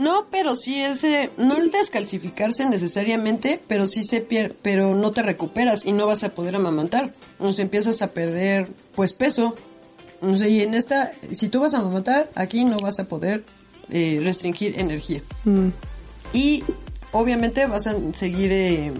No, 0.00 0.28
pero 0.30 0.56
sí 0.56 0.80
es, 0.80 1.04
eh, 1.04 1.30
no 1.36 1.58
el 1.58 1.70
descalcificarse 1.70 2.66
necesariamente, 2.66 3.60
pero 3.68 3.86
sí 3.86 4.02
se 4.02 4.22
pierde, 4.22 4.56
pero 4.62 4.94
no 4.94 5.12
te 5.12 5.22
recuperas 5.22 5.84
y 5.84 5.92
no 5.92 6.06
vas 6.06 6.24
a 6.24 6.30
poder 6.30 6.56
amamantar. 6.56 7.12
O 7.38 7.52
sea, 7.52 7.64
empiezas 7.64 8.00
a 8.00 8.12
perder, 8.12 8.66
pues, 8.94 9.12
peso. 9.12 9.54
O 10.22 10.36
sea, 10.36 10.48
y 10.48 10.62
en 10.62 10.72
esta, 10.72 11.12
si 11.32 11.50
tú 11.50 11.60
vas 11.60 11.74
a 11.74 11.80
amamantar, 11.80 12.30
aquí 12.34 12.64
no 12.64 12.78
vas 12.78 12.98
a 12.98 13.04
poder 13.08 13.44
eh, 13.90 14.22
restringir 14.24 14.80
energía. 14.80 15.20
Mm. 15.44 15.68
Y 16.32 16.64
obviamente 17.12 17.66
vas 17.66 17.86
a 17.86 17.94
seguir 18.14 18.52
eh, 18.52 18.94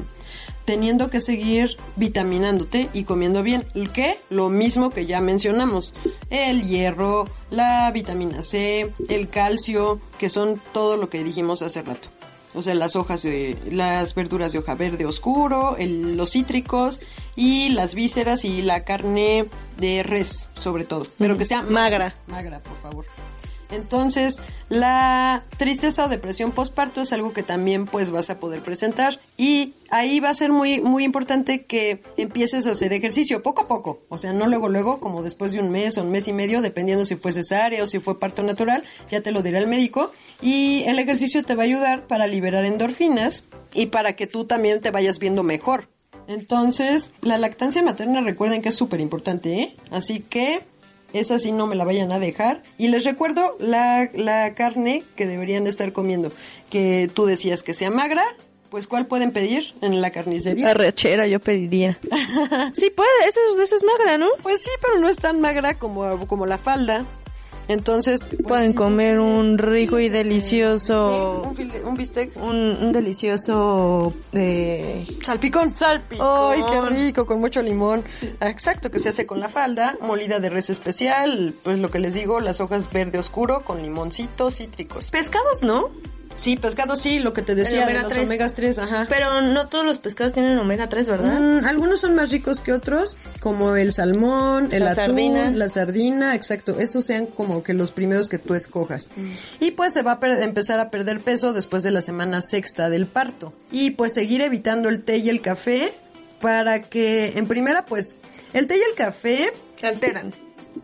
teniendo 0.64 1.10
que 1.10 1.20
seguir 1.20 1.76
vitaminándote 1.96 2.88
y 2.92 3.04
comiendo 3.04 3.42
bien. 3.42 3.66
¿Qué? 3.92 4.18
Lo 4.30 4.48
mismo 4.48 4.90
que 4.90 5.06
ya 5.06 5.20
mencionamos. 5.20 5.94
El 6.30 6.62
hierro, 6.62 7.28
la 7.50 7.90
vitamina 7.90 8.42
C, 8.42 8.92
el 9.08 9.28
calcio, 9.28 10.00
que 10.18 10.28
son 10.28 10.60
todo 10.72 10.96
lo 10.96 11.10
que 11.10 11.24
dijimos 11.24 11.62
hace 11.62 11.82
rato. 11.82 12.08
O 12.54 12.62
sea, 12.62 12.74
las 12.74 12.96
hojas 12.96 13.22
de, 13.22 13.56
las 13.70 14.14
verduras 14.14 14.52
de 14.52 14.58
hoja 14.58 14.74
verde 14.74 15.06
oscuro, 15.06 15.76
los 15.78 16.30
cítricos 16.30 17.00
y 17.36 17.68
las 17.68 17.94
vísceras 17.94 18.44
y 18.44 18.62
la 18.62 18.84
carne 18.84 19.46
de 19.78 20.02
res, 20.02 20.48
sobre 20.56 20.84
todo. 20.84 21.06
Pero 21.18 21.38
que 21.38 21.44
sea 21.44 21.62
Magra. 21.62 22.14
Magra, 22.26 22.60
por 22.60 22.76
favor. 22.78 23.06
Entonces, 23.70 24.40
la 24.68 25.44
tristeza 25.56 26.04
o 26.04 26.08
depresión 26.08 26.52
postparto 26.52 27.00
es 27.00 27.12
algo 27.12 27.32
que 27.32 27.42
también 27.42 27.86
pues 27.86 28.10
vas 28.10 28.30
a 28.30 28.38
poder 28.38 28.62
presentar 28.62 29.18
y 29.36 29.74
ahí 29.90 30.20
va 30.20 30.30
a 30.30 30.34
ser 30.34 30.50
muy 30.50 30.80
muy 30.80 31.04
importante 31.04 31.64
que 31.64 32.02
empieces 32.16 32.66
a 32.66 32.72
hacer 32.72 32.92
ejercicio 32.92 33.42
poco 33.42 33.62
a 33.62 33.68
poco, 33.68 34.02
o 34.08 34.18
sea, 34.18 34.32
no 34.32 34.46
luego 34.46 34.68
luego 34.68 35.00
como 35.00 35.22
después 35.22 35.52
de 35.52 35.60
un 35.60 35.70
mes 35.70 35.98
o 35.98 36.02
un 36.02 36.10
mes 36.10 36.28
y 36.28 36.32
medio, 36.32 36.60
dependiendo 36.62 37.04
si 37.04 37.16
fue 37.16 37.32
cesárea 37.32 37.82
o 37.82 37.86
si 37.86 37.98
fue 37.98 38.18
parto 38.18 38.42
natural, 38.42 38.84
ya 39.10 39.20
te 39.20 39.32
lo 39.32 39.42
dirá 39.42 39.58
el 39.58 39.66
médico 39.66 40.12
y 40.40 40.82
el 40.86 40.98
ejercicio 40.98 41.44
te 41.44 41.54
va 41.54 41.62
a 41.62 41.66
ayudar 41.66 42.06
para 42.06 42.26
liberar 42.26 42.64
endorfinas 42.64 43.44
y 43.74 43.86
para 43.86 44.16
que 44.16 44.26
tú 44.26 44.44
también 44.44 44.80
te 44.80 44.90
vayas 44.90 45.18
viendo 45.18 45.42
mejor. 45.42 45.88
Entonces, 46.26 47.12
la 47.22 47.38
lactancia 47.38 47.82
materna 47.82 48.20
recuerden 48.20 48.62
que 48.62 48.68
es 48.68 48.76
súper 48.76 49.00
importante, 49.00 49.52
¿eh? 49.60 49.76
Así 49.90 50.20
que 50.20 50.60
esa 51.12 51.38
sí 51.38 51.52
no 51.52 51.66
me 51.66 51.76
la 51.76 51.84
vayan 51.84 52.12
a 52.12 52.18
dejar. 52.18 52.62
Y 52.78 52.88
les 52.88 53.04
recuerdo 53.04 53.56
la, 53.58 54.10
la 54.14 54.54
carne 54.54 55.04
que 55.16 55.26
deberían 55.26 55.66
estar 55.66 55.92
comiendo. 55.92 56.32
Que 56.70 57.10
tú 57.12 57.26
decías 57.26 57.62
que 57.62 57.74
sea 57.74 57.90
magra, 57.90 58.24
pues 58.70 58.86
¿cuál 58.86 59.06
pueden 59.06 59.32
pedir 59.32 59.74
en 59.82 60.00
la 60.00 60.10
carnicería? 60.10 60.70
Arrechera, 60.70 61.26
yo 61.26 61.40
pediría. 61.40 61.98
sí, 62.74 62.90
puede, 62.90 63.10
esa 63.26 63.40
es, 63.52 63.58
esa 63.60 63.76
es 63.76 63.82
magra, 63.84 64.16
¿no? 64.16 64.28
Pues 64.42 64.62
sí, 64.62 64.70
pero 64.80 64.98
no 64.98 65.08
es 65.08 65.16
tan 65.16 65.40
magra 65.40 65.78
como, 65.78 66.26
como 66.26 66.46
la 66.46 66.58
falda. 66.58 67.04
Entonces 67.70 68.26
pues, 68.26 68.42
Pueden 68.42 68.72
comer 68.74 69.20
un 69.20 69.56
rico 69.58 69.98
y 70.00 70.08
de- 70.08 70.24
delicioso- 70.24 71.42
un, 71.84 71.94
bistec 71.96 72.36
Un, 72.36 72.56
un 72.56 72.92
delicioso 72.92 74.12
eh, 74.32 75.06
Salpicón. 75.22 75.72
Salpicón. 75.74 76.26
Ay, 76.52 76.64
qué 76.70 76.80
rico, 76.90 77.26
con 77.26 77.38
mucho 77.40 77.62
limón. 77.62 78.02
Exacto, 78.40 78.90
que 78.90 78.98
se 78.98 79.10
hace 79.10 79.24
con 79.26 79.38
la 79.40 79.48
falda, 79.48 79.96
molida 80.00 80.40
de 80.40 80.50
res 80.50 80.68
especial, 80.70 81.54
pues 81.62 81.78
lo 81.78 81.90
que 81.90 82.00
les 82.00 82.14
digo, 82.14 82.40
las 82.40 82.60
hojas 82.60 82.92
verde 82.92 83.18
oscuro 83.18 83.62
con 83.64 83.80
limoncitos 83.82 84.56
cítricos. 84.56 85.10
pescados, 85.10 85.62
¿no? 85.62 85.90
Sí, 86.40 86.56
pescado 86.56 86.96
sí, 86.96 87.18
lo 87.18 87.34
que 87.34 87.42
te 87.42 87.54
decía 87.54 87.84
de 87.86 87.92
los 87.92 88.08
3. 88.12 88.24
omegas 88.26 88.54
3, 88.54 88.78
ajá. 88.78 89.06
Pero 89.10 89.42
no 89.42 89.68
todos 89.68 89.84
los 89.84 89.98
pescados 89.98 90.32
tienen 90.32 90.58
omega 90.58 90.88
3, 90.88 91.06
¿verdad? 91.06 91.38
Mm, 91.38 91.66
algunos 91.66 92.00
son 92.00 92.14
más 92.14 92.30
ricos 92.30 92.62
que 92.62 92.72
otros, 92.72 93.18
como 93.40 93.76
el 93.76 93.92
salmón, 93.92 94.68
el 94.72 94.84
La 94.84 94.92
atún, 94.92 95.04
sardina. 95.06 95.50
la 95.50 95.68
sardina, 95.68 96.34
exacto. 96.34 96.78
Esos 96.78 97.04
sean 97.04 97.26
como 97.26 97.62
que 97.62 97.74
los 97.74 97.92
primeros 97.92 98.30
que 98.30 98.38
tú 98.38 98.54
escojas. 98.54 99.10
Mm. 99.16 99.30
Y 99.60 99.70
pues 99.72 99.92
se 99.92 100.00
va 100.00 100.18
a 100.20 100.42
empezar 100.42 100.80
a 100.80 100.90
perder 100.90 101.20
peso 101.20 101.52
después 101.52 101.82
de 101.82 101.90
la 101.90 102.00
semana 102.00 102.40
sexta 102.40 102.88
del 102.88 103.06
parto. 103.06 103.52
Y 103.70 103.90
pues 103.90 104.14
seguir 104.14 104.40
evitando 104.40 104.88
el 104.88 105.02
té 105.02 105.18
y 105.18 105.28
el 105.28 105.42
café 105.42 105.92
para 106.40 106.80
que, 106.80 107.34
en 107.36 107.46
primera, 107.46 107.84
pues, 107.84 108.16
el 108.54 108.66
té 108.66 108.78
y 108.78 108.80
el 108.90 108.96
café 108.96 109.52
Alteran. 109.82 110.32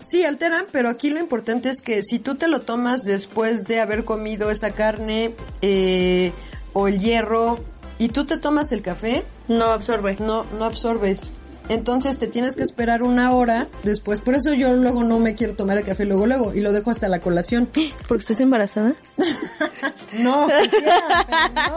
Sí, 0.00 0.24
alteran, 0.24 0.66
pero 0.72 0.88
aquí 0.88 1.10
lo 1.10 1.18
importante 1.20 1.68
es 1.70 1.80
que 1.80 2.02
si 2.02 2.18
tú 2.18 2.34
te 2.34 2.48
lo 2.48 2.60
tomas 2.62 3.02
después 3.02 3.64
de 3.64 3.80
haber 3.80 4.04
comido 4.04 4.50
esa 4.50 4.72
carne 4.72 5.34
eh, 5.62 6.32
o 6.72 6.88
el 6.88 6.98
hierro 7.00 7.58
y 7.98 8.08
tú 8.10 8.24
te 8.26 8.36
tomas 8.36 8.72
el 8.72 8.82
café, 8.82 9.24
No 9.48 9.66
absorbe. 9.66 10.16
no, 10.20 10.44
no 10.58 10.64
absorbes. 10.64 11.30
Entonces 11.68 12.18
te 12.18 12.28
tienes 12.28 12.54
que 12.54 12.62
esperar 12.62 13.02
una 13.02 13.32
hora 13.32 13.66
después. 13.82 14.20
Por 14.20 14.34
eso 14.36 14.54
yo 14.54 14.74
luego 14.76 15.02
no 15.02 15.18
me 15.18 15.34
quiero 15.34 15.56
tomar 15.56 15.76
el 15.78 15.84
café 15.84 16.04
luego, 16.04 16.24
luego 16.26 16.54
y 16.54 16.60
lo 16.60 16.72
dejo 16.72 16.90
hasta 16.92 17.08
la 17.08 17.18
colación. 17.20 17.68
¿Porque 18.08 18.20
estás 18.20 18.40
embarazada? 18.40 18.94
No, 20.18 20.46
quisiera, 20.62 21.26
pero 21.26 21.54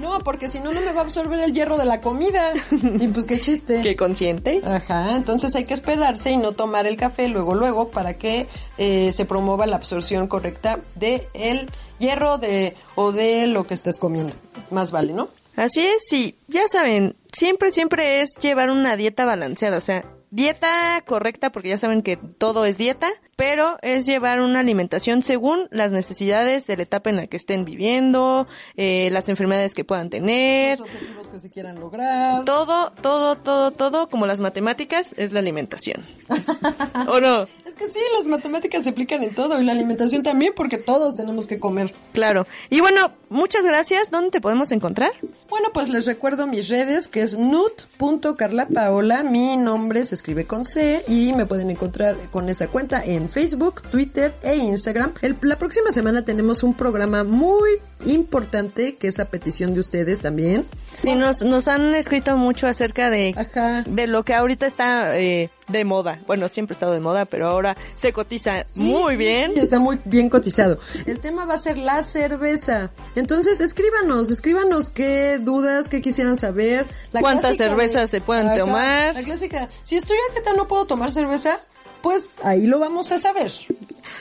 No, 0.00 0.18
porque 0.20 0.48
si 0.48 0.60
no, 0.60 0.72
no 0.72 0.80
me 0.80 0.92
va 0.92 1.00
a 1.00 1.04
absorber 1.04 1.40
el 1.40 1.52
hierro 1.52 1.76
de 1.76 1.84
la 1.84 2.00
comida. 2.00 2.52
Y 3.00 3.08
pues 3.08 3.26
qué 3.26 3.38
chiste. 3.40 3.82
¿Qué 3.82 3.96
consciente? 3.96 4.60
Ajá, 4.64 5.16
entonces 5.16 5.54
hay 5.54 5.64
que 5.64 5.74
esperarse 5.74 6.30
y 6.30 6.36
no 6.36 6.52
tomar 6.52 6.86
el 6.86 6.96
café 6.96 7.28
luego, 7.28 7.54
luego, 7.54 7.88
para 7.88 8.14
que 8.14 8.46
eh, 8.78 9.10
se 9.12 9.24
promueva 9.24 9.66
la 9.66 9.76
absorción 9.76 10.28
correcta 10.28 10.80
de 10.94 11.28
el 11.34 11.70
hierro 11.98 12.38
de 12.38 12.76
o 12.94 13.12
de 13.12 13.46
lo 13.46 13.64
que 13.64 13.74
estés 13.74 13.98
comiendo. 13.98 14.34
Más 14.70 14.90
vale, 14.90 15.12
¿no? 15.12 15.28
Así 15.56 15.80
es, 15.80 16.04
sí. 16.06 16.36
Ya 16.48 16.68
saben, 16.68 17.16
siempre, 17.32 17.70
siempre 17.70 18.20
es 18.20 18.34
llevar 18.40 18.70
una 18.70 18.96
dieta 18.96 19.24
balanceada. 19.24 19.78
O 19.78 19.80
sea, 19.80 20.04
dieta 20.30 21.02
correcta, 21.06 21.50
porque 21.50 21.70
ya 21.70 21.78
saben 21.78 22.02
que 22.02 22.16
todo 22.16 22.66
es 22.66 22.78
dieta, 22.78 23.08
pero 23.36 23.76
es 23.82 24.06
llevar 24.06 24.40
una 24.40 24.60
alimentación 24.60 25.22
según 25.22 25.68
las 25.70 25.92
necesidades 25.92 26.66
de 26.66 26.76
la 26.76 26.82
etapa 26.84 27.10
en 27.10 27.16
la 27.16 27.26
que 27.26 27.36
estén 27.36 27.66
viviendo, 27.66 28.48
eh, 28.76 29.10
las 29.12 29.28
enfermedades 29.28 29.74
que 29.74 29.84
puedan 29.84 30.08
tener. 30.08 30.80
Los 30.80 30.88
objetivos 30.88 31.30
que 31.30 31.38
se 31.38 31.50
quieran 31.50 31.78
lograr. 31.78 32.44
Todo, 32.46 32.92
todo, 33.02 33.36
todo, 33.36 33.70
todo, 33.70 34.08
como 34.08 34.26
las 34.26 34.40
matemáticas, 34.40 35.14
es 35.18 35.32
la 35.32 35.40
alimentación. 35.40 36.06
¿O 37.08 37.20
no? 37.20 37.42
Es 37.42 37.76
que 37.76 37.90
sí, 37.90 38.00
las 38.16 38.26
matemáticas 38.26 38.84
se 38.84 38.90
aplican 38.90 39.22
en 39.22 39.34
todo 39.34 39.60
y 39.60 39.64
la 39.64 39.72
alimentación 39.72 40.22
también 40.22 40.54
porque 40.56 40.78
todos 40.78 41.16
tenemos 41.16 41.46
que 41.46 41.60
comer. 41.60 41.92
Claro. 42.12 42.46
Y 42.70 42.80
bueno, 42.80 43.12
muchas 43.28 43.64
gracias. 43.64 44.10
¿Dónde 44.10 44.30
te 44.30 44.40
podemos 44.40 44.72
encontrar? 44.72 45.12
Bueno, 45.50 45.68
pues 45.74 45.88
les 45.90 46.06
recuerdo 46.06 46.46
mis 46.46 46.68
redes, 46.68 47.06
que 47.06 47.22
es 47.22 47.36
nut.carlapaola. 47.36 49.22
Mi 49.22 49.56
nombre 49.58 50.04
se 50.06 50.14
escribe 50.14 50.44
con 50.44 50.64
C 50.64 51.04
y 51.06 51.34
me 51.34 51.44
pueden 51.44 51.70
encontrar 51.70 52.16
con 52.30 52.48
esa 52.48 52.68
cuenta 52.68 53.04
en 53.04 53.25
Facebook, 53.28 53.82
Twitter 53.90 54.32
e 54.42 54.56
Instagram. 54.56 55.12
El- 55.22 55.36
la 55.42 55.58
próxima 55.58 55.92
semana 55.92 56.24
tenemos 56.24 56.62
un 56.62 56.74
programa 56.74 57.24
muy 57.24 57.70
importante 58.04 58.96
que 58.96 59.08
es 59.08 59.18
a 59.20 59.26
petición 59.26 59.74
de 59.74 59.80
ustedes 59.80 60.20
también. 60.20 60.66
Sí, 60.96 61.14
nos, 61.14 61.42
nos 61.42 61.68
han 61.68 61.94
escrito 61.94 62.36
mucho 62.36 62.66
acerca 62.66 63.10
de, 63.10 63.34
Ajá. 63.36 63.82
de 63.86 64.06
lo 64.06 64.24
que 64.24 64.34
ahorita 64.34 64.66
está 64.66 65.18
eh, 65.18 65.50
de 65.68 65.84
moda. 65.84 66.18
Bueno, 66.26 66.48
siempre 66.48 66.72
ha 66.72 66.76
estado 66.76 66.92
de 66.92 67.00
moda, 67.00 67.26
pero 67.26 67.48
ahora 67.48 67.76
se 67.94 68.12
cotiza 68.12 68.64
muy 68.76 69.16
bien. 69.16 69.52
sí, 69.54 69.60
está 69.60 69.78
muy 69.78 69.98
bien 70.04 70.30
cotizado. 70.30 70.78
El 71.04 71.20
tema 71.20 71.44
va 71.44 71.54
a 71.54 71.58
ser 71.58 71.76
la 71.76 72.02
cerveza. 72.02 72.90
Entonces, 73.14 73.60
escríbanos, 73.60 74.30
escríbanos 74.30 74.88
qué 74.88 75.38
dudas, 75.40 75.88
qué 75.88 76.00
quisieran 76.00 76.38
saber. 76.38 76.86
La 77.12 77.20
¿Cuántas 77.20 77.56
cervezas 77.58 78.08
se 78.10 78.20
pueden 78.20 78.56
tomar? 78.56 79.14
La 79.14 79.22
clásica, 79.22 79.68
si 79.82 79.96
estoy 79.96 80.16
a 80.30 80.32
dieta 80.34 80.52
no 80.54 80.66
puedo 80.68 80.86
tomar 80.86 81.10
cerveza, 81.12 81.60
pues 82.06 82.30
ahí 82.44 82.68
lo 82.68 82.78
vamos 82.78 83.10
a 83.10 83.18
saber. 83.18 83.50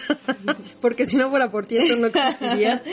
Porque 0.81 1.05
si 1.05 1.17
no 1.17 1.29
fuera 1.29 1.51
por 1.51 1.67
ti 1.67 1.77
esto 1.77 1.95
no 1.97 2.07
existiría. 2.07 2.81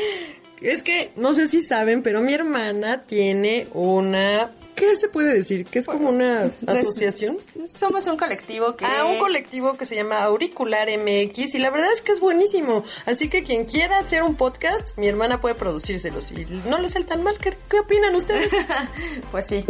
Es 0.60 0.84
que, 0.84 1.10
no 1.16 1.34
sé 1.34 1.48
si 1.48 1.60
saben, 1.60 2.02
pero 2.02 2.20
mi 2.20 2.32
hermana 2.32 3.00
tiene 3.00 3.66
una... 3.72 4.52
¿Qué 4.82 4.96
se 4.96 5.06
puede 5.06 5.32
decir? 5.34 5.64
Que 5.64 5.78
es 5.78 5.86
como 5.86 6.08
una 6.08 6.50
asociación. 6.66 7.38
Somos 7.68 8.04
un 8.08 8.16
colectivo 8.16 8.74
que... 8.74 8.84
Ah, 8.84 9.04
un 9.04 9.20
colectivo 9.20 9.76
que 9.76 9.86
se 9.86 9.94
llama 9.94 10.20
Auricular 10.24 10.88
MX 10.88 11.54
y 11.54 11.58
la 11.60 11.70
verdad 11.70 11.92
es 11.92 12.02
que 12.02 12.10
es 12.10 12.18
buenísimo. 12.18 12.82
Así 13.06 13.28
que 13.28 13.44
quien 13.44 13.64
quiera 13.64 13.98
hacer 13.98 14.24
un 14.24 14.34
podcast, 14.34 14.98
mi 14.98 15.06
hermana 15.06 15.40
puede 15.40 15.54
producírselos 15.54 16.32
y 16.32 16.46
no 16.68 16.78
les 16.78 16.94
sale 16.94 17.04
tan 17.04 17.22
mal. 17.22 17.38
¿Qué, 17.38 17.56
qué 17.70 17.78
opinan 17.78 18.16
ustedes? 18.16 18.50
Pues 19.30 19.46
sí, 19.46 19.64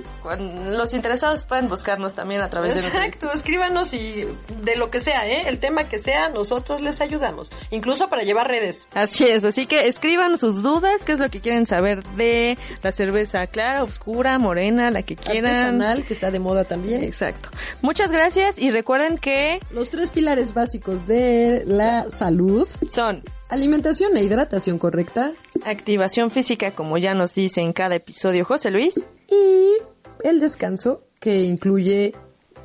los 0.66 0.94
interesados 0.94 1.44
pueden 1.44 1.68
buscarnos 1.68 2.14
también 2.14 2.40
a 2.40 2.48
través 2.48 2.74
de... 2.74 2.80
Exacto, 2.80 3.30
escríbanos 3.32 3.92
y 3.92 4.26
de 4.62 4.76
lo 4.76 4.90
que 4.90 4.98
sea, 4.98 5.28
¿eh? 5.28 5.44
El 5.46 5.58
tema 5.58 5.88
que 5.88 5.98
sea, 5.98 6.30
nosotros 6.30 6.80
les 6.80 7.00
ayudamos. 7.00 7.52
Incluso 7.70 8.08
para 8.08 8.22
llevar 8.22 8.48
redes. 8.48 8.88
Así 8.94 9.24
es, 9.24 9.44
así 9.44 9.66
que 9.66 9.86
escriban 9.86 10.38
sus 10.38 10.62
dudas, 10.62 11.04
qué 11.04 11.12
es 11.12 11.18
lo 11.18 11.30
que 11.30 11.40
quieren 11.40 11.66
saber 11.66 12.02
de 12.16 12.58
la 12.82 12.92
cerveza 12.92 13.46
clara, 13.46 13.84
oscura, 13.84 14.38
morena, 14.38 14.90
la 14.90 15.01
que 15.02 15.16
quieran. 15.16 15.46
Artesanal, 15.46 16.04
que 16.04 16.14
está 16.14 16.30
de 16.30 16.38
moda 16.38 16.64
también. 16.64 17.02
Exacto. 17.02 17.50
Muchas 17.80 18.10
gracias 18.10 18.58
y 18.58 18.70
recuerden 18.70 19.18
que 19.18 19.60
Los 19.70 19.90
tres 19.90 20.10
pilares 20.10 20.54
básicos 20.54 21.06
de 21.06 21.64
la 21.66 22.08
salud, 22.10 22.68
son 22.90 23.22
alimentación 23.48 24.16
e 24.16 24.22
hidratación 24.22 24.78
correcta 24.78 25.32
activación 25.64 26.30
física, 26.30 26.72
como 26.72 26.98
ya 26.98 27.14
nos 27.14 27.34
dice 27.34 27.60
en 27.60 27.72
cada 27.72 27.94
episodio 27.96 28.44
José 28.44 28.70
Luis. 28.70 28.94
y 29.28 29.76
el 30.24 30.40
descanso, 30.40 31.04
que 31.20 31.42
incluye 31.44 32.14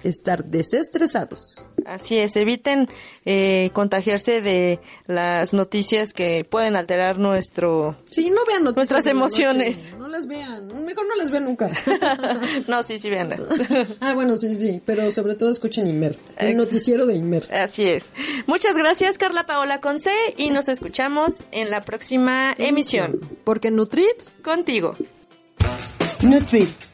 estar 0.03 0.45
desestresados. 0.45 1.63
Así 1.87 2.17
es, 2.17 2.35
eviten 2.35 2.89
eh, 3.23 3.69
contagiarse 3.73 4.41
de 4.41 4.79
las 5.05 5.53
noticias 5.53 6.11
que 6.11 6.43
pueden 6.43 6.75
alterar 6.75 7.17
nuestro... 7.17 7.95
Sí, 8.09 8.29
no 8.29 8.45
vean 8.45 8.65
noticias 8.65 8.91
Nuestras 8.91 9.05
emociones. 9.05 9.93
noche, 9.93 9.97
No 9.97 10.07
las 10.09 10.27
vean. 10.27 10.85
Mejor 10.85 11.07
no 11.07 11.15
las 11.15 11.31
vean 11.31 11.45
nunca. 11.45 11.69
no, 12.67 12.83
sí, 12.83 12.99
sí, 12.99 13.09
veanlas. 13.09 13.39
ah, 14.01 14.13
bueno, 14.13 14.35
sí, 14.35 14.53
sí. 14.55 14.81
Pero 14.85 15.09
sobre 15.11 15.35
todo 15.35 15.49
escuchen 15.49 15.87
Inmer. 15.87 16.19
El 16.37 16.57
noticiero 16.57 17.05
de 17.05 17.15
Inmer. 17.15 17.47
Así 17.53 17.83
es. 17.85 18.11
Muchas 18.47 18.75
gracias, 18.75 19.17
Carla 19.17 19.45
Paola 19.45 19.79
Conce, 19.79 20.11
y 20.35 20.49
nos 20.49 20.67
escuchamos 20.67 21.43
en 21.51 21.69
la 21.71 21.81
próxima 21.81 22.53
emisión. 22.57 23.19
Porque 23.45 23.71
Nutrit 23.71 24.23
Contigo. 24.43 24.93
Nutrit, 26.21 26.69